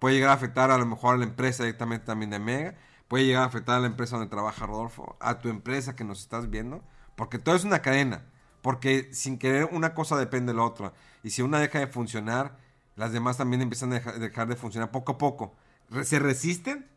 Puede 0.00 0.16
llegar 0.16 0.30
a 0.30 0.32
afectar 0.32 0.72
a 0.72 0.78
lo 0.78 0.84
mejor 0.84 1.14
a 1.14 1.18
la 1.18 1.22
empresa 1.22 1.62
directamente 1.62 2.06
también 2.06 2.30
de 2.30 2.40
Mega. 2.40 2.74
Puede 3.06 3.24
llegar 3.24 3.44
a 3.44 3.46
afectar 3.46 3.76
a 3.76 3.78
la 3.80 3.86
empresa 3.86 4.16
donde 4.16 4.30
trabaja 4.30 4.66
Rodolfo, 4.66 5.16
a 5.20 5.38
tu 5.38 5.48
empresa 5.48 5.94
que 5.94 6.02
nos 6.02 6.18
estás 6.22 6.50
viendo. 6.50 6.82
Porque 7.14 7.38
todo 7.38 7.54
es 7.54 7.62
una 7.62 7.82
cadena. 7.82 8.24
Porque 8.62 9.10
sin 9.12 9.38
querer 9.38 9.68
una 9.70 9.94
cosa 9.94 10.16
depende 10.16 10.52
de 10.52 10.56
la 10.56 10.64
otra. 10.64 10.92
Y 11.22 11.30
si 11.30 11.42
una 11.42 11.60
deja 11.60 11.78
de 11.78 11.86
funcionar, 11.86 12.56
las 12.96 13.12
demás 13.12 13.36
también 13.36 13.62
empiezan 13.62 13.92
a 13.92 14.00
dejar, 14.00 14.48
de 14.48 14.56
funcionar 14.56 14.90
poco 14.90 15.12
a 15.12 15.18
poco. 15.18 15.54
se 16.02 16.18
resisten, 16.18 16.90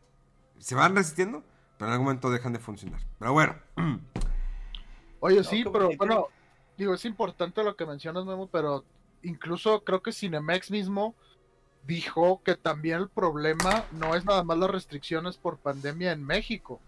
se 0.58 0.74
van 0.74 0.96
resistiendo, 0.96 1.42
pero 1.76 1.88
en 1.88 1.92
algún 1.92 2.06
momento 2.06 2.30
dejan 2.30 2.52
de 2.52 2.58
funcionar. 2.58 3.00
Pero 3.18 3.32
bueno. 3.32 3.56
Oye, 5.20 5.42
sí, 5.42 5.64
pero 5.72 5.90
bueno, 5.96 6.28
digo, 6.76 6.94
es 6.94 7.04
importante 7.04 7.64
lo 7.64 7.76
que 7.76 7.86
mencionas, 7.86 8.26
Memo, 8.26 8.46
pero 8.46 8.84
incluso 9.22 9.82
creo 9.82 10.02
que 10.02 10.12
Cinemex 10.12 10.70
mismo 10.70 11.14
dijo 11.86 12.42
que 12.44 12.56
también 12.56 12.98
el 12.98 13.08
problema 13.08 13.84
no 13.92 14.14
es 14.14 14.24
nada 14.24 14.42
más 14.42 14.58
las 14.58 14.70
restricciones 14.70 15.36
por 15.36 15.58
pandemia 15.58 16.12
en 16.12 16.24
México, 16.24 16.80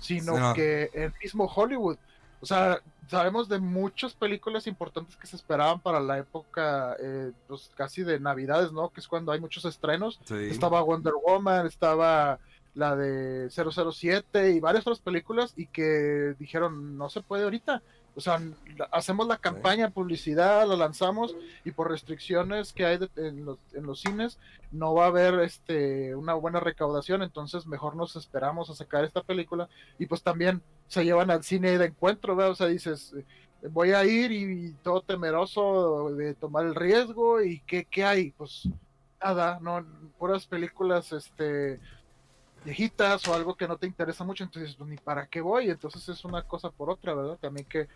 sino 0.00 0.54
que 0.54 0.90
el 0.92 1.12
mismo 1.22 1.44
Hollywood. 1.46 1.98
O 2.40 2.46
sea, 2.46 2.80
sabemos 3.08 3.48
de 3.48 3.58
muchas 3.58 4.14
películas 4.14 4.66
importantes 4.66 5.16
que 5.16 5.26
se 5.26 5.36
esperaban 5.36 5.80
para 5.80 6.00
la 6.00 6.18
época, 6.18 6.96
eh, 7.00 7.32
pues 7.46 7.70
casi 7.74 8.02
de 8.02 8.20
Navidades, 8.20 8.72
¿no? 8.72 8.90
Que 8.90 9.00
es 9.00 9.08
cuando 9.08 9.32
hay 9.32 9.40
muchos 9.40 9.64
estrenos. 9.64 10.20
Estaba 10.30 10.82
Wonder 10.82 11.14
Woman, 11.26 11.66
estaba 11.66 12.38
la 12.74 12.96
de 12.96 13.50
007 13.50 14.52
y 14.52 14.60
varias 14.60 14.86
otras 14.86 15.00
películas 15.00 15.52
y 15.56 15.66
que 15.66 16.34
dijeron 16.38 16.96
no 16.96 17.08
se 17.08 17.22
puede 17.22 17.44
ahorita. 17.44 17.82
O 18.14 18.20
sea, 18.20 18.42
hacemos 18.90 19.28
la 19.28 19.36
campaña, 19.36 19.90
publicidad, 19.90 20.66
la 20.66 20.74
lanzamos 20.74 21.36
y 21.64 21.70
por 21.70 21.88
restricciones 21.88 22.72
que 22.72 22.84
hay 22.84 22.98
en, 23.14 23.44
los, 23.44 23.58
en, 23.72 23.86
los, 23.86 24.00
cines 24.00 24.40
no 24.72 24.92
va 24.92 25.04
a 25.04 25.08
haber 25.08 25.38
este 25.38 26.16
una 26.16 26.34
buena 26.34 26.58
recaudación, 26.58 27.22
entonces 27.22 27.68
mejor 27.68 27.94
nos 27.94 28.16
esperamos 28.16 28.70
a 28.70 28.74
sacar 28.74 29.04
esta 29.04 29.22
película 29.22 29.68
y 30.00 30.06
pues 30.06 30.24
también 30.24 30.62
se 30.88 31.04
llevan 31.04 31.30
al 31.30 31.44
cine 31.44 31.78
de 31.78 31.86
encuentro, 31.86 32.34
¿verdad? 32.34 32.50
O 32.50 32.56
sea, 32.56 32.66
dices, 32.66 33.14
voy 33.70 33.92
a 33.92 34.04
ir 34.04 34.32
y, 34.32 34.72
todo 34.82 35.02
temeroso 35.02 36.10
de 36.16 36.34
tomar 36.34 36.66
el 36.66 36.74
riesgo 36.74 37.40
y 37.40 37.60
¿qué, 37.60 37.84
qué 37.84 38.04
hay? 38.04 38.30
Pues 38.32 38.68
nada, 39.22 39.58
no, 39.60 39.84
puras 40.18 40.46
películas, 40.46 41.12
este 41.12 41.80
viejitas 42.64 43.26
o 43.28 43.34
algo 43.34 43.56
que 43.56 43.68
no 43.68 43.76
te 43.76 43.86
interesa 43.86 44.24
mucho, 44.24 44.44
entonces 44.44 44.74
pues, 44.76 44.88
ni 44.90 44.96
para 44.96 45.26
qué 45.26 45.40
voy, 45.40 45.70
entonces 45.70 46.08
es 46.08 46.24
una 46.24 46.42
cosa 46.42 46.70
por 46.70 46.90
otra, 46.90 47.14
¿verdad? 47.14 47.38
También 47.40 47.66
que 47.66 47.88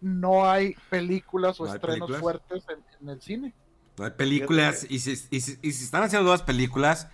no 0.00 0.48
hay 0.48 0.74
películas 0.90 1.60
o 1.60 1.72
estrenos 1.72 2.16
fuertes 2.18 2.64
en, 3.00 3.08
el 3.08 3.20
cine. 3.20 3.54
No 3.96 4.04
hay 4.04 4.12
películas 4.12 4.86
y 4.88 5.00
se, 5.00 5.12
y, 5.30 5.68
están 5.68 6.02
haciendo 6.02 6.24
nuevas 6.24 6.42
películas, 6.42 7.08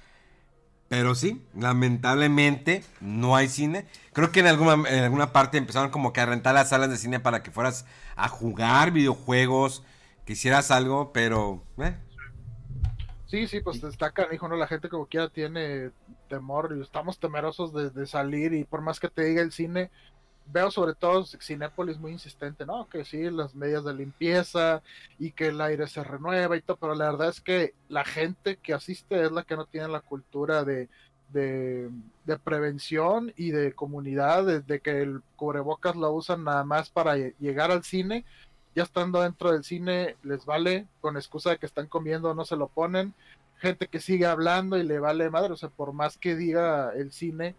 pero 0.89 1.15
sí, 1.15 1.43
lamentablemente 1.57 2.85
no 3.01 3.37
hay 3.37 3.49
cine. 3.49 3.87
Creo 4.13 4.33
que 4.33 4.41
en 4.41 4.47
alguna, 4.47 4.89
en 4.89 5.05
alguna 5.05 5.33
parte 5.33 5.59
empezaron 5.59 5.91
como 5.91 6.13
que 6.13 6.21
a 6.21 6.27
rentar 6.27 6.55
las 6.55 6.69
salas 6.71 6.91
de 6.91 6.97
cine 6.97 7.21
para 7.21 7.43
que 7.43 7.51
fueras 7.51 7.87
a 8.17 8.29
jugar 8.29 8.91
videojuegos, 8.91 9.83
que 10.25 10.35
hicieras 10.35 10.71
algo, 10.71 11.13
pero... 11.13 11.63
Eh. 11.79 11.97
Sí, 13.27 13.47
sí, 13.49 13.61
pues 13.61 13.81
destacan, 13.81 14.33
hijo, 14.33 14.49
¿no? 14.49 14.57
La 14.57 14.67
gente 14.67 14.89
como 14.89 15.07
quiera 15.07 15.29
tiene 15.29 15.91
temor 16.29 16.75
y 16.77 16.83
estamos 16.83 17.19
temerosos 17.19 17.73
de, 17.73 18.07
salir 18.07 18.53
y 18.53 18.65
por 18.65 18.83
más 18.83 19.01
que 19.01 19.09
te 19.09 19.25
diga 19.25 19.43
el 19.43 19.51
cine, 19.51 19.91
veo 20.47 20.71
sobre 20.71 20.95
todo 20.95 21.25
Cinépolis 21.25 21.99
muy 21.99 22.13
insistente, 22.13 22.67
¿no? 22.67 22.89
Que 22.89 23.05
sí, 23.05 23.31
las 23.31 23.55
medidas 23.55 23.85
de 23.85 23.95
limpieza 23.95 24.83
y 25.19 25.33
que 25.33 25.49
el 25.49 25.61
aire 25.61 25.87
se 25.87 26.05
renueva 26.05 26.57
y 26.57 26.63
todo, 26.63 26.77
pero 26.77 26.95
la 26.95 27.11
verdad 27.11 27.31
es 27.31 27.41
que 27.41 27.75
la 27.89 28.05
gente 28.05 28.57
que 28.59 28.75
asiste 28.75 29.23
es 29.23 29.33
la 29.33 29.43
que 29.43 29.57
no 29.57 29.65
tiene 29.67 29.89
la 29.89 30.01
cultura 30.01 30.65
de, 30.65 30.89
de, 31.35 32.39
prevención 32.45 33.33
y 33.37 33.51
de 33.51 33.73
comunidad, 33.73 34.47
desde 34.47 34.81
que 34.81 35.03
el 35.03 35.23
cubrebocas 35.37 35.97
lo 35.97 36.13
usan 36.13 36.45
nada 36.45 36.65
más 36.65 36.91
para 36.91 37.17
llegar 37.17 37.71
al 37.71 37.85
cine, 37.85 38.25
ya 38.75 38.83
estando 38.83 39.21
dentro 39.23 39.53
del 39.53 39.65
cine 39.65 40.17
les 40.23 40.45
vale, 40.45 40.87
con 41.01 41.17
excusa 41.17 41.51
de 41.51 41.59
que 41.59 41.67
están 41.67 41.87
comiendo 41.87 42.35
no 42.35 42.45
se 42.45 42.57
lo 42.57 42.69
ponen, 42.69 43.15
gente 43.59 43.89
que 43.89 44.01
sigue 44.01 44.27
hablando 44.27 44.77
y 44.77 44.83
le 44.83 44.99
vale 44.99 45.31
madre, 45.31 45.53
o 45.53 45.57
sea, 45.57 45.69
por 45.69 45.93
más 45.93 46.19
que 46.19 46.37
diga 46.37 46.93
el 46.95 47.13
cine 47.13 47.55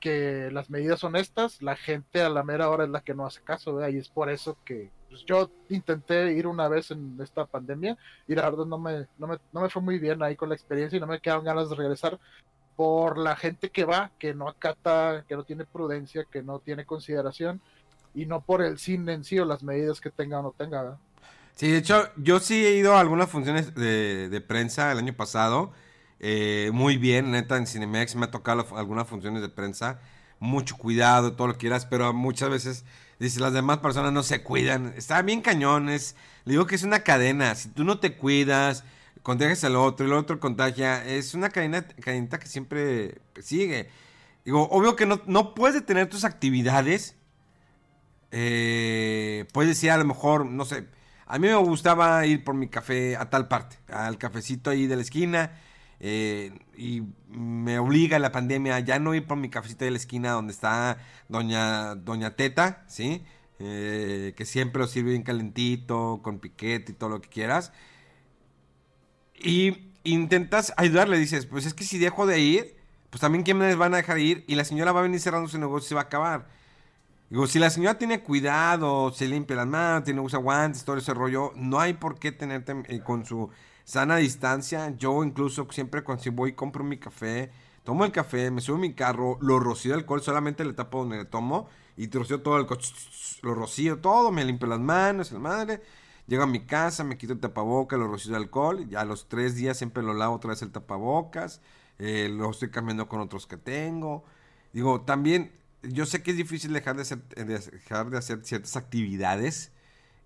que 0.00 0.50
las 0.52 0.70
medidas 0.70 1.00
son 1.00 1.16
estas, 1.16 1.60
la 1.62 1.74
gente 1.76 2.22
a 2.22 2.28
la 2.28 2.44
mera 2.44 2.68
hora 2.70 2.84
es 2.84 2.90
la 2.90 3.00
que 3.00 3.14
no 3.14 3.26
hace 3.26 3.42
caso, 3.42 3.88
y 3.88 3.96
es 3.96 4.08
por 4.08 4.30
eso 4.30 4.56
que 4.64 4.90
pues, 5.08 5.24
yo 5.24 5.50
intenté 5.68 6.32
ir 6.32 6.46
una 6.46 6.68
vez 6.68 6.90
en 6.90 7.18
esta 7.20 7.46
pandemia 7.46 7.96
y 8.26 8.34
la 8.34 8.42
verdad 8.48 8.66
no 8.66 8.78
me, 8.78 9.06
no 9.18 9.26
me, 9.26 9.38
no 9.52 9.60
me 9.62 9.70
fue 9.70 9.82
muy 9.82 9.98
bien 9.98 10.22
ahí 10.22 10.36
con 10.36 10.48
la 10.48 10.54
experiencia 10.54 10.96
y 10.96 11.00
no 11.00 11.06
me 11.06 11.20
quedaron 11.20 11.44
ganas 11.44 11.70
de 11.70 11.76
regresar 11.76 12.18
por 12.76 13.18
la 13.18 13.34
gente 13.34 13.70
que 13.70 13.84
va, 13.84 14.12
que 14.18 14.34
no 14.34 14.48
acata, 14.48 15.24
que 15.26 15.34
no 15.34 15.42
tiene 15.42 15.64
prudencia, 15.64 16.24
que 16.30 16.42
no 16.42 16.60
tiene 16.60 16.86
consideración 16.86 17.60
y 18.14 18.26
no 18.26 18.40
por 18.40 18.62
el 18.62 18.78
cine 18.78 19.12
en 19.12 19.24
sí 19.24 19.38
o 19.38 19.44
las 19.44 19.62
medidas 19.62 20.00
que 20.00 20.10
tenga 20.10 20.40
o 20.40 20.42
no 20.42 20.54
tenga. 20.56 20.98
Sí, 21.58 21.68
de 21.68 21.78
hecho, 21.78 22.08
yo 22.16 22.38
sí 22.38 22.64
he 22.64 22.76
ido 22.76 22.96
a 22.96 23.00
algunas 23.00 23.28
funciones 23.28 23.74
de, 23.74 24.44
prensa 24.46 24.92
el 24.92 24.98
año 24.98 25.14
pasado. 25.14 25.72
Eh, 26.20 26.70
muy 26.72 26.96
bien, 26.98 27.32
neta, 27.32 27.56
en 27.56 27.66
Cinemex 27.66 28.14
me 28.14 28.26
ha 28.26 28.30
tocado 28.30 28.64
algunas 28.76 29.08
funciones 29.08 29.42
de 29.42 29.48
prensa. 29.48 30.00
Mucho 30.38 30.76
cuidado, 30.76 31.32
todo 31.32 31.48
lo 31.48 31.54
que 31.54 31.58
quieras, 31.58 31.84
pero 31.84 32.12
muchas 32.12 32.50
veces, 32.50 32.84
dice, 33.18 33.40
las 33.40 33.52
demás 33.52 33.78
personas 33.78 34.12
no 34.12 34.22
se 34.22 34.44
cuidan. 34.44 34.94
Está 34.96 35.20
bien 35.22 35.40
cañones. 35.40 36.14
Le 36.44 36.52
digo 36.52 36.66
que 36.66 36.76
es 36.76 36.84
una 36.84 37.00
cadena. 37.00 37.54
Si 37.56 37.70
tú 37.70 37.82
no 37.82 37.98
te 37.98 38.16
cuidas, 38.16 38.84
contagias 39.22 39.64
al 39.64 39.74
otro 39.74 40.06
el 40.06 40.12
otro 40.12 40.38
contagia, 40.38 41.04
es 41.04 41.34
una 41.34 41.50
cadena, 41.50 41.86
cadenita 42.00 42.38
que 42.38 42.46
siempre 42.46 43.20
sigue. 43.42 43.90
Digo, 44.44 44.68
obvio 44.70 44.94
que 44.94 45.06
no, 45.06 45.20
no 45.26 45.54
puedes 45.54 45.74
detener 45.74 46.08
tus 46.08 46.24
actividades. 46.24 47.17
Eh, 48.30 49.46
puedes 49.52 49.70
decir 49.70 49.90
a 49.90 49.96
lo 49.96 50.04
mejor, 50.04 50.46
no 50.46 50.64
sé, 50.64 50.86
a 51.26 51.38
mí 51.38 51.48
me 51.48 51.54
gustaba 51.56 52.24
ir 52.26 52.44
por 52.44 52.54
mi 52.54 52.68
café 52.68 53.16
a 53.16 53.30
tal 53.30 53.48
parte, 53.48 53.76
al 53.92 54.18
cafecito 54.18 54.70
ahí 54.70 54.86
de 54.86 54.96
la 54.96 55.02
esquina. 55.02 55.52
Eh, 56.00 56.52
y 56.76 57.02
me 57.28 57.78
obliga 57.78 58.18
la 58.20 58.30
pandemia 58.30 58.78
ya 58.80 59.00
no 59.00 59.14
ir 59.14 59.26
por 59.26 59.36
mi 59.36 59.50
cafecito 59.50 59.84
de 59.84 59.90
la 59.90 59.96
esquina 59.96 60.30
donde 60.32 60.52
está 60.52 60.98
doña, 61.28 61.96
doña 61.96 62.36
Teta, 62.36 62.84
¿sí? 62.86 63.24
Eh, 63.58 64.34
que 64.36 64.44
siempre 64.44 64.80
lo 64.80 64.86
sirve 64.86 65.10
bien 65.10 65.22
calentito, 65.24 66.20
con 66.22 66.38
piquete 66.38 66.92
y 66.92 66.94
todo 66.94 67.10
lo 67.10 67.20
que 67.20 67.28
quieras. 67.28 67.72
Y 69.34 69.92
intentas 70.04 70.72
ayudarle, 70.76 71.18
dices, 71.18 71.46
pues 71.46 71.66
es 71.66 71.74
que 71.74 71.84
si 71.84 71.98
dejo 71.98 72.26
de 72.26 72.40
ir, 72.40 72.76
pues 73.10 73.20
también 73.20 73.44
quién 73.44 73.58
me 73.58 73.74
van 73.74 73.94
a 73.94 73.98
dejar 73.98 74.18
ir 74.18 74.44
y 74.48 74.54
la 74.54 74.64
señora 74.64 74.92
va 74.92 75.00
a 75.00 75.02
venir 75.02 75.20
cerrando 75.20 75.48
su 75.48 75.58
negocio 75.58 75.86
y 75.86 75.88
se 75.90 75.94
va 75.94 76.02
a 76.02 76.04
acabar. 76.04 76.48
Digo, 77.30 77.46
si 77.46 77.58
la 77.58 77.68
señora 77.68 77.98
tiene 77.98 78.22
cuidado, 78.22 79.12
se 79.12 79.28
limpia 79.28 79.54
las 79.54 79.66
manos, 79.66 80.04
tiene 80.04 80.20
usa 80.20 80.38
guantes, 80.38 80.82
todo 80.82 80.96
ese 80.96 81.12
rollo, 81.12 81.52
no 81.56 81.78
hay 81.78 81.92
por 81.92 82.18
qué 82.18 82.32
tenerte 82.32 82.74
eh, 82.86 83.00
con 83.00 83.26
su 83.26 83.50
sana 83.84 84.16
distancia. 84.16 84.94
Yo 84.96 85.22
incluso 85.22 85.66
siempre 85.70 86.02
cuando 86.02 86.24
voy 86.32 86.54
compro 86.54 86.84
mi 86.84 86.96
café, 86.96 87.50
tomo 87.84 88.06
el 88.06 88.12
café, 88.12 88.50
me 88.50 88.62
subo 88.62 88.78
mi 88.78 88.94
carro, 88.94 89.36
lo 89.42 89.58
rocío 89.60 89.92
de 89.92 89.98
alcohol, 89.98 90.22
solamente 90.22 90.64
le 90.64 90.72
tapo 90.72 91.00
donde 91.00 91.18
le 91.18 91.26
tomo 91.26 91.68
y 91.98 92.10
rocío 92.10 92.40
todo 92.40 92.58
el 92.58 92.64
coche, 92.66 92.94
lo 93.42 93.54
rocío 93.54 93.98
todo, 93.98 94.32
me 94.32 94.42
limpio 94.44 94.66
las 94.66 94.80
manos, 94.80 95.30
la 95.30 95.38
madre. 95.38 95.82
Llego 96.26 96.44
a 96.44 96.46
mi 96.46 96.60
casa, 96.60 97.04
me 97.04 97.18
quito 97.18 97.34
el 97.34 97.40
tapabocas, 97.40 97.98
lo 97.98 98.06
rocío 98.08 98.32
de 98.32 98.38
alcohol, 98.38 98.86
y 98.90 98.94
a 98.94 99.04
los 99.04 99.28
tres 99.28 99.54
días 99.54 99.76
siempre 99.76 100.02
lo 100.02 100.14
lavo 100.14 100.36
otra 100.36 100.50
vez 100.50 100.62
el 100.62 100.70
tapabocas, 100.70 101.60
eh, 101.98 102.28
lo 102.30 102.50
estoy 102.50 102.70
cambiando 102.70 103.08
con 103.08 103.20
otros 103.20 103.46
que 103.46 103.56
tengo. 103.58 104.24
Digo, 104.72 105.02
también 105.02 105.52
yo 105.92 106.06
sé 106.06 106.22
que 106.22 106.30
es 106.32 106.36
difícil 106.36 106.72
dejar 106.72 106.96
de 106.96 107.02
hacer, 107.02 107.18
dejar 107.28 108.10
de 108.10 108.18
hacer 108.18 108.40
ciertas 108.44 108.76
actividades. 108.76 109.72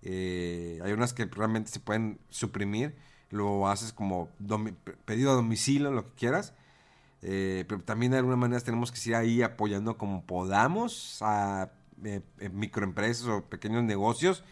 Eh, 0.01 0.79
hay 0.83 0.91
unas 0.91 1.13
que 1.13 1.25
realmente 1.25 1.71
se 1.71 1.79
pueden 1.79 2.19
suprimir. 2.29 2.95
Lo 3.29 3.67
haces 3.67 3.93
como 3.93 4.29
pedido 5.05 5.31
a 5.31 5.35
domicilio, 5.35 5.91
lo 5.91 6.05
que 6.05 6.15
quieras. 6.15 6.53
Eh, 7.21 7.65
pero 7.67 7.81
también 7.81 8.11
de 8.11 8.17
alguna 8.17 8.35
manera 8.35 8.61
tenemos 8.61 8.91
que 8.91 9.09
ir 9.09 9.15
ahí 9.15 9.41
apoyando 9.41 9.97
como 9.97 10.25
podamos 10.25 11.19
a 11.21 11.71
eh, 12.03 12.21
microempresas 12.51 13.27
o 13.27 13.45
pequeños 13.45 13.83
negocios 13.83 14.43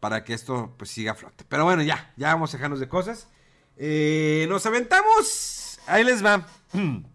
para 0.00 0.24
que 0.24 0.32
esto 0.32 0.74
pues 0.78 0.90
siga 0.90 1.14
flote. 1.14 1.44
Pero 1.48 1.64
bueno, 1.64 1.82
ya, 1.82 2.12
ya 2.16 2.28
vamos 2.28 2.52
a 2.54 2.56
dejarnos 2.56 2.80
de 2.80 2.88
cosas. 2.88 3.28
nos 4.48 4.66
aventamos. 4.66 5.78
Ahí 5.86 6.04
les 6.04 6.24
va. 6.24 6.46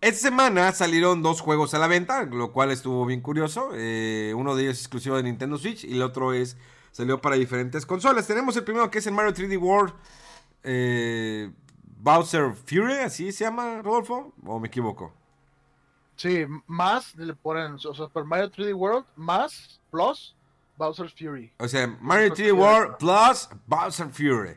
Esta 0.00 0.28
semana 0.28 0.70
salieron 0.72 1.22
dos 1.22 1.40
juegos 1.40 1.74
a 1.74 1.78
la 1.78 1.88
venta, 1.88 2.22
lo 2.24 2.52
cual 2.52 2.70
estuvo 2.70 3.04
bien 3.04 3.20
curioso. 3.20 3.70
Eh, 3.74 4.32
uno 4.36 4.54
de 4.54 4.62
ellos 4.62 4.76
es 4.76 4.82
exclusivo 4.82 5.16
de 5.16 5.24
Nintendo 5.24 5.58
Switch 5.58 5.84
y 5.84 5.94
el 5.94 6.02
otro 6.02 6.32
es 6.32 6.56
salió 6.92 7.20
para 7.20 7.36
diferentes 7.36 7.84
consolas. 7.84 8.26
Tenemos 8.26 8.56
el 8.56 8.64
primero 8.64 8.90
que 8.90 8.98
es 8.98 9.06
el 9.06 9.14
Mario 9.14 9.32
3D 9.32 9.60
World 9.60 9.92
eh, 10.62 11.50
Bowser 12.00 12.54
Fury, 12.54 12.94
así 12.94 13.32
se 13.32 13.44
llama, 13.44 13.82
Rodolfo, 13.82 14.32
o 14.44 14.60
me 14.60 14.68
equivoco. 14.68 15.12
Sí, 16.16 16.46
más 16.66 17.14
le 17.16 17.34
ponen, 17.34 17.74
o 17.74 17.94
sea, 17.94 18.06
por 18.08 18.24
Mario 18.24 18.50
3D 18.50 18.74
World 18.74 19.06
más 19.16 19.80
plus 19.90 20.36
Bowser 20.76 21.10
Fury. 21.10 21.52
O 21.58 21.68
sea, 21.68 21.86
Mario 22.00 22.34
3D 22.34 22.56
World 22.56 22.96
plus 22.98 23.48
Bowser 23.66 24.08
Fury. 24.10 24.56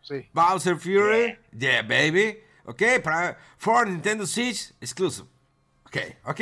Sí. 0.00 0.28
Bowser 0.32 0.76
Fury, 0.76 1.38
yeah 1.56 1.82
baby. 1.82 2.38
¿Ok? 2.64 2.82
Para 3.02 3.38
for 3.58 3.86
Nintendo 3.86 4.26
Switch 4.26 4.72
exclusive. 4.80 5.28
Ok, 5.86 5.96
ok, 6.24 6.40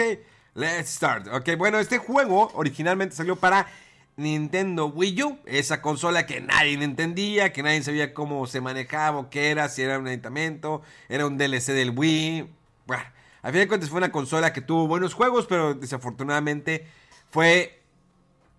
let's 0.54 0.90
start. 0.90 1.28
Ok, 1.28 1.56
bueno, 1.58 1.78
este 1.78 1.98
juego 1.98 2.50
originalmente 2.54 3.16
salió 3.16 3.36
para 3.36 3.66
Nintendo 4.16 4.86
Wii 4.86 5.22
U, 5.22 5.38
esa 5.46 5.80
consola 5.80 6.26
que 6.26 6.40
nadie 6.40 6.74
entendía, 6.74 7.52
que 7.52 7.62
nadie 7.62 7.82
sabía 7.82 8.12
cómo 8.12 8.46
se 8.46 8.60
manejaba 8.60 9.18
o 9.18 9.30
qué 9.30 9.50
era, 9.50 9.68
si 9.68 9.82
era 9.82 9.98
un 9.98 10.06
aditamento, 10.06 10.82
era 11.08 11.26
un 11.26 11.38
DLC 11.38 11.72
del 11.72 11.90
Wii. 11.96 12.50
Bueno, 12.86 13.02
a 13.42 13.50
fin 13.50 13.60
de 13.60 13.68
cuentas 13.68 13.88
fue 13.88 13.98
una 13.98 14.12
consola 14.12 14.52
que 14.52 14.60
tuvo 14.60 14.86
buenos 14.86 15.14
juegos, 15.14 15.46
pero 15.46 15.74
desafortunadamente 15.74 16.86
fue 17.30 17.80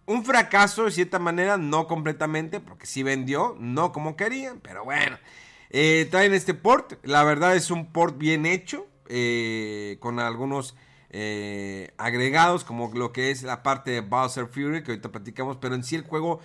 un 0.05 0.25
fracaso 0.25 0.85
de 0.85 0.91
cierta 0.91 1.19
manera, 1.19 1.57
no 1.57 1.87
completamente, 1.87 2.59
porque 2.59 2.85
sí 2.85 3.03
vendió, 3.03 3.55
no 3.59 3.91
como 3.91 4.15
querían, 4.15 4.59
pero 4.59 4.83
bueno. 4.83 5.17
Eh, 5.73 6.05
traen 6.11 6.33
este 6.33 6.53
port, 6.53 6.93
la 7.03 7.23
verdad 7.23 7.55
es 7.55 7.71
un 7.71 7.93
port 7.93 8.17
bien 8.17 8.45
hecho, 8.45 8.87
eh, 9.07 9.95
con 10.01 10.19
algunos 10.19 10.75
eh, 11.11 11.93
agregados, 11.97 12.65
como 12.65 12.91
lo 12.93 13.13
que 13.13 13.31
es 13.31 13.43
la 13.43 13.63
parte 13.63 13.91
de 13.91 14.01
Bowser 14.01 14.47
Fury, 14.47 14.83
que 14.83 14.91
ahorita 14.91 15.13
platicamos, 15.13 15.55
pero 15.61 15.75
en 15.75 15.85
sí 15.85 15.95
el 15.95 16.03
juego, 16.03 16.41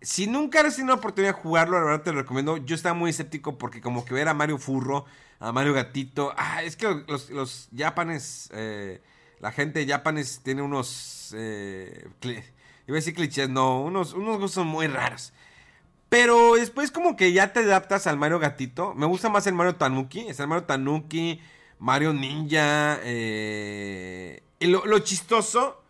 si 0.00 0.28
nunca 0.28 0.60
has 0.60 0.76
tenido 0.76 0.94
la 0.94 1.00
oportunidad 1.00 1.34
de 1.34 1.42
jugarlo, 1.42 1.80
la 1.80 1.84
verdad 1.84 2.02
te 2.04 2.12
lo 2.12 2.20
recomiendo. 2.20 2.58
Yo 2.58 2.76
estaba 2.76 2.94
muy 2.94 3.10
escéptico 3.10 3.58
porque 3.58 3.80
como 3.80 4.04
que 4.04 4.14
ver 4.14 4.28
a 4.28 4.34
Mario 4.34 4.56
Furro, 4.56 5.04
a 5.40 5.50
Mario 5.50 5.74
Gatito, 5.74 6.32
ah, 6.36 6.62
es 6.62 6.76
que 6.76 7.04
los, 7.08 7.28
los 7.30 7.68
japanes, 7.76 8.50
la 9.40 9.50
gente 9.50 9.84
japanes 9.84 10.42
tiene 10.44 10.62
unos 10.62 11.34
iba 12.90 12.96
a 12.96 13.00
decir 13.00 13.14
clichés, 13.14 13.48
no, 13.48 13.82
unos, 13.82 14.14
unos 14.14 14.38
gustos 14.38 14.66
muy 14.66 14.86
raros. 14.86 15.32
Pero 16.10 16.56
después 16.56 16.90
como 16.90 17.16
que 17.16 17.32
ya 17.32 17.52
te 17.52 17.60
adaptas 17.60 18.08
al 18.08 18.18
Mario 18.18 18.40
Gatito. 18.40 18.94
Me 18.94 19.06
gusta 19.06 19.30
más 19.30 19.46
el 19.46 19.54
Mario 19.54 19.76
Tanuki. 19.76 20.26
Es 20.28 20.40
el 20.40 20.48
Mario 20.48 20.64
Tanuki, 20.64 21.40
Mario 21.78 22.12
Ninja. 22.12 22.98
Eh... 23.04 24.42
Y 24.58 24.66
lo, 24.66 24.98
chistoso... 24.98 25.82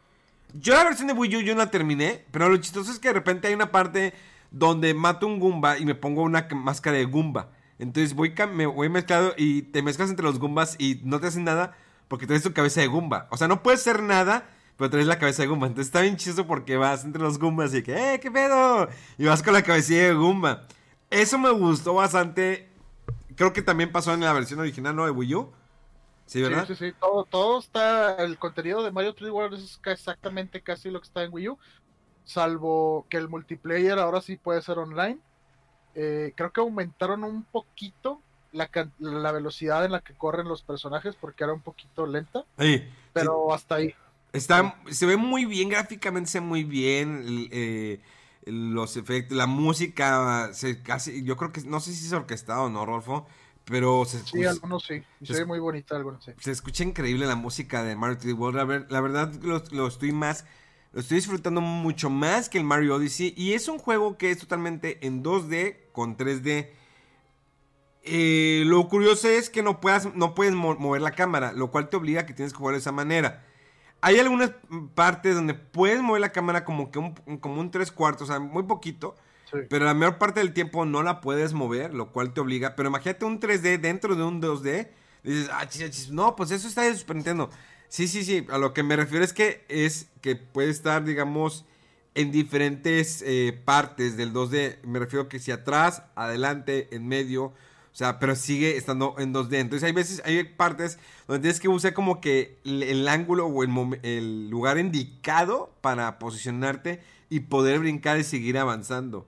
Yo 0.53 0.75
la 0.75 0.85
versión 0.85 1.07
de 1.07 1.15
Wii 1.15 1.37
U 1.37 1.41
yo 1.41 1.55
no 1.55 1.61
la 1.61 1.71
terminé. 1.71 2.27
Pero 2.31 2.51
lo 2.51 2.57
chistoso 2.59 2.93
es 2.93 2.99
que 2.99 3.09
de 3.09 3.15
repente 3.15 3.49
hay 3.49 3.55
una 3.55 3.73
parte 3.73 4.13
donde 4.51 4.93
mato 4.93 5.27
un 5.27 5.41
Goomba 5.41 5.79
y 5.79 5.87
me 5.87 5.95
pongo 5.95 6.23
una 6.23 6.47
máscara 6.55 6.99
de 6.99 7.07
Goomba. 7.07 7.49
Entonces 7.79 8.15
voy, 8.15 8.35
me 8.53 8.67
voy 8.67 8.91
mezclado 8.91 9.33
y 9.39 9.63
te 9.63 9.81
mezclas 9.81 10.11
entre 10.11 10.27
los 10.27 10.39
Goombas 10.39 10.77
y 10.79 11.01
no 11.03 11.19
te 11.19 11.29
hacen 11.29 11.45
nada 11.45 11.75
porque 12.09 12.27
traes 12.27 12.43
tu 12.43 12.53
cabeza 12.53 12.83
de 12.83 12.89
Goomba. 12.89 13.27
O 13.31 13.39
sea, 13.39 13.49
no 13.49 13.63
puedes 13.63 13.81
hacer 13.81 14.03
nada 14.03 14.51
pero 14.81 14.89
traes 14.89 15.07
la 15.07 15.19
cabeza 15.19 15.43
de 15.43 15.49
Goomba. 15.49 15.67
Entonces 15.67 15.89
está 15.89 16.01
bien 16.01 16.17
chido 16.17 16.47
porque 16.47 16.79
vas 16.79 17.05
entre 17.05 17.21
los 17.21 17.39
Goombas 17.39 17.75
y 17.75 17.83
que, 17.83 18.15
¡eh, 18.15 18.19
qué 18.19 18.31
pedo! 18.31 18.89
Y 19.19 19.27
vas 19.27 19.43
con 19.43 19.53
la 19.53 19.63
cabecilla 19.63 20.05
de 20.05 20.15
Goomba. 20.15 20.63
Eso 21.11 21.39
me 21.39 21.51
gustó 21.51 21.93
bastante. 21.93 22.71
Creo 23.37 23.53
que 23.53 23.61
también 23.61 23.93
pasó 23.93 24.15
en 24.15 24.21
la 24.21 24.33
versión 24.33 24.59
original, 24.59 24.97
¿no? 24.97 25.05
De 25.05 25.11
Wii 25.11 25.35
U. 25.35 25.53
Sí, 26.25 26.41
¿verdad? 26.41 26.67
Sí, 26.67 26.75
sí, 26.77 26.87
sí. 26.87 26.95
Todo, 26.99 27.25
todo 27.25 27.59
está. 27.59 28.25
El 28.25 28.39
contenido 28.39 28.83
de 28.83 28.91
Mario 28.91 29.15
3D 29.15 29.31
World 29.31 29.59
es 29.59 29.79
exactamente 29.85 30.63
casi 30.63 30.91
lo 30.91 30.99
que 31.03 31.09
está 31.09 31.25
en 31.25 31.35
Wii 31.35 31.51
U. 31.51 31.59
Salvo 32.25 33.05
que 33.11 33.19
el 33.19 33.29
multiplayer 33.29 33.99
ahora 33.99 34.23
sí 34.23 34.37
puede 34.37 34.63
ser 34.63 34.79
online. 34.79 35.19
Eh, 35.95 36.33
creo 36.35 36.53
que 36.53 36.63
aumentaron 36.63 37.25
un 37.25 37.45
poquito 37.45 38.23
la, 38.53 38.71
la, 38.99 39.31
velocidad 39.33 39.85
en 39.85 39.93
la 39.93 40.01
que 40.01 40.15
corren 40.15 40.49
los 40.49 40.63
personajes 40.63 41.17
porque 41.17 41.45
era 41.45 41.53
un 41.53 41.61
poquito 41.61 42.07
lenta. 42.07 42.47
Sí, 42.59 42.83
pero 43.13 43.53
hasta 43.53 43.75
ahí. 43.75 43.95
Está, 44.33 44.81
se 44.91 45.07
ve 45.07 45.17
muy 45.17 45.45
bien, 45.45 45.69
gráficamente 45.69 46.31
se 46.31 46.41
ve 46.41 46.47
muy 46.47 46.65
bien. 46.65 47.49
Eh, 47.51 48.01
los 48.47 48.97
efectos, 48.97 49.37
la 49.37 49.47
música, 49.47 50.51
se, 50.53 50.83
casi, 50.83 51.23
yo 51.25 51.37
creo 51.37 51.53
que, 51.53 51.63
no 51.63 51.81
sé 51.81 51.93
si 51.93 52.07
es 52.07 52.13
orquestado 52.13 52.65
o 52.65 52.71
no, 52.71 52.87
Rolfo, 52.87 53.27
pero 53.65 54.05
se 54.05 54.19
escucha. 54.19 54.39
Sí, 54.39 54.45
algunos 54.45 54.85
sí, 54.85 55.03
se, 55.23 55.33
ve 55.35 55.45
muy 55.45 55.59
bonita, 55.59 55.97
algunos 55.97 56.25
sí. 56.25 56.33
Se 56.39 56.51
escucha 56.51 56.83
increíble 56.83 57.27
la 57.27 57.37
música 57.37 57.83
de 57.83 57.97
Mario 57.97 58.19
3D 58.19 58.39
World. 58.39 58.91
La, 58.91 59.01
verdad, 59.01 59.33
lo, 59.43 59.87
estoy 59.87 60.13
más, 60.13 60.45
lo 60.93 61.01
estoy 61.01 61.17
disfrutando 61.17 61.61
mucho 61.61 62.11
más 62.11 62.49
que 62.49 62.59
el 62.59 62.65
Mario 62.65 62.97
Odyssey. 62.97 63.35
Y 63.37 63.53
es 63.53 63.69
un 63.69 63.79
juego 63.79 64.17
que 64.17 64.31
es 64.31 64.39
totalmente 64.39 65.07
en 65.07 65.23
2D 65.23 65.93
con 65.93 66.17
3D. 66.17 66.71
Eh, 68.03 68.63
lo 68.67 68.89
curioso 68.89 69.29
es 69.29 69.51
que 69.51 69.63
no, 69.63 69.81
puedas, 69.81 70.15
no 70.15 70.35
puedes 70.35 70.55
mover 70.55 71.03
la 71.03 71.13
cámara, 71.13 71.53
lo 71.53 71.71
cual 71.71 71.91
te 71.91 71.97
obliga 71.97 72.23
a 72.23 72.27
que 72.27 72.33
tienes 72.33 72.53
que 72.53 72.59
jugar 72.59 72.75
de 72.75 72.81
esa 72.81 72.93
manera. 72.93 73.47
Hay 74.03 74.19
algunas 74.19 74.53
partes 74.95 75.35
donde 75.35 75.55
puedes 75.55 76.01
mover 76.03 76.21
la 76.21 76.33
cámara 76.33 76.65
como 76.65 76.91
que 76.91 76.99
un, 76.99 77.15
como 77.41 77.61
un 77.61 77.71
tres 77.71 77.93
cuartos, 77.93 78.29
o 78.29 78.33
sea, 78.33 78.41
muy 78.41 78.63
poquito. 78.65 79.15
Pero 79.69 79.85
la 79.85 79.95
mayor 79.95 80.19
parte 80.19 80.41
del 80.41 80.53
tiempo 80.53 80.85
no 80.85 81.03
la 81.03 81.21
puedes 81.21 81.53
mover, 81.53 81.93
lo 81.93 82.13
cual 82.13 82.33
te 82.33 82.41
obliga. 82.41 82.77
Pero 82.77 82.89
imagínate 82.89 83.25
un 83.25 83.41
3D 83.41 83.81
dentro 83.81 84.15
de 84.15 84.23
un 84.23 84.41
2D. 84.41 84.89
Dices, 85.25 85.51
ah, 85.53 85.69
chis, 85.69 85.91
chis. 85.91 86.11
no, 86.11 86.37
pues 86.37 86.51
eso 86.51 86.69
está 86.69 86.83
de 86.83 86.95
Super 86.95 87.17
Nintendo. 87.17 87.51
Sí, 87.89 88.07
sí, 88.07 88.25
sí. 88.25 88.47
A 88.51 88.59
lo 88.59 88.73
que 88.73 88.83
me 88.83 88.97
refiero 88.97 89.25
es 89.25 89.33
que 89.33 89.65
es 89.69 90.09
que 90.21 90.37
puede 90.37 90.71
estar, 90.71 91.05
digamos, 91.05 91.65
en 92.15 92.31
diferentes 92.31 93.23
eh, 93.27 93.61
partes 93.65 94.17
del 94.17 94.33
2D. 94.33 94.79
Me 94.85 94.99
refiero 95.01 95.29
que 95.29 95.41
si 95.41 95.51
atrás, 95.51 96.05
adelante, 96.15 96.89
en 96.93 97.09
medio. 97.09 97.53
O 97.93 97.97
sea, 97.97 98.19
pero 98.19 98.37
sigue 98.37 98.77
estando 98.77 99.17
en 99.19 99.35
2D. 99.35 99.57
Entonces 99.57 99.87
hay 99.87 99.93
veces, 99.93 100.23
hay 100.25 100.45
partes 100.45 100.99
donde 101.27 101.41
tienes 101.43 101.61
que 101.61 101.69
usar 101.69 101.93
como 101.93 102.21
que 102.21 102.59
el, 102.65 103.07
ángulo 103.09 103.47
o 103.47 103.63
el, 103.65 103.99
el, 104.03 104.49
lugar 104.49 104.79
indicado 104.79 105.75
para 105.81 106.19
posicionarte 106.19 107.03
y 107.29 107.41
poder 107.41 107.81
brincar 107.81 108.19
y 108.19 108.25
seguir 108.25 108.59
avanzando. 108.59 109.27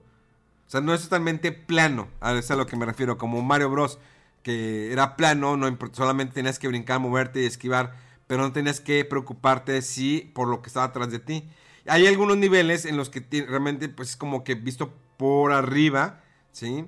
O 0.67 0.69
sea, 0.69 0.81
no 0.81 0.93
es 0.93 1.03
totalmente 1.03 1.51
plano. 1.51 2.07
A 2.21 2.31
eso 2.31 2.39
es 2.39 2.51
a 2.51 2.55
lo 2.55 2.65
que 2.65 2.75
me 2.75 2.85
refiero. 2.85 3.17
Como 3.17 3.41
Mario 3.41 3.69
Bros. 3.69 3.99
Que 4.41 4.91
era 4.91 5.15
plano, 5.15 5.55
no 5.55 5.77
solamente 5.93 6.33
tenías 6.33 6.59
que 6.59 6.67
brincar, 6.67 6.99
moverte 6.99 7.43
y 7.43 7.45
esquivar. 7.45 7.95
Pero 8.27 8.41
no 8.41 8.51
tenías 8.51 8.81
que 8.81 9.05
preocuparte 9.05 9.81
si 9.81 10.31
por 10.33 10.49
lo 10.49 10.61
que 10.61 10.67
estaba 10.67 10.87
atrás 10.87 11.11
de 11.11 11.19
ti. 11.19 11.49
Hay 11.85 12.07
algunos 12.07 12.37
niveles 12.37 12.85
en 12.85 12.97
los 12.97 13.09
que 13.09 13.25
realmente 13.47 13.87
pues 13.89 14.09
es 14.09 14.15
como 14.17 14.43
que 14.43 14.55
visto 14.55 14.93
por 15.17 15.51
arriba, 15.51 16.21
¿sí? 16.51 16.85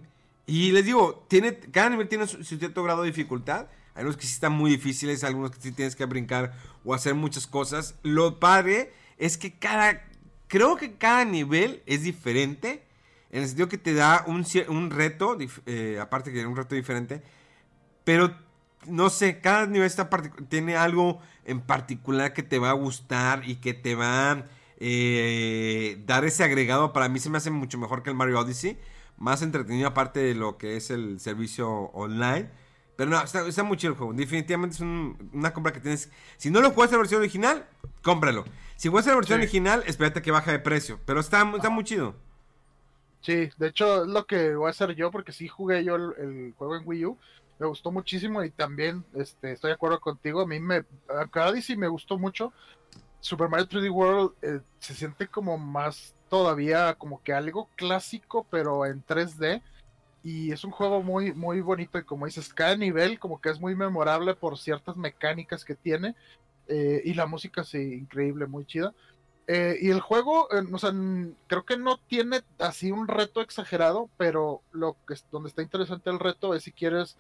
Y 0.48 0.72
les 0.72 0.86
digo, 0.86 1.26
tiene, 1.28 1.58
cada 1.58 1.90
nivel 1.90 2.08
tiene 2.08 2.28
su, 2.28 2.44
cierto 2.44 2.84
grado 2.84 3.02
de 3.02 3.08
dificultad. 3.08 3.68
Hay 3.96 4.04
unos 4.04 4.18
que 4.18 4.28
sí 4.28 4.34
están 4.34 4.54
muy 4.54 4.72
difíciles, 4.72 5.24
algunos 5.24 5.52
que 5.52 5.62
sí 5.62 5.72
tienes 5.72 5.96
que 5.96 6.06
brincar 6.06 6.54
o 6.84 6.94
hacer 6.94 7.16
muchas 7.16 7.48
cosas. 7.48 7.96
Lo 8.04 8.40
padre 8.40 8.92
es 9.18 9.38
que 9.38 9.58
cada, 9.58 10.06
creo 10.48 10.76
que 10.76 10.96
cada 10.98 11.26
nivel 11.26 11.82
es 11.86 12.04
diferente. 12.04 12.84
En 13.32 13.42
el 13.42 13.48
sentido 13.48 13.70
que 13.70 13.78
te 13.78 13.94
da 13.94 14.24
un, 14.28 14.46
un 14.70 14.92
reto, 14.92 15.38
eh, 15.66 15.98
aparte 16.00 16.32
que 16.32 16.46
un 16.46 16.56
reto 16.56 16.76
diferente. 16.76 17.24
Pero, 18.04 18.36
no 18.86 19.10
sé, 19.10 19.40
cada 19.40 19.66
nivel 19.66 19.88
está 19.88 20.10
tiene 20.48 20.76
algo 20.76 21.20
en 21.44 21.62
particular 21.62 22.34
que 22.34 22.44
te 22.44 22.60
va 22.60 22.70
a 22.70 22.74
gustar 22.74 23.48
y 23.50 23.56
que 23.56 23.74
te 23.74 23.96
va 23.96 24.32
a 24.32 24.48
eh, 24.80 26.04
dar 26.06 26.24
ese 26.24 26.44
agregado. 26.44 26.94
Para 26.94 27.10
mí 27.10 27.20
se 27.20 27.30
me 27.30 27.38
hace 27.38 27.50
mucho 27.50 27.78
mejor 27.80 28.04
que 28.04 28.12
el 28.12 28.16
Mario 28.16 28.40
Odyssey 28.40 28.78
más 29.18 29.42
entretenido 29.42 29.88
aparte 29.88 30.20
de 30.20 30.36
lo 30.36 30.58
que 30.58 30.76
es 30.76 30.90
el 30.92 31.20
servicio 31.20 31.70
online. 31.94 32.50
Pero 32.96 33.12
no, 33.12 33.22
está, 33.22 33.64
muy 33.64 33.78
chido 33.78 33.94
el 33.94 33.98
juego. 33.98 34.14
Definitivamente 34.14 34.76
es 34.76 34.82
una 34.82 35.54
compra 35.54 35.74
que 35.74 35.82
tienes. 35.82 36.10
Si 36.38 36.50
no 36.50 36.62
lo 36.62 36.72
juegas 36.72 36.92
en 36.92 36.98
la 36.98 37.00
versión 37.00 37.22
original, 37.22 37.68
cómpralo. 38.02 38.46
Si 38.78 38.88
juegas 38.90 39.08
en 39.08 39.12
la 39.12 39.18
versión 39.18 39.40
original, 39.40 39.84
espérate 39.86 40.22
que 40.22 40.32
baja 40.32 40.52
de 40.52 40.60
precio. 40.60 41.00
Pero 41.06 41.20
está, 41.20 41.50
está 41.56 41.70
muy 41.70 41.84
chido. 41.84 42.16
Sí, 43.22 43.50
de 43.58 43.68
hecho 43.68 44.04
es 44.04 44.08
lo 44.08 44.26
que 44.26 44.56
voy 44.56 44.68
a 44.68 44.70
hacer 44.70 44.96
yo 44.96 45.12
porque 45.12 45.32
sí 45.32 45.48
jugué 45.48 45.84
yo 45.84 45.96
el, 45.96 46.54
juego 46.58 46.78
en 46.78 46.84
Wii 46.86 47.06
U. 47.06 47.18
Me 47.58 47.68
gustó 47.68 47.92
muchísimo 47.92 48.44
y 48.44 48.52
también 48.52 49.04
este, 49.14 49.54
estoy 49.54 49.70
de 49.70 49.76
acuerdo 49.76 50.00
contigo. 50.00 50.42
A 50.42 50.48
mí 50.48 50.60
me, 50.60 50.86
a 51.10 51.62
sí 51.62 51.76
me 51.76 51.88
gustó 51.88 52.18
mucho. 52.18 52.54
Super 53.20 53.50
Mario 53.50 53.68
3D 53.68 53.92
World 53.92 54.34
eh, 54.42 54.60
se 54.78 54.94
siente 54.94 55.28
como 55.28 55.58
más 55.58 56.14
todavía 56.30 56.96
como 56.96 57.22
que 57.24 57.34
algo 57.34 57.70
clásico, 57.76 58.46
pero 58.50 58.86
en 58.86 59.04
3D. 59.06 59.62
Y 60.24 60.52
es 60.52 60.64
un 60.64 60.72
juego 60.72 61.04
muy, 61.04 61.34
muy 61.34 61.62
bonito. 61.62 62.00
Y 62.00 62.04
como 62.04 62.26
dices, 62.26 62.54
cada 62.54 62.76
nivel 62.76 63.20
como 63.20 63.40
que 63.40 63.50
es 63.50 63.60
muy 63.60 63.76
memorable 63.76 64.34
por 64.34 64.58
ciertas 64.58 64.98
mecánicas 64.98 65.64
que 65.64 65.76
tiene. 65.76 66.16
Eh, 66.68 67.02
y 67.06 67.14
la 67.14 67.28
música 67.28 67.64
sí, 67.64 67.78
increíble, 67.78 68.48
muy 68.48 68.66
chida. 68.66 68.94
Eh, 69.48 69.78
y 69.80 69.92
el 69.92 70.02
juego, 70.02 70.48
eh, 70.52 70.64
creo 71.48 71.66
que 71.66 71.78
no 71.78 71.98
tiene 71.98 72.42
así 72.58 72.92
un 72.92 73.08
reto 73.08 73.42
exagerado, 73.42 74.10
pero 74.18 74.62
lo 74.72 74.98
que 75.08 75.14
es, 75.14 75.26
donde 75.32 75.50
está 75.50 75.62
interesante 75.62 76.10
el 76.10 76.20
reto 76.20 76.56
es 76.56 76.64
si 76.64 76.72
quieres 76.72 77.18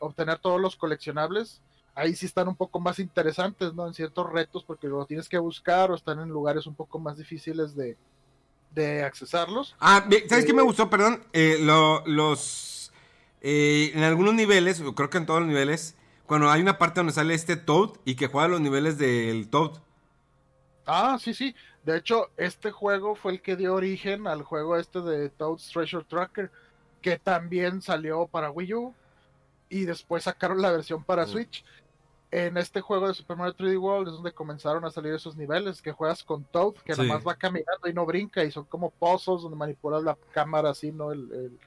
obtener 0.00 0.40
todos 0.40 0.60
los 0.60 0.76
coleccionables 0.76 1.62
ahí 1.94 2.14
sí 2.14 2.26
están 2.26 2.48
un 2.48 2.56
poco 2.56 2.80
más 2.80 2.98
interesantes, 2.98 3.74
¿no? 3.74 3.86
En 3.86 3.94
ciertos 3.94 4.30
retos, 4.30 4.64
porque 4.64 4.88
lo 4.88 5.04
tienes 5.06 5.28
que 5.28 5.38
buscar 5.38 5.90
o 5.90 5.94
están 5.94 6.20
en 6.20 6.28
lugares 6.28 6.66
un 6.66 6.74
poco 6.74 6.98
más 6.98 7.18
difíciles 7.18 7.74
de, 7.74 7.96
de 8.74 9.04
accesarlos. 9.04 9.76
Ah, 9.80 10.06
¿sabes 10.28 10.44
qué 10.44 10.54
me 10.54 10.62
eh, 10.62 10.64
gustó? 10.64 10.88
Perdón, 10.90 11.24
eh, 11.32 11.58
los... 12.06 12.92
Eh, 13.44 13.90
en 13.94 14.04
algunos 14.04 14.34
niveles, 14.34 14.80
creo 14.94 15.10
que 15.10 15.18
en 15.18 15.26
todos 15.26 15.40
los 15.40 15.48
niveles, 15.48 15.96
cuando 16.26 16.48
hay 16.48 16.62
una 16.62 16.78
parte 16.78 17.00
donde 17.00 17.12
sale 17.12 17.34
este 17.34 17.56
Toad 17.56 17.90
y 18.04 18.14
que 18.14 18.28
juega 18.28 18.48
los 18.48 18.60
niveles 18.60 18.98
del 18.98 19.48
Toad. 19.48 19.72
Ah, 20.86 21.18
sí, 21.20 21.34
sí. 21.34 21.54
De 21.84 21.96
hecho, 21.96 22.30
este 22.36 22.70
juego 22.70 23.16
fue 23.16 23.32
el 23.32 23.42
que 23.42 23.56
dio 23.56 23.74
origen 23.74 24.28
al 24.28 24.42
juego 24.42 24.76
este 24.76 25.00
de 25.00 25.28
Toad's 25.28 25.68
Treasure 25.68 26.04
Tracker, 26.04 26.52
que 27.00 27.18
también 27.18 27.82
salió 27.82 28.28
para 28.28 28.50
Wii 28.50 28.74
U 28.74 28.94
y 29.68 29.86
después 29.86 30.24
sacaron 30.24 30.62
la 30.62 30.70
versión 30.70 31.02
para 31.02 31.26
Switch 31.26 31.64
en 32.32 32.56
este 32.56 32.80
juego 32.80 33.06
de 33.06 33.14
Super 33.14 33.36
Mario 33.36 33.54
3D 33.54 33.78
World 33.78 34.08
es 34.08 34.14
donde 34.14 34.32
comenzaron 34.32 34.82
a 34.86 34.90
salir 34.90 35.12
esos 35.12 35.36
niveles 35.36 35.82
que 35.82 35.92
juegas 35.92 36.24
con 36.24 36.44
Toad, 36.44 36.72
que 36.82 36.92
nada 36.92 37.04
más 37.04 37.22
va 37.26 37.34
caminando 37.34 37.86
y 37.86 37.92
no 37.92 38.06
brinca, 38.06 38.42
y 38.42 38.50
son 38.50 38.64
como 38.64 38.90
pozos 38.90 39.42
donde 39.42 39.56
manipulas 39.56 40.02
la 40.02 40.16
cámara 40.32 40.70
así, 40.70 40.90
¿no? 40.90 41.12
El, 41.12 41.58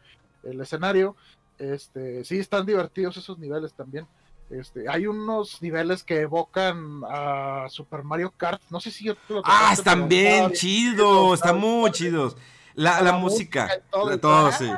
escenario. 0.43 1.15
Este, 1.59 2.23
sí, 2.23 2.39
están 2.39 2.65
divertidos 2.65 3.15
esos 3.15 3.37
niveles 3.37 3.73
también. 3.73 4.07
Este, 4.49 4.89
hay 4.89 5.05
unos 5.05 5.61
niveles 5.61 6.03
que 6.03 6.21
evocan 6.21 7.03
a 7.07 7.67
Super 7.69 8.03
Mario 8.03 8.33
Kart. 8.35 8.61
No 8.71 8.79
sé 8.79 8.89
si 8.89 9.05
yo 9.05 9.13
lo 9.29 9.43
Ah, 9.45 9.69
están 9.71 10.09
bien 10.09 10.51
chidos, 10.51 11.35
están 11.35 11.59
muy 11.59 11.91
chidos. 11.91 12.35
La, 12.73 13.01
la, 13.01 13.13
música, 13.13 13.69
todo, 13.91 14.19
todo 14.19 14.51
sí. 14.51 14.69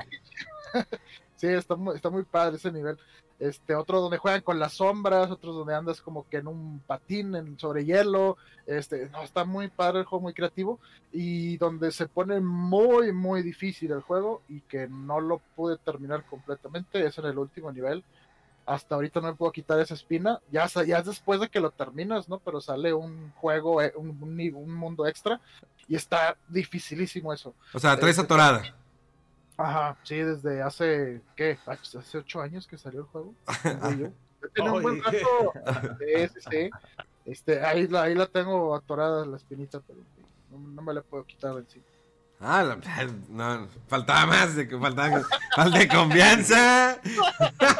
sí, 1.37 1.47
está 1.47 1.75
muy, 1.75 1.95
está 1.95 2.09
muy 2.09 2.23
padre 2.23 2.57
ese 2.57 2.71
nivel 2.71 2.97
este, 3.39 3.75
otros 3.75 4.01
donde 4.01 4.17
juegan 4.17 4.41
con 4.41 4.59
las 4.59 4.73
sombras, 4.73 5.29
otros 5.29 5.55
donde 5.55 5.75
andas 5.75 6.01
como 6.01 6.27
que 6.27 6.37
en 6.37 6.47
un 6.47 6.79
patín 6.85 7.35
en, 7.35 7.59
sobre 7.59 7.85
hielo, 7.85 8.37
este, 8.65 9.09
no, 9.09 9.21
está 9.21 9.45
muy 9.45 9.67
padre 9.67 9.99
el 9.99 10.05
juego, 10.05 10.23
muy 10.23 10.33
creativo, 10.33 10.79
y 11.11 11.57
donde 11.57 11.91
se 11.91 12.07
pone 12.07 12.39
muy, 12.39 13.13
muy 13.13 13.43
difícil 13.43 13.91
el 13.91 14.01
juego 14.01 14.41
y 14.49 14.61
que 14.61 14.87
no 14.87 15.19
lo 15.19 15.39
pude 15.55 15.77
terminar 15.77 16.25
completamente, 16.25 17.05
es 17.05 17.17
en 17.17 17.25
el 17.25 17.37
último 17.37 17.71
nivel. 17.71 18.03
Hasta 18.65 18.95
ahorita 18.95 19.21
no 19.21 19.27
me 19.27 19.35
puedo 19.35 19.51
quitar 19.53 19.79
esa 19.79 19.93
espina, 19.93 20.41
ya, 20.51 20.67
ya 20.85 20.97
es 20.97 21.05
después 21.05 21.39
de 21.39 21.47
que 21.47 21.61
lo 21.61 21.71
terminas, 21.71 22.27
¿no? 22.27 22.39
Pero 22.39 22.59
sale 22.59 22.91
un 22.93 23.31
juego, 23.37 23.81
eh, 23.81 23.93
un, 23.95 24.09
un, 24.19 24.73
mundo 24.73 25.07
extra, 25.07 25.39
y 25.87 25.95
está 25.95 26.35
dificilísimo 26.49 27.31
eso. 27.31 27.53
O 27.73 27.79
sea, 27.79 27.97
traes 27.97 28.17
Este, 28.17 28.25
atorada. 28.25 28.75
Ajá, 29.57 29.95
sí, 30.03 30.15
desde 30.17 30.61
hace, 30.61 31.21
¿qué? 31.35 31.57
Hace 31.65 32.17
ocho 32.19 32.41
años 32.41 32.67
que 32.67 32.77
salió 32.77 33.01
el 33.01 33.05
juego. 33.07 33.33
Ya 33.63 34.11
Tiene 34.53 34.69
un 34.71 34.81
buen 34.83 35.03
rato. 35.03 35.53
Sí, 35.99 36.27
sí, 36.35 36.39
sí. 36.51 36.69
Este, 37.25 37.65
ahí, 37.65 37.87
la, 37.87 38.03
ahí 38.03 38.13
la 38.15 38.27
tengo 38.27 38.75
atorada 38.75 39.25
la 39.25 39.37
espinita, 39.37 39.81
pero 39.85 39.99
no, 40.51 40.59
no 40.59 40.81
me 40.81 40.93
la 40.93 41.01
puedo 41.01 41.25
quitar 41.25 41.53
de 41.55 41.61
encima. 41.61 41.83
Ah, 42.39 42.61
la- 42.63 42.77
no, 43.29 43.67
faltaba 43.87 44.27
más 44.27 44.55
de 44.55 44.67
que 44.67 44.77
faltaba 44.77 45.21
falta 45.55 45.79
de 45.79 45.87
confianza. 45.87 47.01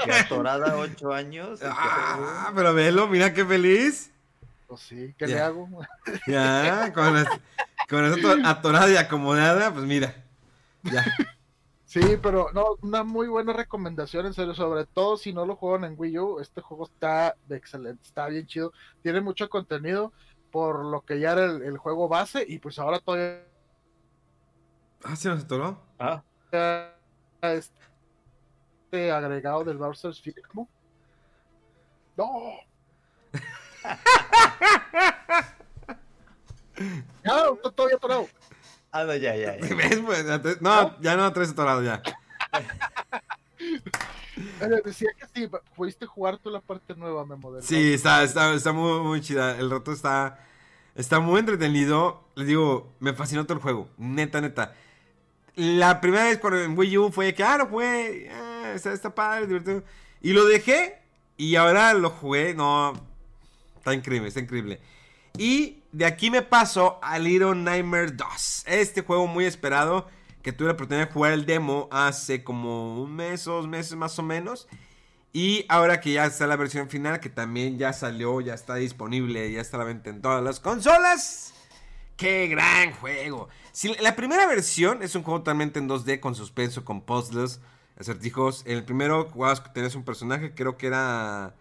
Que 0.04 0.12
atorada 0.14 0.76
ocho 0.78 1.14
años. 1.14 1.60
Ah, 1.64 2.52
pero 2.56 2.74
velo, 2.74 3.08
mira 3.08 3.32
qué 3.34 3.46
feliz. 3.46 4.12
Pues 4.68 4.82
sí, 4.82 5.14
¿qué 5.18 5.28
Ya. 5.28 5.36
le 5.36 5.42
hago? 5.42 5.70
Ya, 6.26 6.92
con 6.92 7.14
las- 7.14 7.28
con 7.88 8.04
eso 8.04 8.36
atorada 8.46 8.90
y 8.92 8.98
acomodada, 8.98 9.72
pues 9.72 9.86
mira. 9.86 10.16
Ya. 10.82 11.06
Sí, 12.00 12.16
pero 12.22 12.52
no, 12.54 12.78
una 12.84 13.04
muy 13.04 13.28
buena 13.28 13.54
recomendación, 13.54 14.28
en 14.28 14.34
serio, 14.36 14.54
sobre 14.54 14.86
todo 14.86 15.18
si 15.18 15.34
no 15.34 15.48
lo 15.48 15.56
juegan 15.56 15.84
en 15.84 15.96
Wii 15.98 16.20
U, 16.20 16.40
este 16.40 16.62
juego 16.62 16.86
está 16.86 17.36
excelente, 17.50 18.04
está 18.06 18.28
bien 18.28 18.46
chido, 18.46 18.72
tiene 19.02 19.20
mucho 19.20 19.50
contenido 19.50 20.14
por 20.52 20.86
lo 20.86 21.02
que 21.02 21.20
ya 21.20 21.32
era 21.32 21.46
el, 21.46 21.64
el 21.64 21.80
juego 21.80 22.08
base 22.08 22.46
y 22.48 22.60
pues 22.60 22.78
ahora 22.78 23.00
todavía 23.00 23.44
Ah, 25.04 25.16
se 25.16 25.30
nos 25.30 25.44
atoró. 25.44 25.82
Ah, 25.98 26.22
este 27.42 29.12
agregado 29.12 29.64
del 29.64 29.78
Bowser's 29.78 30.22
Fury, 30.22 30.44
¿cómo? 30.44 30.70
No. 32.16 32.30
ya, 37.24 37.50
está 37.56 37.72
todavía 37.72 37.98
atorado. 37.98 38.28
Ah, 38.92 39.04
no, 39.04 39.16
ya, 39.16 39.36
ya. 39.36 39.58
ya. 39.58 39.76
¿Ves? 39.76 40.00
Pues, 40.06 40.26
ya 40.26 40.42
te- 40.42 40.58
no, 40.62 41.00
ya 41.02 41.16
no 41.16 41.32
traes 41.34 41.52
atorado 41.52 41.84
ya. 41.84 42.02
Eh, 44.62 44.82
Decía 44.86 45.10
que 45.18 45.26
sí, 45.34 45.50
pudiste 45.76 46.06
jugar 46.06 46.38
tú 46.38 46.50
la 46.52 46.62
parte 46.62 46.94
nueva, 46.96 47.26
Memo. 47.26 47.52
del 47.52 47.64
Sí, 47.64 47.94
está, 47.94 48.24
está, 48.24 48.54
está 48.54 48.72
muy, 48.72 49.00
muy 49.02 49.22
chida. 49.22 49.58
El 49.58 49.70
rato 49.72 49.92
está, 49.92 50.40
está 50.96 51.20
muy 51.20 51.40
entretenido. 51.40 52.24
Les 52.36 52.48
digo, 52.48 52.94
me 53.00 53.14
fascinó 53.14 53.46
todo 53.46 53.56
el 53.58 53.64
juego. 53.64 53.90
Neta, 53.98 54.40
neta. 54.42 54.76
La 55.56 56.00
primera 56.02 56.26
vez 56.26 56.38
cuando 56.38 56.62
en 56.62 56.78
Wii 56.78 56.98
U 57.00 57.12
fue 57.12 57.34
que, 57.34 57.44
ah, 57.44 57.58
lo 57.58 57.66
jugué. 57.66 58.30
ah, 58.32 58.74
está, 58.76 58.94
está 58.94 59.14
padre, 59.14 59.48
divertido. 59.48 59.84
Y 60.22 60.34
lo 60.34 60.46
dejé. 60.46 61.00
Y 61.36 61.56
ahora 61.56 61.94
lo 61.96 62.12
jugué. 62.12 62.54
No. 62.54 62.94
Está 63.78 63.94
increíble, 63.96 64.28
está 64.28 64.40
increíble. 64.40 64.80
Y 65.38 65.77
de 65.92 66.06
aquí 66.06 66.30
me 66.30 66.42
paso 66.42 67.00
a 67.02 67.20
Little 67.20 67.56
Nightmare 67.56 68.12
2. 68.12 68.64
Este 68.68 69.02
juego 69.02 69.28
muy 69.28 69.46
esperado. 69.46 70.08
Que 70.42 70.54
tuve 70.54 70.68
la 70.68 70.74
oportunidad 70.76 71.08
de 71.08 71.14
jugar 71.14 71.34
el 71.34 71.46
demo 71.46 71.90
hace 71.92 72.42
como 72.44 73.02
un 73.02 73.14
mes 73.14 73.48
o 73.48 73.54
dos 73.54 73.68
meses 73.68 73.96
más 73.96 74.18
o 74.18 74.24
menos. 74.24 74.70
Y 75.34 75.66
ahora 75.68 76.00
que 76.00 76.14
ya 76.14 76.26
está 76.26 76.48
la 76.48 76.56
versión 76.56 76.90
final, 76.90 77.20
que 77.20 77.30
también 77.30 77.78
ya 77.78 77.92
salió, 77.92 78.40
ya 78.40 78.54
está 78.54 78.76
disponible, 78.76 79.52
ya 79.52 79.60
está 79.60 79.76
a 79.76 79.80
la 79.80 79.86
venta 79.86 80.10
en 80.10 80.22
todas 80.22 80.42
las 80.42 80.62
consolas. 80.62 81.54
¡Qué 82.16 82.48
gran 82.48 82.94
juego! 82.94 83.50
Si 83.74 83.94
la 83.96 84.16
primera 84.16 84.48
versión 84.48 85.04
es 85.04 85.16
un 85.16 85.24
juego 85.24 85.40
totalmente 85.40 85.80
en 85.80 85.90
2D 85.90 86.20
con 86.20 86.34
suspenso, 86.34 86.86
con 86.86 87.02
puzzles, 87.02 87.60
acertijos. 88.00 88.64
En 88.66 88.78
el 88.78 88.86
primero 88.86 89.30
jugabas, 89.30 89.62
tenías 89.74 89.96
un 89.96 90.06
personaje, 90.06 90.56
creo 90.56 90.78
que 90.78 90.88
era 90.88 91.56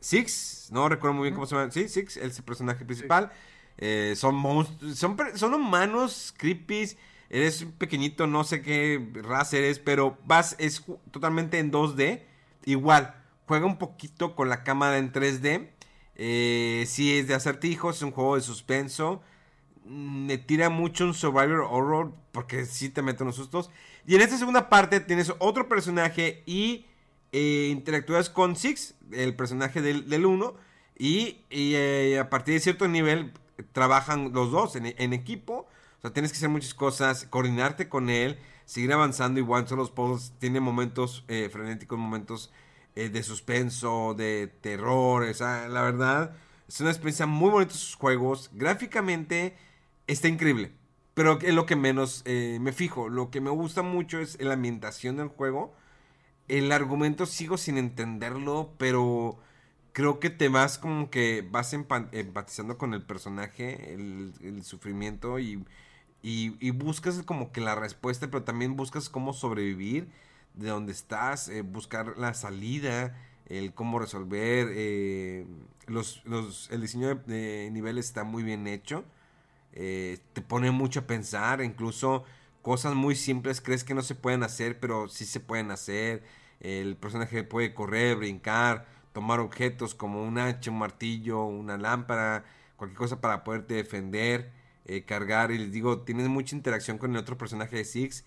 Six, 0.00 0.68
no 0.72 0.88
recuerdo 0.88 1.14
muy 1.14 1.24
bien 1.24 1.34
cómo 1.34 1.46
se 1.46 1.54
llama. 1.54 1.70
Sí, 1.70 1.88
Six, 1.88 2.16
el 2.16 2.32
personaje 2.42 2.84
principal. 2.84 3.30
Eh, 3.78 4.14
son 4.16 4.34
monstruos, 4.36 4.96
son, 4.98 5.16
son 5.34 5.54
humanos, 5.54 6.34
creepy. 6.36 6.96
Eres 7.30 7.62
un 7.62 7.72
pequeñito, 7.72 8.26
no 8.26 8.44
sé 8.44 8.62
qué 8.62 9.04
raza 9.14 9.56
eres, 9.56 9.78
pero 9.78 10.18
vas, 10.24 10.56
es 10.58 10.84
totalmente 11.10 11.58
en 11.58 11.72
2D. 11.72 12.22
Igual, 12.64 13.14
juega 13.46 13.66
un 13.66 13.78
poquito 13.78 14.36
con 14.36 14.48
la 14.48 14.62
cámara 14.62 14.98
en 14.98 15.12
3D. 15.12 15.70
Eh, 16.16 16.84
sí, 16.86 17.16
es 17.18 17.26
de 17.26 17.34
acertijos, 17.34 17.96
es 17.96 18.02
un 18.02 18.12
juego 18.12 18.36
de 18.36 18.42
suspenso. 18.42 19.22
Mm, 19.84 20.26
Me 20.26 20.38
tira 20.38 20.70
mucho 20.70 21.04
un 21.04 21.14
survivor 21.14 21.66
horror 21.70 22.14
porque 22.32 22.64
sí 22.66 22.88
te 22.88 23.02
mete 23.02 23.22
unos 23.22 23.36
sustos. 23.36 23.70
Y 24.06 24.14
en 24.14 24.20
esta 24.22 24.38
segunda 24.38 24.68
parte 24.68 25.00
tienes 25.00 25.32
otro 25.38 25.68
personaje 25.68 26.42
y 26.46 26.86
eh, 27.32 27.68
interactúas 27.70 28.30
con 28.30 28.54
Six, 28.56 28.94
el 29.12 29.34
personaje 29.34 29.82
del, 29.82 30.08
del 30.08 30.26
1. 30.26 30.54
Y, 30.96 31.38
y, 31.50 32.14
a 32.16 32.30
partir 32.30 32.54
de 32.54 32.60
cierto 32.60 32.86
nivel 32.86 33.32
trabajan 33.72 34.32
los 34.32 34.50
dos 34.50 34.76
en, 34.76 35.12
equipo. 35.12 35.66
O 35.98 36.00
sea, 36.00 36.12
tienes 36.12 36.32
que 36.32 36.36
hacer 36.38 36.48
muchas 36.48 36.74
cosas, 36.74 37.26
coordinarte 37.30 37.88
con 37.88 38.10
él, 38.10 38.38
seguir 38.64 38.92
avanzando. 38.92 39.40
Igual 39.40 39.68
son 39.68 39.78
los 39.78 39.90
puzzles, 39.90 40.32
tiene 40.38 40.60
momentos 40.60 41.24
eh, 41.28 41.48
frenéticos, 41.50 41.98
momentos 41.98 42.52
eh, 42.94 43.08
de 43.08 43.22
suspenso, 43.22 44.14
de 44.16 44.48
terror. 44.60 45.24
O 45.24 45.34
sea, 45.34 45.68
la 45.68 45.82
verdad, 45.82 46.36
es 46.68 46.80
una 46.80 46.90
experiencia 46.90 47.26
muy 47.26 47.50
bonita 47.50 47.74
sus 47.74 47.94
juegos. 47.96 48.50
Gráficamente 48.52 49.56
está 50.06 50.28
increíble. 50.28 50.72
Pero 51.14 51.38
es 51.40 51.54
lo 51.54 51.66
que 51.66 51.76
menos 51.76 52.22
eh, 52.24 52.58
me 52.60 52.72
fijo. 52.72 53.08
Lo 53.08 53.30
que 53.30 53.40
me 53.40 53.50
gusta 53.50 53.82
mucho 53.82 54.18
es 54.18 54.40
la 54.40 54.54
ambientación 54.54 55.16
del 55.16 55.28
juego. 55.28 55.74
El 56.48 56.72
argumento 56.72 57.24
sigo 57.26 57.56
sin 57.56 57.78
entenderlo, 57.78 58.74
pero 58.78 59.38
creo 59.94 60.20
que 60.20 60.30
te 60.30 60.50
vas 60.50 60.78
como 60.78 61.10
que 61.10 61.42
vas 61.50 61.74
empa- 61.74 62.10
empatizando 62.12 62.78
con 62.78 62.94
el 62.94 63.02
personaje, 63.04 63.94
el, 63.94 64.34
sufrimiento 64.64 65.40
y, 65.40 65.64
y, 66.22 66.56
y 66.60 66.70
buscas 66.70 67.22
como 67.24 67.52
que 67.52 67.60
la 67.60 67.74
respuesta, 67.74 68.28
pero 68.30 68.44
también 68.44 68.76
buscas 68.76 69.08
cómo 69.10 69.32
sobrevivir 69.34 70.08
de 70.54 70.68
donde 70.70 70.92
estás, 70.92 71.48
eh, 71.48 71.62
buscar 71.62 72.16
la 72.18 72.34
salida, 72.34 73.16
el 73.46 73.74
cómo 73.74 73.98
resolver. 73.98 74.68
eh, 74.72 75.46
los, 75.86 76.22
los- 76.26 76.70
el 76.70 76.80
diseño 76.82 77.08
de, 77.08 77.14
de 77.64 77.70
niveles 77.72 78.06
está 78.06 78.24
muy 78.24 78.42
bien 78.42 78.66
hecho. 78.66 79.04
eh, 79.72 80.18
te 80.32 80.40
pone 80.42 80.70
mucho 80.70 81.00
a 81.00 81.06
pensar, 81.06 81.60
incluso 81.62 82.24
cosas 82.62 82.94
muy 82.94 83.14
simples 83.16 83.60
crees 83.60 83.84
que 83.84 83.94
no 83.94 84.02
se 84.02 84.14
pueden 84.14 84.42
hacer, 84.42 84.78
pero 84.80 85.08
sí 85.08 85.24
se 85.24 85.40
pueden 85.40 85.70
hacer. 85.70 86.22
El 86.60 86.96
personaje 86.96 87.42
puede 87.44 87.74
correr, 87.74 88.16
brincar, 88.16 88.86
tomar 89.14 89.40
objetos 89.40 89.94
como 89.94 90.22
un 90.22 90.38
hacha, 90.38 90.70
un 90.72 90.78
martillo, 90.78 91.44
una 91.44 91.78
lámpara, 91.78 92.44
cualquier 92.76 92.98
cosa 92.98 93.20
para 93.20 93.44
poderte 93.44 93.74
defender, 93.74 94.52
eh, 94.86 95.04
cargar. 95.04 95.52
Y 95.52 95.58
les 95.58 95.72
digo, 95.72 96.00
tienes 96.02 96.28
mucha 96.28 96.56
interacción 96.56 96.98
con 96.98 97.12
el 97.12 97.18
otro 97.18 97.38
personaje 97.38 97.76
de 97.76 97.84
Six, 97.84 98.24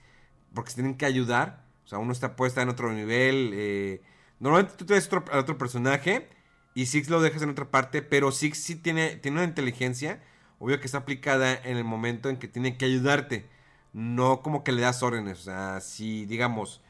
porque 0.56 0.72
se 0.72 0.78
tienen 0.78 0.96
que 0.98 1.06
ayudar. 1.06 1.66
O 1.86 1.88
sea, 1.90 2.00
uno 2.00 2.14
está 2.14 2.36
puesta 2.38 2.62
en 2.62 2.70
otro 2.70 2.92
nivel. 2.94 3.52
eh, 3.54 4.02
normalmente 4.40 4.76
tú 4.78 4.86
traes 4.86 5.08
otro, 5.08 5.26
al 5.32 5.40
otro 5.40 5.58
personaje 5.58 6.30
y 6.74 6.86
Six 6.86 7.10
lo 7.10 7.22
dejas 7.22 7.42
en 7.42 7.50
otra 7.50 7.70
parte, 7.70 8.02
pero 8.02 8.32
Six 8.32 8.58
sí 8.58 8.76
tiene, 8.78 9.18
tiene 9.18 9.38
una 9.38 9.46
inteligencia, 9.46 10.24
obvio 10.58 10.80
que 10.80 10.86
está 10.86 11.00
aplicada 11.00 11.54
en 11.54 11.76
el 11.78 11.84
momento 11.84 12.30
en 12.30 12.38
que 12.38 12.48
tiene 12.48 12.78
que 12.78 12.86
ayudarte. 12.86 13.46
No 13.92 14.42
como 14.42 14.64
que 14.64 14.72
le 14.72 14.82
das 14.84 15.04
órdenes. 15.04 15.40
O 15.40 15.44
sea, 15.44 15.82
si 15.82 16.26
digamos, 16.26 16.82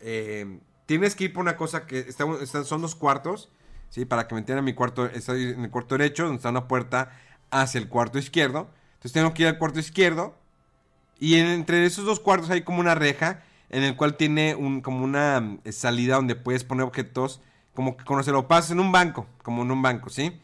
eh, 0.00 0.60
tienes 0.86 1.14
que 1.14 1.24
ir 1.24 1.32
por 1.32 1.42
una 1.42 1.56
cosa 1.56 1.86
que 1.86 1.98
está, 2.00 2.24
son 2.64 2.82
dos 2.82 2.94
cuartos. 2.94 3.50
¿sí? 3.90 4.04
Para 4.04 4.26
que 4.26 4.34
me 4.34 4.40
entiendan, 4.40 4.64
mi 4.64 4.74
cuarto 4.74 5.06
está 5.06 5.34
en 5.36 5.64
el 5.64 5.70
cuarto 5.70 5.96
derecho, 5.96 6.24
donde 6.24 6.36
está 6.36 6.50
una 6.50 6.68
puerta 6.68 7.10
hacia 7.50 7.78
el 7.80 7.88
cuarto 7.88 8.18
izquierdo. 8.18 8.70
Entonces 8.94 9.12
tengo 9.12 9.34
que 9.34 9.42
ir 9.42 9.48
al 9.48 9.58
cuarto 9.58 9.78
izquierdo. 9.78 10.34
Y 11.18 11.36
en- 11.36 11.46
entre 11.48 11.84
esos 11.86 12.04
dos 12.04 12.20
cuartos 12.20 12.50
hay 12.50 12.62
como 12.62 12.80
una 12.80 12.94
reja 12.94 13.42
en 13.70 13.82
el 13.82 13.96
cual 13.96 14.16
tiene 14.16 14.54
un, 14.54 14.80
como 14.80 15.04
una 15.04 15.40
mm, 15.40 15.60
salida 15.72 16.16
donde 16.16 16.36
puedes 16.36 16.62
poner 16.64 16.84
objetos, 16.84 17.40
como 17.74 17.96
que 17.96 18.04
cuando 18.04 18.22
se 18.22 18.30
lo 18.32 18.48
pasas 18.48 18.70
en 18.72 18.80
un 18.80 18.92
banco, 18.92 19.26
como 19.42 19.62
en 19.62 19.70
un 19.70 19.82
banco, 19.82 20.08
¿sí? 20.10 20.40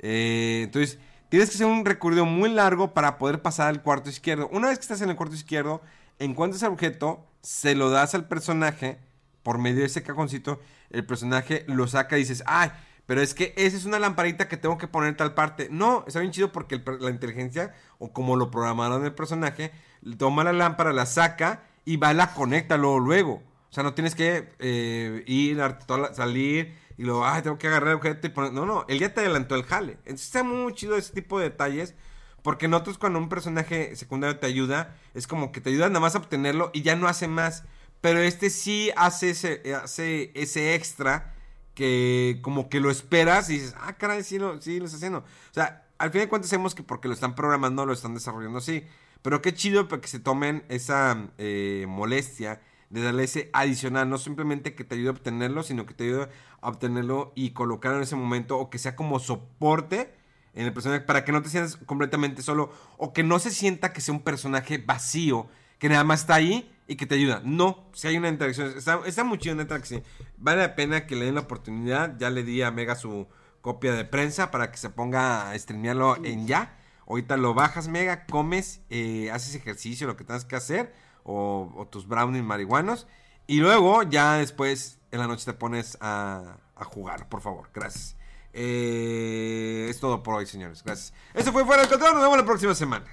Eh, 0.00 0.62
entonces, 0.64 0.98
tienes 1.28 1.48
que 1.50 1.54
hacer 1.56 1.66
un 1.66 1.84
recorrido 1.84 2.24
muy 2.26 2.50
largo 2.50 2.92
para 2.94 3.16
poder 3.18 3.42
pasar 3.42 3.68
al 3.68 3.82
cuarto 3.82 4.10
izquierdo. 4.10 4.48
Una 4.52 4.68
vez 4.68 4.78
que 4.78 4.82
estás 4.82 5.00
en 5.02 5.10
el 5.10 5.16
cuarto 5.16 5.34
izquierdo, 5.34 5.82
encuentras 6.18 6.62
el 6.62 6.70
objeto, 6.72 7.24
se 7.42 7.74
lo 7.74 7.90
das 7.90 8.14
al 8.14 8.26
personaje 8.28 8.98
por 9.44 9.58
medio 9.58 9.80
de 9.80 9.86
ese 9.86 10.02
cajoncito, 10.02 10.60
el 10.90 11.06
personaje 11.06 11.64
lo 11.68 11.86
saca 11.86 12.16
y 12.16 12.22
dices, 12.22 12.42
ay, 12.46 12.72
pero 13.06 13.20
es 13.20 13.34
que 13.34 13.54
esa 13.56 13.76
es 13.76 13.84
una 13.84 13.98
lamparita 14.00 14.48
que 14.48 14.56
tengo 14.56 14.78
que 14.78 14.88
poner 14.88 15.10
en 15.10 15.16
tal 15.16 15.34
parte. 15.34 15.68
No, 15.70 16.04
está 16.08 16.20
bien 16.20 16.32
chido 16.32 16.50
porque 16.52 16.76
el 16.76 16.84
la 17.00 17.10
inteligencia, 17.10 17.74
o 17.98 18.12
como 18.12 18.36
lo 18.36 18.50
programaron 18.50 19.04
el 19.04 19.14
personaje, 19.14 19.72
toma 20.18 20.44
la 20.44 20.52
lámpara, 20.52 20.92
la 20.92 21.06
saca 21.06 21.62
y 21.84 21.96
va, 21.98 22.12
la 22.14 22.32
conecta 22.34 22.76
luego, 22.76 22.98
luego. 23.00 23.42
O 23.70 23.74
sea, 23.74 23.82
no 23.84 23.94
tienes 23.94 24.14
que 24.14 24.48
eh, 24.58 25.22
ir, 25.26 25.60
a 25.60 25.78
la- 25.88 26.14
salir 26.14 26.74
y 26.96 27.02
luego, 27.04 27.26
ay, 27.26 27.42
tengo 27.42 27.58
que 27.58 27.66
agarrar 27.66 27.90
el 27.90 27.96
objeto 27.96 28.26
y 28.26 28.30
poner. 28.30 28.52
No, 28.52 28.64
no, 28.66 28.84
él 28.88 28.98
ya 29.00 29.12
te 29.12 29.20
adelantó 29.20 29.54
el 29.56 29.64
jale. 29.64 29.92
Entonces 30.04 30.26
está 30.26 30.42
muy 30.44 30.72
chido 30.74 30.96
ese 30.96 31.12
tipo 31.12 31.38
de 31.38 31.50
detalles. 31.50 31.94
Porque 32.42 32.68
nosotros 32.68 32.98
cuando 32.98 33.18
un 33.18 33.28
personaje 33.30 33.96
secundario 33.96 34.38
te 34.38 34.46
ayuda, 34.46 34.94
es 35.14 35.26
como 35.26 35.50
que 35.50 35.60
te 35.62 35.70
ayuda 35.70 35.88
nada 35.88 36.00
más 36.00 36.14
a 36.14 36.18
obtenerlo 36.18 36.70
y 36.74 36.82
ya 36.82 36.94
no 36.94 37.08
hace 37.08 37.26
más. 37.26 37.64
Pero 38.04 38.20
este 38.20 38.50
sí 38.50 38.90
hace 38.96 39.30
ese, 39.30 39.62
hace 39.82 40.30
ese 40.34 40.74
extra 40.74 41.32
que 41.72 42.38
como 42.42 42.68
que 42.68 42.78
lo 42.78 42.90
esperas 42.90 43.48
y 43.48 43.54
dices, 43.54 43.74
ah, 43.80 43.94
caray, 43.94 44.22
sí 44.22 44.38
lo, 44.38 44.60
sí 44.60 44.78
lo 44.78 44.84
está 44.84 44.98
haciendo. 44.98 45.20
O 45.20 45.54
sea, 45.54 45.86
al 45.96 46.10
fin 46.10 46.20
de 46.20 46.28
cuentas 46.28 46.50
sabemos 46.50 46.74
que 46.74 46.82
porque 46.82 47.08
lo 47.08 47.14
están 47.14 47.34
programando, 47.34 47.86
lo 47.86 47.94
están 47.94 48.12
desarrollando 48.12 48.58
así. 48.58 48.84
Pero 49.22 49.40
qué 49.40 49.54
chido 49.54 49.88
que 49.88 50.06
se 50.06 50.20
tomen 50.20 50.66
esa 50.68 51.30
eh, 51.38 51.86
molestia 51.88 52.60
de 52.90 53.00
darle 53.00 53.24
ese 53.24 53.48
adicional, 53.54 54.10
no 54.10 54.18
simplemente 54.18 54.74
que 54.74 54.84
te 54.84 54.96
ayude 54.96 55.08
a 55.08 55.12
obtenerlo, 55.12 55.62
sino 55.62 55.86
que 55.86 55.94
te 55.94 56.04
ayude 56.04 56.28
a 56.60 56.68
obtenerlo 56.68 57.32
y 57.34 57.52
colocarlo 57.52 57.96
en 57.96 58.02
ese 58.02 58.16
momento 58.16 58.58
o 58.58 58.68
que 58.68 58.76
sea 58.76 58.96
como 58.96 59.18
soporte 59.18 60.14
en 60.52 60.66
el 60.66 60.74
personaje 60.74 61.00
para 61.06 61.24
que 61.24 61.32
no 61.32 61.40
te 61.40 61.48
sientas 61.48 61.78
completamente 61.78 62.42
solo 62.42 62.70
o 62.98 63.14
que 63.14 63.22
no 63.22 63.38
se 63.38 63.50
sienta 63.50 63.94
que 63.94 64.02
sea 64.02 64.12
un 64.12 64.20
personaje 64.20 64.76
vacío, 64.76 65.48
que 65.78 65.88
nada 65.88 66.04
más 66.04 66.20
está 66.20 66.34
ahí 66.34 66.70
y 66.86 66.96
que 66.96 67.06
te 67.06 67.14
ayuda. 67.14 67.40
No, 67.44 67.90
si 67.92 68.08
hay 68.08 68.16
una 68.16 68.28
interacción, 68.28 68.72
está, 68.76 69.00
está 69.06 69.24
muy 69.24 69.38
chido 69.38 69.54
neta 69.54 69.78
que 69.78 69.86
sí. 69.86 70.02
Vale 70.36 70.62
la 70.62 70.74
pena 70.74 71.06
que 71.06 71.16
le 71.16 71.26
den 71.26 71.34
la 71.34 71.42
oportunidad, 71.42 72.16
ya 72.18 72.30
le 72.30 72.42
di 72.42 72.62
a 72.62 72.70
Mega 72.70 72.94
su 72.96 73.26
copia 73.60 73.94
de 73.94 74.04
prensa 74.04 74.50
para 74.50 74.70
que 74.70 74.76
se 74.76 74.90
ponga 74.90 75.50
a 75.50 75.58
streamearlo 75.58 76.16
en 76.24 76.46
ya. 76.46 76.78
Ahorita 77.06 77.36
lo 77.36 77.54
bajas, 77.54 77.88
Mega, 77.88 78.26
comes, 78.26 78.82
eh, 78.90 79.30
haces 79.30 79.54
ejercicio, 79.54 80.06
lo 80.06 80.16
que 80.16 80.24
tengas 80.24 80.44
que 80.44 80.56
hacer, 80.56 80.94
o, 81.22 81.72
o 81.76 81.86
tus 81.86 82.06
brownies 82.06 82.44
marihuanos, 82.44 83.06
y 83.46 83.58
luego 83.58 84.02
ya 84.02 84.34
después 84.38 84.98
en 85.10 85.20
la 85.20 85.26
noche 85.26 85.44
te 85.44 85.52
pones 85.52 85.98
a, 86.00 86.56
a 86.76 86.84
jugar, 86.84 87.28
por 87.28 87.40
favor. 87.40 87.70
Gracias. 87.74 88.16
Eh, 88.52 89.86
es 89.90 89.98
todo 90.00 90.22
por 90.22 90.34
hoy, 90.34 90.46
señores. 90.46 90.82
Gracias. 90.84 91.12
Eso 91.34 91.52
fue 91.52 91.64
Fuera 91.64 91.82
del 91.82 91.90
Control. 91.90 92.14
Nos 92.14 92.22
vemos 92.22 92.38
la 92.38 92.44
próxima 92.44 92.74
semana. 92.74 93.04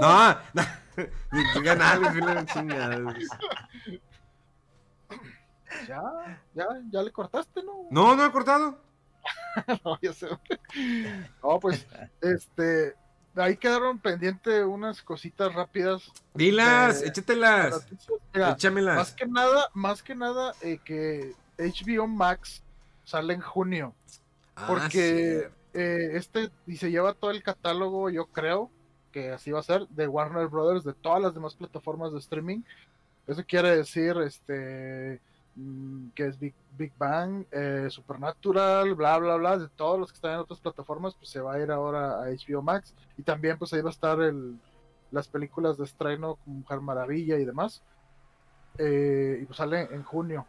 No, 0.00 0.36
no. 0.54 0.62
Ni 1.32 1.52
que 1.52 1.60
ganar, 1.62 2.12
fila, 2.12 2.44
chingados. 2.46 3.14
Ya, 5.86 6.02
ya, 6.54 6.66
ya 6.90 7.02
le 7.02 7.12
cortaste, 7.12 7.62
¿no? 7.62 7.86
No, 7.90 8.16
no 8.16 8.24
he 8.26 8.32
cortado. 8.32 8.78
no, 9.84 9.98
ya 10.02 10.12
sé. 10.12 10.28
No, 11.42 11.60
pues, 11.60 11.86
este, 12.20 12.94
ahí 13.36 13.56
quedaron 13.56 13.98
pendientes 13.98 14.64
unas 14.64 15.00
cositas 15.02 15.52
rápidas. 15.54 16.10
Dilas, 16.34 17.00
de- 17.00 17.08
échatelas. 17.08 17.70
noticias. 17.72 18.18
Mira, 18.34 18.50
Échamelas. 18.52 18.96
más 18.96 19.12
que 19.12 19.26
nada, 19.26 19.68
más 19.74 20.02
que 20.02 20.14
nada, 20.14 20.54
eh, 20.60 20.78
que 20.84 21.34
HBO 21.58 22.06
Max 22.08 22.62
sale 23.04 23.34
en 23.34 23.40
junio. 23.40 23.94
Ah, 24.56 24.64
Porque 24.66 25.50
eh, 25.72 26.10
este 26.14 26.50
y 26.66 26.76
se 26.76 26.90
lleva 26.90 27.14
todo 27.14 27.30
el 27.30 27.42
catálogo, 27.42 28.10
yo 28.10 28.26
creo 28.26 28.70
que 29.12 29.30
así 29.30 29.50
va 29.50 29.60
a 29.60 29.64
ser, 29.64 29.86
de 29.88 30.08
Warner 30.08 30.48
Brothers, 30.48 30.84
de 30.84 30.94
todas 30.94 31.22
las 31.22 31.34
demás 31.34 31.54
plataformas 31.54 32.12
de 32.12 32.18
streaming. 32.18 32.62
Eso 33.26 33.42
quiere 33.46 33.76
decir 33.76 34.16
este 34.18 35.20
mm, 35.56 36.08
que 36.14 36.26
es 36.26 36.38
Big, 36.38 36.54
Big 36.76 36.92
Bang, 36.98 37.44
eh, 37.50 37.86
Supernatural, 37.90 38.94
bla 38.94 39.18
bla 39.18 39.36
bla, 39.36 39.58
de 39.58 39.68
todos 39.68 39.98
los 39.98 40.10
que 40.10 40.16
están 40.16 40.32
en 40.32 40.40
otras 40.40 40.60
plataformas, 40.60 41.14
pues 41.14 41.30
se 41.30 41.40
va 41.40 41.54
a 41.54 41.60
ir 41.60 41.70
ahora 41.70 42.22
a 42.22 42.30
HBO 42.30 42.62
Max. 42.62 42.94
Y 43.16 43.22
también 43.22 43.58
pues 43.58 43.72
ahí 43.72 43.82
va 43.82 43.90
a 43.90 43.92
estar 43.92 44.20
el, 44.20 44.58
las 45.10 45.28
películas 45.28 45.76
de 45.76 45.84
estreno 45.84 46.36
como 46.36 46.58
Mujer 46.58 46.80
Maravilla 46.80 47.38
y 47.38 47.44
demás. 47.44 47.82
Eh, 48.78 49.40
y 49.42 49.46
pues 49.46 49.56
sale 49.56 49.82
en 49.92 50.02
junio. 50.02 50.46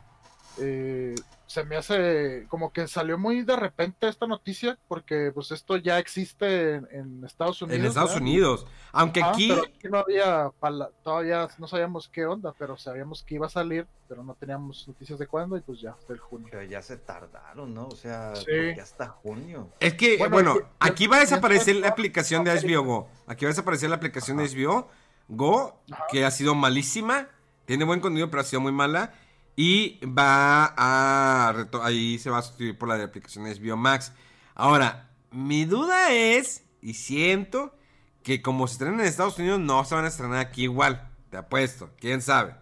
Eh, 0.60 1.16
se 1.48 1.66
me 1.66 1.76
hace 1.76 2.46
como 2.48 2.72
que 2.72 2.88
salió 2.88 3.18
muy 3.18 3.44
de 3.44 3.56
repente 3.58 4.08
esta 4.08 4.26
noticia 4.26 4.78
porque 4.88 5.32
pues 5.34 5.52
esto 5.52 5.76
ya 5.76 6.00
existe 6.00 6.76
en, 6.76 6.88
en 6.92 7.24
Estados 7.26 7.62
Unidos. 7.62 7.80
En 7.80 7.86
Estados 7.86 8.10
¿verdad? 8.12 8.22
Unidos. 8.22 8.68
Aunque 8.94 9.22
Ah, 9.22 9.32
aquí. 9.32 9.50
pero 9.50 9.64
aquí 9.64 9.88
no 9.90 9.98
había 10.00 10.50
pala- 10.62 10.90
todavía 11.04 11.48
no 11.58 11.68
sabíamos 11.68 12.08
qué 12.08 12.26
onda, 12.26 12.54
pero 12.58 12.78
sabíamos 12.78 13.24
que 13.24 13.36
iba 13.36 13.48
a 13.48 13.50
salir, 13.50 13.86
pero 14.08 14.24
no 14.24 14.34
teníamos 14.36 14.88
noticias 14.88 15.20
de 15.20 15.28
cuándo 15.28 15.58
y 15.58 15.62
pues 15.62 15.82
ya 15.82 15.92
hasta 15.92 16.14
el 16.14 16.20
junio. 16.20 16.48
Pero 16.52 16.64
ya 16.64 16.82
se 16.82 16.96
tardaron, 16.98 17.74
¿no? 17.74 17.88
O 17.88 17.96
sea, 17.96 18.34
Sí. 18.36 18.46
porque 18.46 18.82
hasta 18.82 19.08
junio. 19.10 19.70
Es 19.80 19.94
que, 19.96 20.18
bueno, 20.18 20.32
Bueno, 20.34 20.56
ya- 20.60 20.68
aquí 20.80 21.08
va 21.08 21.18
a 21.18 21.20
ya 21.20 21.26
desaparecer 21.26 21.76
la 21.78 21.90
aplicación 21.90 22.44
de 22.46 22.52
HBO 22.52 22.84
Go. 22.84 23.10
Aquí 23.28 23.44
va 23.46 23.50
a 23.50 23.54
desaparecer 23.54 23.90
la 23.90 23.98
aplicación 23.98 24.38
de 24.38 24.46
HBO 24.46 24.88
Go, 25.28 25.82
Ajá. 25.92 26.06
que 26.10 26.24
ha 26.26 26.32
sido 26.32 26.56
malísima. 26.56 27.28
Tiene 27.66 27.84
buen 27.86 28.00
contenido, 28.00 28.30
pero 28.30 28.42
ha 28.42 28.46
sido 28.46 28.62
muy 28.62 28.72
mala. 28.72 29.14
Y 29.56 30.00
va 30.06 30.74
a. 30.78 31.68
Ahí 31.84 32.18
se 32.18 32.30
va 32.30 32.40
a 32.40 32.42
sustituir 32.42 32.78
por 32.78 32.90
la 32.90 32.98
de 32.98 33.04
aplicación 33.04 33.46
de 33.46 33.56
HBO 33.56 33.78
Max. 33.78 34.14
Ahora, 34.56 35.10
mi 35.32 35.66
duda 35.66 36.12
es, 36.12 36.64
y 36.82 36.94
siento, 36.94 37.76
que 38.24 38.42
como 38.42 38.68
se 38.68 38.74
estrenan 38.74 39.00
en 39.00 39.08
Estados 39.08 39.38
Unidos, 39.40 39.60
no 39.60 39.84
se 39.86 39.96
van 39.96 40.06
a 40.06 40.10
estrenar 40.10 40.40
aquí 40.40 40.64
igual. 40.64 41.10
Te 41.30 41.38
apuesto, 41.38 41.90
quién 42.00 42.22
sabe. 42.22 42.56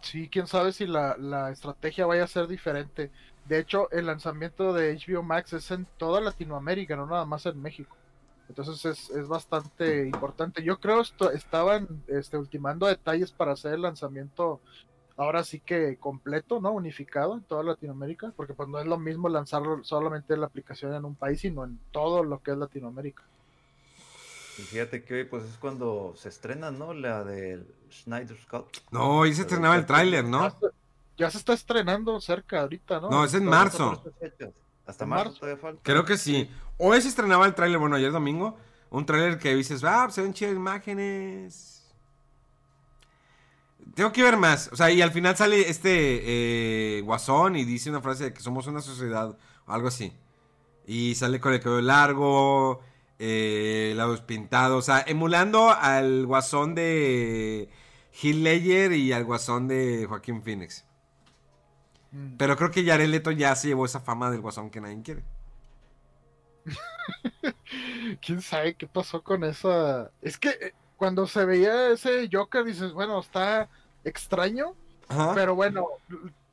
Sí, 0.00 0.28
quién 0.28 0.46
sabe 0.46 0.72
si 0.72 0.86
la, 0.86 1.16
la 1.18 1.50
estrategia 1.50 2.06
vaya 2.06 2.24
a 2.24 2.28
ser 2.28 2.46
diferente. 2.46 3.10
De 3.46 3.58
hecho, 3.58 3.90
el 3.90 4.06
lanzamiento 4.06 4.72
de 4.72 4.94
HBO 4.96 5.22
Max 5.22 5.52
es 5.52 5.70
en 5.70 5.86
toda 5.96 6.20
Latinoamérica, 6.20 6.96
no 6.96 7.06
nada 7.06 7.24
más 7.24 7.46
en 7.46 7.60
México. 7.60 7.96
Entonces 8.48 8.84
es, 8.84 9.10
es 9.10 9.26
bastante 9.28 10.06
importante. 10.06 10.62
Yo 10.62 10.78
creo 10.78 11.00
esto 11.00 11.30
estaban 11.30 12.02
este, 12.06 12.36
ultimando 12.36 12.86
detalles 12.86 13.32
para 13.32 13.52
hacer 13.52 13.74
el 13.74 13.82
lanzamiento 13.82 14.60
ahora 15.16 15.44
sí 15.44 15.60
que 15.60 15.96
completo, 15.96 16.60
¿no? 16.60 16.72
Unificado 16.72 17.34
en 17.34 17.42
toda 17.42 17.62
Latinoamérica, 17.62 18.32
porque 18.36 18.54
pues 18.54 18.68
no 18.68 18.78
es 18.78 18.86
lo 18.86 18.98
mismo 18.98 19.28
lanzar 19.28 19.62
solamente 19.82 20.36
la 20.36 20.46
aplicación 20.46 20.94
en 20.94 21.04
un 21.04 21.14
país, 21.14 21.40
sino 21.40 21.64
en 21.64 21.78
todo 21.90 22.22
lo 22.22 22.42
que 22.42 22.52
es 22.52 22.56
Latinoamérica. 22.56 23.22
Y 24.58 24.62
fíjate 24.62 25.04
que 25.04 25.14
hoy 25.14 25.24
pues 25.24 25.44
es 25.44 25.56
cuando 25.58 26.14
se 26.16 26.28
estrena, 26.28 26.70
¿no? 26.70 26.94
La 26.94 27.24
del 27.24 27.66
Snyder 27.90 28.38
Scott. 28.42 28.78
No, 28.90 29.18
hoy 29.18 29.34
se 29.34 29.42
estrenaba 29.42 29.76
el 29.76 29.86
tráiler, 29.86 30.24
Ya 30.24 30.30
¿no? 30.30 30.50
se, 30.50 30.66
ya 31.16 31.30
se 31.30 31.38
está 31.38 31.52
estrenando 31.52 32.20
cerca 32.20 32.60
ahorita, 32.60 33.00
¿no? 33.00 33.10
No, 33.10 33.24
es 33.24 33.34
en 33.34 33.44
marzo. 33.44 34.02
Hasta 34.86 35.04
marzo 35.04 35.34
todavía 35.34 35.60
falta. 35.60 35.80
Creo 35.82 36.04
que 36.04 36.16
sí. 36.16 36.48
Hoy 36.78 37.00
se 37.02 37.08
estrenaba 37.08 37.46
el 37.46 37.54
tráiler, 37.54 37.78
bueno, 37.78 37.96
ayer 37.96 38.12
domingo. 38.12 38.56
Un 38.90 39.04
tráiler 39.04 39.38
que 39.38 39.54
dices, 39.54 39.82
ah, 39.84 40.08
se 40.10 40.22
ven 40.22 40.32
chidas 40.32 40.54
imágenes. 40.54 41.76
Tengo 43.94 44.12
que 44.12 44.22
ver 44.22 44.36
más. 44.36 44.70
O 44.72 44.76
sea, 44.76 44.90
y 44.90 45.02
al 45.02 45.10
final 45.10 45.36
sale 45.36 45.68
este 45.68 46.98
eh, 46.98 47.00
guasón 47.02 47.56
y 47.56 47.64
dice 47.64 47.90
una 47.90 48.00
frase 48.00 48.24
de 48.24 48.32
que 48.32 48.40
somos 48.40 48.66
una 48.66 48.80
sociedad 48.80 49.36
o 49.66 49.72
algo 49.72 49.88
así. 49.88 50.12
Y 50.86 51.14
sale 51.14 51.40
con 51.40 51.52
el 51.52 51.60
cabello 51.60 51.82
largo, 51.82 52.80
eh, 53.18 53.92
labios 53.96 54.20
pintados. 54.20 54.78
O 54.78 54.82
sea, 54.82 55.04
emulando 55.06 55.70
al 55.70 56.26
guasón 56.26 56.74
de 56.74 57.68
Heath 58.12 58.36
Ledger 58.36 58.92
y 58.92 59.12
al 59.12 59.24
guasón 59.24 59.68
de 59.68 60.06
Joaquín 60.08 60.42
Phoenix. 60.42 60.85
Mm. 62.16 62.36
Pero 62.38 62.56
creo 62.56 62.70
que 62.70 62.84
Jared 62.84 63.08
Leto 63.08 63.30
ya 63.30 63.54
se 63.54 63.68
llevó 63.68 63.84
esa 63.84 64.00
fama 64.00 64.30
del 64.30 64.40
guasón 64.40 64.70
que 64.70 64.80
nadie 64.80 65.02
quiere. 65.02 65.22
quién 68.22 68.40
sabe 68.40 68.74
qué 68.74 68.86
pasó 68.86 69.22
con 69.22 69.44
esa. 69.44 70.10
Es 70.22 70.38
que 70.38 70.48
eh, 70.48 70.74
cuando 70.96 71.26
se 71.26 71.44
veía 71.44 71.90
ese 71.90 72.28
Joker 72.32 72.64
dices, 72.64 72.92
bueno, 72.92 73.20
está 73.20 73.68
extraño, 74.02 74.74
Ajá. 75.08 75.34
pero 75.34 75.54
bueno, 75.54 75.88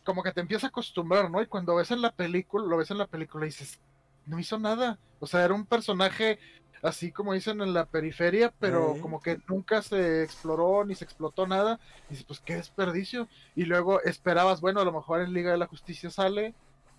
como 0.04 0.22
que 0.22 0.34
te 0.34 0.42
empieza 0.42 0.68
a 0.68 0.70
acostumbrar, 0.70 1.32
¿no? 1.32 1.42
Y 1.42 1.48
cuando 1.48 1.76
ves 1.76 1.92
en 1.92 2.02
la 2.02 2.12
película, 2.12 2.66
lo 2.66 2.78
ves 2.78 2.92
en 2.92 2.98
la 2.98 3.08
película 3.08 3.46
y 3.46 3.50
dices, 3.50 3.80
no 4.26 4.40
hizo 4.40 4.60
nada. 4.60 5.00
O 5.22 5.28
sea, 5.28 5.46
era 5.46 5.54
un 5.54 5.66
personaje 5.66 6.40
así 6.84 7.12
como 7.12 7.34
dicen 7.34 7.62
en 7.62 7.74
la 7.74 7.86
periferia, 7.86 8.54
pero 8.60 8.96
Eh. 8.96 9.00
como 9.02 9.22
que 9.22 9.40
nunca 9.48 9.82
se 9.82 10.24
exploró 10.24 10.84
ni 10.86 10.96
se 10.96 11.04
explotó 11.06 11.48
nada. 11.48 11.80
Y 12.08 12.12
dices, 12.12 12.26
pues 12.26 12.40
qué 12.40 12.56
desperdicio. 12.56 13.28
Y 13.56 13.64
luego 13.64 14.02
esperabas, 14.02 14.62
bueno, 14.62 14.82
a 14.82 14.86
lo 14.86 14.92
mejor 14.92 15.22
en 15.22 15.34
Liga 15.34 15.52
de 15.52 15.58
la 15.58 15.68
Justicia 15.68 16.10
sale, 16.12 16.54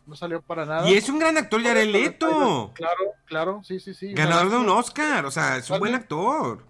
no 0.07 0.16
salió 0.16 0.43
para 0.43 0.66
nada. 0.66 0.89
Y 0.89 0.95
es 0.95 1.09
un 1.09 1.18
gran 1.18 1.37
actor, 1.39 1.62
Jared 1.62 1.89
Leto. 1.89 2.72
Claro, 2.74 3.05
claro, 3.26 3.61
sí, 3.64 3.78
sí, 3.80 3.95
sí. 3.95 4.12
Ganador 4.14 4.51
de 4.51 4.57
un 4.59 4.68
Oscar. 4.68 5.24
O 5.26 5.30
sea, 5.30 5.57
es 5.59 5.70
un 5.70 5.78
buen 5.78 5.95
actor. 5.95 6.64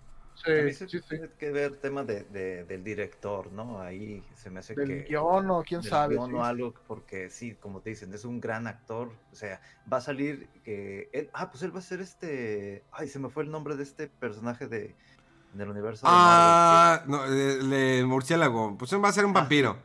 A 0.46 0.62
mí 0.62 0.72
Sí, 0.72 0.78
se 0.78 0.88
sí, 0.88 0.98
sí. 1.00 1.04
tiene 1.08 1.28
que 1.38 1.50
ver 1.50 1.76
tema 1.76 2.02
de, 2.04 2.24
de- 2.24 2.64
del 2.64 2.84
director, 2.84 3.50
¿no? 3.52 3.80
Ahí 3.80 4.22
se 4.34 4.50
me 4.50 4.60
hace 4.60 4.74
Del 4.74 4.88
que... 4.88 5.02
guion 5.08 5.50
o 5.50 5.62
quién 5.62 5.80
del 5.80 5.90
sabe. 5.90 6.14
guion 6.16 6.30
sí. 6.30 6.36
o 6.36 6.44
algo, 6.44 6.74
porque 6.86 7.30
sí, 7.30 7.54
como 7.54 7.80
te 7.80 7.90
dicen, 7.90 8.12
es 8.12 8.24
un 8.24 8.40
gran 8.40 8.66
actor. 8.66 9.10
O 9.32 9.34
sea, 9.36 9.60
va 9.90 9.98
a 9.98 10.00
salir 10.02 10.48
que... 10.64 11.08
él- 11.12 11.30
ah, 11.32 11.50
pues 11.50 11.62
él 11.62 11.74
va 11.74 11.78
a 11.78 11.82
ser 11.82 12.00
este... 12.00 12.84
Ay, 12.92 13.08
se 13.08 13.18
me 13.18 13.30
fue 13.30 13.44
el 13.44 13.50
nombre 13.50 13.76
de 13.76 13.82
este 13.84 14.08
personaje 14.08 14.66
de, 14.68 14.94
del 15.54 15.70
universo 15.70 16.06
de. 16.06 16.12
Ah, 16.14 17.02
no, 17.06 17.24
el, 17.24 17.72
el 17.72 18.06
murciélago. 18.06 18.76
Pues 18.76 18.92
va 18.94 19.08
a 19.08 19.12
ser 19.12 19.24
un 19.24 19.30
Ah, 19.36 19.40
vampiro. 19.40 19.78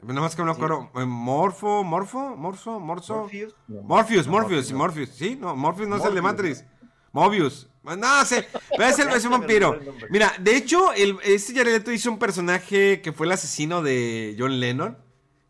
Nada 0.00 0.20
más 0.20 0.36
que 0.36 0.42
no 0.42 0.46
me 0.46 0.52
acuerdo. 0.52 0.90
Eh, 0.94 1.04
Morfo, 1.06 1.82
Morfo, 1.82 2.36
Morso, 2.36 2.78
Morso. 2.78 3.22
Morpheus. 3.22 3.56
No, 3.66 3.82
Morpheus, 3.82 4.26
no, 4.26 4.32
Morpheus, 4.32 4.70
no. 4.70 4.78
Morpheus. 4.78 5.08
Sí, 5.10 5.36
no, 5.40 5.56
Morpheus 5.56 5.88
no 5.88 5.96
es 5.96 6.04
el 6.04 6.14
de 6.14 6.22
Matrix. 6.22 6.64
Mobius. 7.10 7.68
No 7.96 8.24
sé, 8.24 8.48
pero 8.76 8.88
es, 8.88 8.98
el, 8.98 9.08
es 9.08 9.24
un 9.24 9.32
vampiro. 9.32 9.78
Mira, 10.10 10.34
de 10.40 10.56
hecho, 10.56 10.92
el, 10.92 11.16
este 11.24 11.54
Jared 11.54 11.72
Leto 11.72 11.92
hizo 11.92 12.10
un 12.10 12.18
personaje 12.18 13.00
que 13.00 13.12
fue 13.12 13.26
el 13.26 13.32
asesino 13.32 13.82
de 13.82 14.36
John 14.38 14.60
Lennon. 14.60 14.98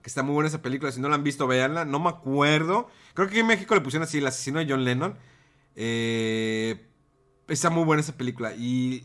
Que 0.02 0.08
está 0.08 0.22
muy 0.22 0.34
buena 0.34 0.48
esa 0.48 0.62
película. 0.62 0.92
Si 0.92 1.00
no 1.00 1.08
la 1.08 1.16
han 1.16 1.24
visto, 1.24 1.46
véanla. 1.46 1.84
No 1.84 1.98
me 1.98 2.08
acuerdo. 2.08 2.88
Creo 3.14 3.28
que 3.28 3.40
en 3.40 3.46
México 3.46 3.74
le 3.74 3.80
pusieron 3.80 4.06
así, 4.06 4.18
el 4.18 4.26
asesino 4.26 4.60
de 4.60 4.66
John 4.68 4.84
Lennon. 4.84 5.18
Eh, 5.74 6.86
está 7.48 7.68
muy 7.70 7.84
buena 7.84 8.00
esa 8.00 8.16
película. 8.16 8.52
Y 8.56 9.04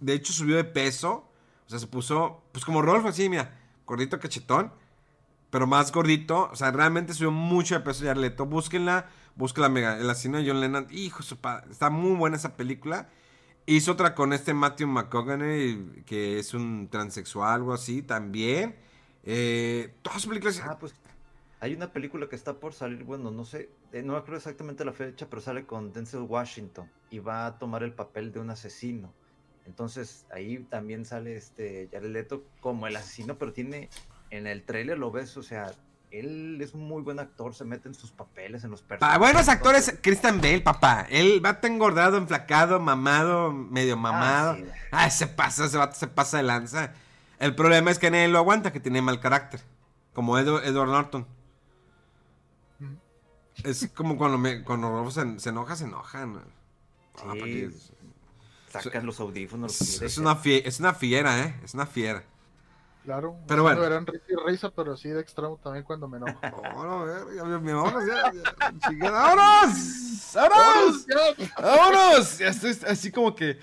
de 0.00 0.12
hecho 0.12 0.32
subió 0.32 0.56
de 0.56 0.64
peso. 0.64 1.30
O 1.66 1.70
sea, 1.70 1.78
se 1.78 1.86
puso, 1.86 2.42
pues 2.52 2.64
como 2.64 2.82
Rolf, 2.82 3.06
así, 3.06 3.28
mira, 3.28 3.58
gordito 3.86 4.20
cachetón. 4.20 4.70
pero 5.50 5.66
más 5.66 5.92
gordito. 5.92 6.50
O 6.52 6.56
sea, 6.56 6.70
realmente 6.72 7.14
subió 7.14 7.30
mucho 7.30 7.74
de 7.74 7.80
peso 7.80 8.04
Jared 8.04 8.20
Leto. 8.20 8.44
Búsquenla, 8.44 9.08
búsquenla 9.36 9.68
mega. 9.68 9.98
El 9.98 10.08
asesino 10.08 10.38
de 10.38 10.48
John 10.48 10.60
Lennon. 10.60 10.86
Hijo, 10.90 11.22
su 11.22 11.36
padre. 11.38 11.70
Está 11.70 11.90
muy 11.90 12.16
buena 12.16 12.36
esa 12.36 12.56
película. 12.56 13.08
Hizo 13.66 13.92
otra 13.92 14.14
con 14.14 14.32
este 14.32 14.52
Matthew 14.52 14.88
McConaughey, 14.88 16.02
que 16.04 16.38
es 16.38 16.52
un 16.52 16.88
transexual, 16.90 17.54
algo 17.54 17.72
así, 17.72 18.02
también. 18.02 18.76
Eh, 19.22 19.94
todas 20.02 20.20
sus 20.20 20.28
películas. 20.28 20.60
Ah, 20.62 20.78
pues 20.78 20.94
hay 21.64 21.72
una 21.72 21.94
película 21.94 22.28
que 22.28 22.36
está 22.36 22.60
por 22.60 22.74
salir, 22.74 23.04
bueno, 23.04 23.30
no 23.30 23.46
sé, 23.46 23.70
eh, 23.92 24.02
no 24.02 24.12
me 24.12 24.18
acuerdo 24.18 24.36
exactamente 24.36 24.84
la 24.84 24.92
fecha, 24.92 25.30
pero 25.30 25.40
sale 25.40 25.64
con 25.64 25.94
Denzel 25.94 26.20
Washington 26.20 26.90
y 27.08 27.20
va 27.20 27.46
a 27.46 27.58
tomar 27.58 27.82
el 27.82 27.94
papel 27.94 28.32
de 28.32 28.40
un 28.40 28.50
asesino. 28.50 29.14
Entonces 29.64 30.26
ahí 30.30 30.58
también 30.58 31.06
sale 31.06 31.36
este 31.36 31.88
Jared 31.90 32.10
Leto 32.10 32.44
como 32.60 32.86
el 32.86 32.94
asesino, 32.96 33.38
pero 33.38 33.54
tiene 33.54 33.88
en 34.28 34.46
el 34.46 34.62
trailer 34.64 34.98
lo 34.98 35.10
ves, 35.10 35.38
o 35.38 35.42
sea, 35.42 35.72
él 36.20 36.58
es 36.60 36.74
un 36.74 36.86
muy 36.86 37.02
buen 37.02 37.18
actor, 37.18 37.54
se 37.54 37.64
mete 37.64 37.88
en 37.88 37.94
sus 37.94 38.10
papeles, 38.12 38.64
en 38.64 38.70
los 38.70 38.82
personajes. 38.82 39.14
Ah, 39.16 39.18
buenos 39.18 39.48
actores, 39.48 39.98
Christian 40.02 40.40
Bale, 40.40 40.60
papá. 40.60 41.06
Él 41.10 41.44
va 41.44 41.60
tan 41.60 41.72
engordado, 41.74 42.16
enflacado, 42.16 42.80
mamado, 42.80 43.52
medio 43.52 43.96
mamado. 43.96 44.56
sí. 44.56 44.64
Ah, 44.90 45.10
se 45.10 45.26
pasa, 45.26 45.64
ese 45.66 45.76
vato 45.76 45.96
se 45.96 46.06
pasa 46.06 46.36
de 46.38 46.42
lanza. 46.44 46.92
El 47.38 47.54
problema 47.54 47.90
es 47.90 47.98
que 47.98 48.10
nadie 48.10 48.28
lo 48.28 48.38
aguanta, 48.38 48.72
que 48.72 48.80
tiene 48.80 49.02
mal 49.02 49.20
carácter. 49.20 49.60
Como 50.12 50.38
Edward 50.38 50.88
Norton. 50.88 51.26
Es 53.62 53.88
como 53.94 54.16
cuando, 54.16 54.36
me, 54.38 54.62
cuando 54.64 55.10
se, 55.10 55.38
se 55.38 55.48
enoja, 55.50 55.76
se 55.76 55.84
enoja. 55.84 56.26
¿no? 56.26 56.40
Ah, 57.24 57.34
Sí. 57.44 57.70
Sacas 58.68 59.04
los 59.04 59.20
audífonos. 59.20 59.70
los 59.70 59.80
es, 59.88 59.98
que 60.00 60.06
es 60.06 60.18
una 60.18 60.34
fie- 60.36 60.62
es 60.64 60.80
una 60.80 60.92
fiera, 60.94 61.38
¿eh? 61.44 61.54
Es 61.62 61.74
una 61.74 61.86
fiera. 61.86 62.24
Claro. 63.04 63.36
Pero 63.46 63.62
bueno. 63.62 63.80
me 63.80 63.88
verán 63.88 64.06
risa 64.46 64.70
pero 64.70 64.96
sí 64.96 65.10
de 65.10 65.20
extremo 65.20 65.60
también 65.62 65.84
cuando 65.84 66.08
me 66.08 66.16
enojo. 66.16 66.40
Vámonos, 66.62 67.06
verga, 67.06 67.42
vámonos, 67.42 68.06
ya, 68.06 68.32
ya, 68.32 68.88
chingada, 68.88 69.22
¡Vámonos! 69.22 70.32
¡Vámonos! 70.34 71.06
Ya, 71.06 71.62
¡Vámonos! 71.62 72.38
Ya 72.38 72.48
estoy 72.48 72.78
así 72.88 73.12
como 73.12 73.34
que. 73.34 73.58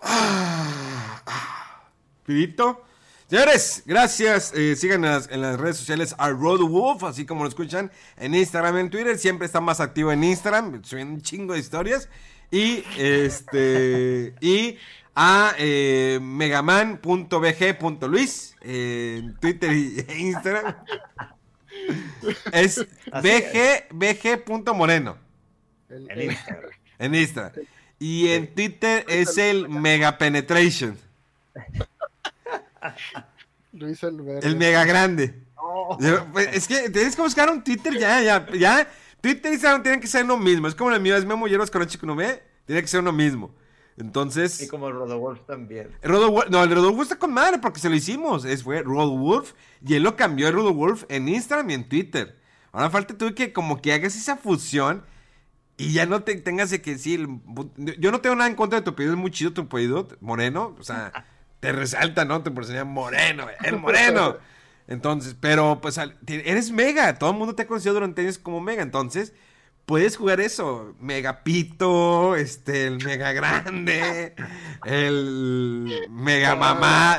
Ah, 0.00 1.22
ah. 1.24 1.90
Pidito. 2.24 2.82
Señores, 3.28 3.84
gracias. 3.86 4.52
Eh, 4.54 4.74
sigan 4.76 5.04
en 5.04 5.10
las, 5.12 5.30
en 5.30 5.40
las 5.40 5.58
redes 5.58 5.76
sociales 5.76 6.14
a 6.18 6.30
Roadwolf, 6.30 7.04
así 7.04 7.24
como 7.24 7.44
lo 7.44 7.48
escuchan 7.48 7.92
en 8.16 8.34
Instagram, 8.34 8.76
en 8.78 8.90
Twitter. 8.90 9.16
Siempre 9.18 9.46
está 9.46 9.60
más 9.60 9.80
activo 9.80 10.10
en 10.10 10.24
Instagram, 10.24 10.82
subiendo 10.84 11.14
un 11.14 11.22
chingo 11.22 11.54
de 11.54 11.60
historias. 11.60 12.08
Y 12.50 12.84
este. 12.98 14.34
Y 14.40 14.78
a 15.14 15.54
eh, 15.58 16.18
megaman.bg.luis 16.20 18.56
eh, 18.60 19.20
en 19.20 19.34
Twitter 19.36 19.72
y 19.72 20.00
e 20.08 20.18
Instagram. 20.18 20.74
Es 22.52 22.84
bg, 23.22 23.86
bg.moreno 23.92 25.16
Instagram. 25.90 26.70
en 26.98 27.14
Instagram. 27.14 27.52
Y 27.98 28.28
en 28.30 28.54
Twitter 28.54 29.04
es 29.08 29.38
el 29.38 29.68
Mega 29.68 30.18
Penetration. 30.18 30.98
Luis 33.72 34.02
el 34.02 34.20
verde. 34.20 34.46
El 34.46 34.56
Mega 34.56 34.84
Grande. 34.84 35.34
Pues, 36.32 36.48
Es 36.52 36.68
que 36.68 36.90
tienes 36.90 37.16
que 37.16 37.22
buscar 37.22 37.50
un 37.50 37.62
Twitter 37.62 37.96
ya, 37.98 38.20
ya, 38.22 38.46
ya. 38.52 38.88
Twitter 39.20 39.50
y 39.50 39.54
Instagram 39.54 39.82
tienen 39.82 40.00
que 40.00 40.06
ser 40.06 40.26
lo 40.26 40.36
mismo. 40.36 40.68
Es 40.68 40.74
como 40.74 40.92
el 40.92 41.00
mío, 41.00 41.16
es 41.16 41.24
Memo 41.24 41.48
Hierbas 41.48 41.70
con 41.70 41.86
Chico 41.86 42.06
no 42.06 42.14
ve. 42.14 42.42
Tiene 42.66 42.82
que 42.82 42.88
ser 42.88 43.00
uno 43.00 43.12
mismo. 43.12 43.54
Entonces. 43.96 44.60
Y 44.60 44.68
como 44.68 44.90
Rodowolf 44.90 45.40
también. 45.46 45.90
No, 46.02 46.62
el 46.64 46.70
Rodolfo 46.74 47.02
está 47.02 47.16
con 47.18 47.32
madre 47.32 47.58
porque 47.58 47.78
se 47.80 47.88
lo 47.88 47.94
hicimos. 47.94 48.44
Es, 48.44 48.62
fue 48.64 48.82
Rodolf 48.82 49.52
y 49.86 49.94
él 49.94 50.02
lo 50.02 50.16
cambió 50.16 50.48
a 50.48 50.50
Rodolf 50.50 51.04
en 51.08 51.28
Instagram 51.28 51.70
y 51.70 51.74
en 51.74 51.88
Twitter. 51.88 52.38
Ahora 52.72 52.90
falta 52.90 53.16
tú 53.16 53.32
que 53.34 53.52
como 53.52 53.80
que 53.80 53.92
hagas 53.92 54.16
esa 54.16 54.36
fusión 54.36 55.04
y 55.76 55.92
ya 55.92 56.06
no 56.06 56.22
te 56.24 56.34
tengas 56.36 56.70
que 56.78 56.92
el- 56.92 57.28
yo 57.76 58.10
no 58.10 58.20
tengo 58.20 58.34
nada 58.36 58.48
en 58.50 58.56
contra 58.56 58.80
de 58.80 58.84
tu 58.84 58.90
apellido, 58.90 59.14
es 59.14 59.20
muy 59.20 59.30
chido 59.30 59.52
tu 59.52 59.62
apellido, 59.62 60.08
moreno. 60.20 60.74
O 60.78 60.82
sea, 60.82 61.12
te 61.60 61.70
resalta, 61.72 62.24
¿no? 62.24 62.42
Tu 62.42 62.52
personalidad 62.52 62.86
moreno, 62.86 63.46
el 63.62 63.78
moreno. 63.78 64.38
Entonces, 64.88 65.34
pero 65.40 65.78
pues 65.80 65.98
te- 66.24 66.50
eres 66.50 66.70
mega. 66.72 67.16
Todo 67.18 67.30
el 67.30 67.36
mundo 67.36 67.54
te 67.54 67.62
ha 67.62 67.66
conocido 67.66 67.94
durante 67.94 68.22
años 68.22 68.38
como 68.38 68.60
mega. 68.60 68.82
Entonces, 68.82 69.32
puedes 69.86 70.16
jugar 70.16 70.40
eso. 70.40 70.94
Mega 71.00 71.42
pito, 71.44 72.36
este, 72.36 72.86
el 72.86 73.04
mega 73.04 73.32
grande, 73.32 74.34
el 74.84 76.06
mega 76.10 76.54
mamá, 76.56 77.18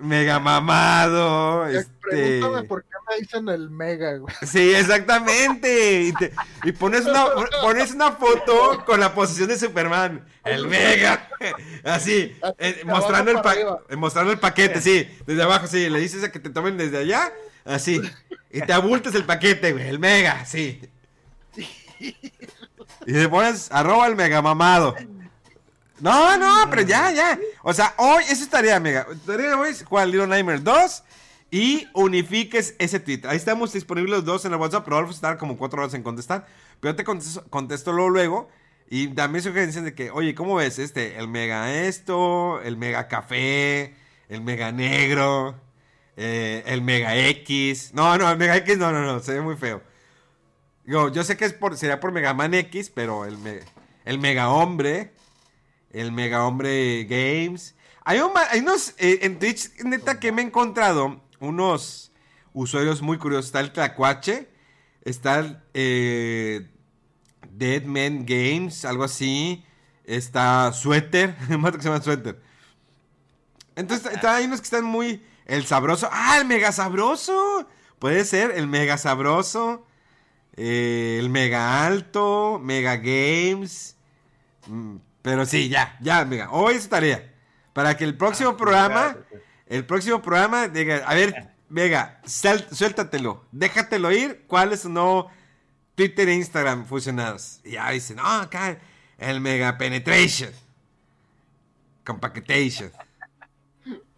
mega, 0.00 0.38
mamado, 0.38 1.66
este. 1.66 1.90
Pregúntame 2.04 2.68
por 2.68 2.82
qué 2.82 2.88
me 3.08 3.16
dicen 3.20 3.48
el 3.48 3.70
mega, 3.70 4.18
güey. 4.18 4.34
Sí, 4.46 4.74
exactamente. 4.74 6.02
Y, 6.02 6.12
te- 6.12 6.32
y 6.64 6.72
pones, 6.72 7.06
una, 7.06 7.24
pones 7.62 7.92
una 7.92 8.12
foto 8.12 8.84
con 8.84 9.00
la 9.00 9.14
posición 9.14 9.48
de 9.48 9.58
Superman. 9.58 10.22
El 10.44 10.66
mega. 10.68 11.28
Así. 11.82 12.36
eh, 12.58 12.82
mostrando, 12.84 13.30
el 13.30 13.40
pa- 13.40 13.56
mostrando 13.96 14.32
el 14.32 14.38
paquete, 14.38 14.82
sí. 14.82 15.08
Desde 15.26 15.42
abajo, 15.42 15.66
sí. 15.66 15.88
Le 15.88 15.98
dices 15.98 16.22
a 16.24 16.30
que 16.30 16.38
te 16.40 16.50
tomen 16.50 16.76
desde 16.76 16.98
allá. 16.98 17.32
Así. 17.64 18.02
Y 18.50 18.60
te 18.60 18.72
abultas 18.74 19.14
el 19.14 19.24
paquete, 19.24 19.72
güey. 19.72 19.88
El 19.88 19.98
mega, 19.98 20.44
sí. 20.44 20.78
Y 23.06 23.12
le 23.12 23.28
pones 23.28 23.70
arroba 23.70 24.06
el 24.06 24.16
mega 24.16 24.40
mamado. 24.40 24.94
No, 26.00 26.36
no, 26.36 26.68
pero 26.70 26.82
ya, 26.82 27.12
ya. 27.12 27.38
O 27.62 27.72
sea, 27.72 27.94
hoy, 27.98 28.24
eso 28.28 28.42
estaría 28.42 28.78
mega. 28.80 29.06
Tarea 29.26 29.58
hoy 29.58 29.70
es 29.70 29.84
jugar 29.84 30.08
Little 30.08 30.26
Nightmare 30.26 30.60
2 30.60 31.02
y 31.50 31.86
unifiques 31.94 32.74
ese 32.78 32.98
tweet. 32.98 33.22
Ahí 33.26 33.36
estamos 33.36 33.72
disponibles 33.72 34.10
los 34.10 34.24
dos 34.24 34.44
en 34.44 34.52
el 34.52 34.58
WhatsApp, 34.58 34.84
pero 34.84 34.96
Adolfo 34.96 35.12
está 35.12 35.38
como 35.38 35.56
cuatro 35.56 35.80
horas 35.80 35.94
en 35.94 36.02
contestar. 36.02 36.46
Pero 36.80 36.92
yo 36.92 36.96
te 36.96 37.04
contesto, 37.48 37.92
luego. 37.92 38.48
Y 38.90 39.08
también 39.08 39.42
sugerencias 39.42 39.84
de 39.84 39.94
que, 39.94 40.10
oye, 40.10 40.34
¿cómo 40.34 40.56
ves 40.56 40.78
este? 40.78 41.16
El 41.16 41.28
mega 41.28 41.72
esto, 41.72 42.60
el 42.62 42.76
mega 42.76 43.08
café, 43.08 43.94
el 44.28 44.42
mega 44.42 44.72
negro, 44.72 45.54
eh, 46.16 46.64
el 46.66 46.82
mega 46.82 47.16
X. 47.16 47.92
No, 47.94 48.18
no, 48.18 48.30
el 48.30 48.36
mega 48.36 48.56
X 48.56 48.76
no, 48.76 48.92
no, 48.92 49.02
no, 49.02 49.20
se 49.20 49.34
ve 49.34 49.40
muy 49.40 49.56
feo. 49.56 49.80
Yo 50.86 51.24
sé 51.24 51.36
que 51.36 51.44
es 51.46 51.52
por, 51.54 51.76
sería 51.76 52.00
por 52.00 52.12
Mega 52.12 52.34
Man 52.34 52.52
X, 52.54 52.90
pero 52.94 53.24
el, 53.24 53.38
me- 53.38 53.60
el 54.04 54.18
Mega 54.18 54.50
Hombre, 54.50 55.14
el 55.90 56.12
Mega 56.12 56.46
Hombre 56.46 57.04
Games. 57.04 57.74
Hay, 58.04 58.20
un 58.20 58.32
hay 58.50 58.60
unos, 58.60 58.90
eh, 58.98 59.20
en 59.22 59.38
Twitch, 59.38 59.70
neta, 59.82 60.20
que 60.20 60.30
me 60.30 60.42
he 60.42 60.44
encontrado 60.44 61.22
unos 61.40 62.12
usuarios 62.52 63.00
muy 63.00 63.16
curiosos. 63.16 63.46
Está 63.46 63.60
el 63.60 63.72
Tlacuache, 63.72 64.48
está 65.04 65.38
el 65.38 65.58
eh, 65.72 66.68
Deadman 67.50 68.26
Games, 68.26 68.84
algo 68.84 69.04
así. 69.04 69.64
Está 70.04 70.70
Suéter, 70.74 71.34
un 71.48 71.62
vato 71.62 71.78
que 71.78 71.82
se 71.82 71.88
llama 71.88 72.02
Suéter. 72.04 72.42
Entonces, 73.76 74.12
está- 74.12 74.36
hay 74.36 74.44
unos 74.44 74.60
que 74.60 74.64
están 74.64 74.84
muy... 74.84 75.24
El 75.46 75.66
sabroso. 75.66 76.08
¡Ah, 76.10 76.38
el 76.40 76.46
mega 76.46 76.72
sabroso! 76.72 77.68
Puede 77.98 78.24
ser 78.24 78.50
el 78.52 78.66
mega 78.66 78.96
sabroso. 78.96 79.86
Eh, 80.56 81.16
el 81.20 81.30
mega 81.30 81.86
alto. 81.86 82.60
Mega 82.62 82.96
games. 82.96 83.96
Mm, 84.66 84.96
pero 85.22 85.46
sí, 85.46 85.68
ya, 85.68 85.96
ya, 86.00 86.24
mega. 86.24 86.50
Hoy 86.50 86.74
es 86.76 86.88
tarea. 86.88 87.32
Para 87.72 87.96
que 87.96 88.04
el 88.04 88.16
próximo 88.16 88.56
programa... 88.56 89.14
gracias. 89.14 89.42
El 89.66 89.86
próximo 89.86 90.20
programa 90.22 90.68
diga... 90.68 91.02
A 91.06 91.14
ver, 91.14 91.54
Mega, 91.68 92.20
sal- 92.24 92.68
suéltatelo. 92.70 93.44
Déjatelo 93.50 94.12
ir. 94.12 94.44
¿Cuáles 94.46 94.84
no 94.84 95.28
Twitter 95.96 96.28
e 96.28 96.34
Instagram 96.34 96.84
fusionados? 96.86 97.60
Y 97.64 97.72
ya 97.72 97.90
dicen, 97.90 98.16
no, 98.16 98.24
acá 98.24 98.78
el 99.18 99.40
mega 99.40 99.76
penetration. 99.76 100.50
Compactation. 102.04 102.92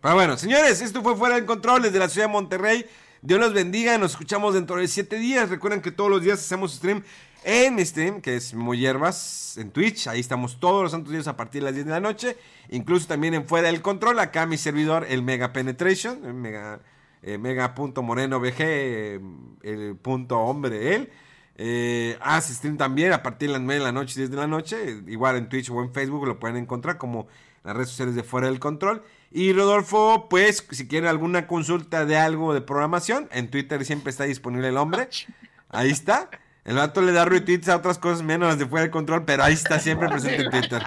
Pero 0.00 0.14
bueno, 0.14 0.36
señores, 0.36 0.80
esto 0.82 1.02
fue 1.02 1.16
Fuera 1.16 1.36
del 1.36 1.46
Control 1.46 1.82
desde 1.82 1.98
la 1.98 2.08
ciudad 2.08 2.26
de 2.26 2.32
Monterrey. 2.32 2.86
Dios 3.26 3.40
los 3.40 3.52
bendiga, 3.52 3.98
nos 3.98 4.12
escuchamos 4.12 4.54
dentro 4.54 4.76
de 4.76 4.86
siete 4.86 5.18
días. 5.18 5.50
Recuerden 5.50 5.80
que 5.80 5.90
todos 5.90 6.08
los 6.08 6.22
días 6.22 6.38
hacemos 6.38 6.74
stream 6.74 7.02
en 7.42 7.84
stream, 7.84 8.20
que 8.20 8.36
es 8.36 8.54
Muy 8.54 8.78
Hierbas, 8.78 9.56
en 9.58 9.72
Twitch. 9.72 10.06
Ahí 10.06 10.20
estamos 10.20 10.60
todos 10.60 10.84
los 10.84 10.92
santos 10.92 11.12
días 11.12 11.26
a 11.26 11.36
partir 11.36 11.60
de 11.60 11.64
las 11.64 11.74
10 11.74 11.86
de 11.86 11.90
la 11.90 11.98
noche. 11.98 12.36
Incluso 12.68 13.08
también 13.08 13.34
en 13.34 13.44
Fuera 13.44 13.66
del 13.66 13.82
Control, 13.82 14.20
acá 14.20 14.46
mi 14.46 14.56
servidor, 14.56 15.04
el 15.08 15.24
Mega 15.24 15.52
Penetration, 15.52 16.24
el 16.24 16.34
Mega, 16.34 16.78
eh, 17.20 17.36
mega.moreno 17.36 18.38
BG, 18.38 18.54
eh, 18.58 19.20
el 19.64 19.96
punto 19.96 20.38
hombre 20.38 20.94
él. 20.94 21.10
Eh, 21.56 22.16
stream 22.38 22.76
también 22.76 23.12
a 23.12 23.24
partir 23.24 23.48
de 23.48 23.54
las 23.54 23.62
9 23.62 23.80
de 23.80 23.84
la 23.86 23.92
noche, 23.92 24.20
10 24.20 24.30
de 24.30 24.36
la 24.36 24.46
noche. 24.46 25.02
Igual 25.08 25.34
en 25.34 25.48
Twitch 25.48 25.68
o 25.70 25.82
en 25.82 25.92
Facebook 25.92 26.28
lo 26.28 26.38
pueden 26.38 26.58
encontrar 26.58 26.96
como 26.96 27.26
las 27.64 27.74
redes 27.74 27.88
sociales 27.88 28.14
de 28.14 28.22
Fuera 28.22 28.46
del 28.46 28.60
Control. 28.60 29.02
Y 29.30 29.52
Rodolfo, 29.52 30.28
pues, 30.28 30.66
si 30.70 30.88
quieren 30.88 31.08
alguna 31.08 31.46
consulta 31.46 32.04
de 32.04 32.16
algo 32.16 32.54
de 32.54 32.60
programación, 32.60 33.28
en 33.32 33.50
Twitter 33.50 33.84
siempre 33.84 34.10
está 34.10 34.24
disponible 34.24 34.68
el 34.68 34.76
hombre. 34.76 35.08
Ahí 35.70 35.90
está. 35.90 36.30
El 36.64 36.76
vato 36.76 37.00
le 37.00 37.12
da 37.12 37.24
retweets 37.24 37.68
a 37.68 37.76
otras 37.76 37.98
cosas 37.98 38.22
menos 38.22 38.48
las 38.48 38.58
de 38.58 38.66
Fuera 38.66 38.82
del 38.82 38.90
Control, 38.90 39.24
pero 39.24 39.44
ahí 39.44 39.54
está 39.54 39.78
siempre 39.78 40.08
presente 40.08 40.42
en 40.42 40.50
Twitter. 40.50 40.82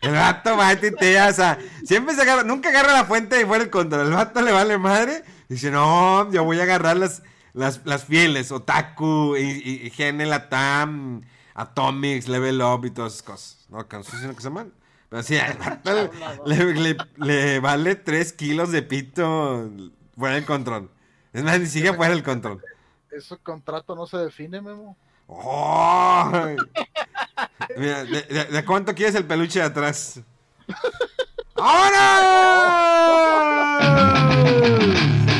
El 0.00 0.10
vato 0.10 0.56
va 0.56 0.70
a 0.70 0.76
tuitear, 0.76 1.30
o 1.30 1.32
sea, 1.32 1.56
siempre 1.84 2.16
se 2.16 2.22
agarra, 2.22 2.42
nunca 2.42 2.70
agarra 2.70 2.92
la 2.92 3.04
fuente 3.04 3.36
de 3.36 3.46
Fuera 3.46 3.62
del 3.62 3.70
Control. 3.70 4.08
El 4.08 4.12
vato 4.12 4.42
le 4.42 4.50
vale 4.50 4.76
madre, 4.76 5.22
Dice, 5.50 5.72
no, 5.72 6.30
yo 6.30 6.44
voy 6.44 6.60
a 6.60 6.62
agarrar 6.62 6.96
las, 6.96 7.24
las, 7.54 7.80
las 7.84 8.04
fieles, 8.04 8.52
Otaku, 8.52 9.36
y, 9.36 9.42
y, 9.42 9.86
y 9.86 9.90
GN 9.90 10.24
Latam, 10.28 11.22
Atomics, 11.54 12.28
Level 12.28 12.62
Up 12.62 12.84
y 12.86 12.90
todas 12.90 13.14
esas 13.14 13.22
cosas. 13.24 13.66
No, 13.68 13.88
que 13.88 13.96
no 13.96 14.04
sé 14.04 14.12
si 14.12 14.28
que 14.28 14.34
se 14.34 14.42
llaman. 14.44 14.72
Pero 15.10 15.22
sí, 15.22 15.36
al 15.36 15.58
vato 15.58 16.10
le, 16.46 16.74
le- 16.74 16.96
le 17.16 17.60
vale 17.60 17.96
3 17.96 18.32
kilos 18.32 18.70
de 18.72 18.80
pito 18.82 19.68
fuera 20.16 20.36
del 20.36 20.46
control. 20.46 20.88
Es 21.32 21.42
más, 21.44 21.60
ni 21.60 21.66
siquiera 21.66 21.94
fuera 21.96 22.14
del 22.14 22.22
control. 22.22 22.62
Ese 23.10 23.36
contrato 23.38 23.94
no 23.94 24.06
se 24.06 24.16
define, 24.18 24.60
Memo. 24.60 24.96
¡Ay! 25.28 26.56
Mira, 27.76 28.04
¿de, 28.04 28.22
de- 28.22 28.44
de 28.46 28.64
cuánto 28.64 28.94
quieres 28.94 29.14
el 29.16 29.24
peluche 29.26 29.58
de 29.60 29.64
atrás? 29.66 30.20
¡Ahora! 31.56 32.20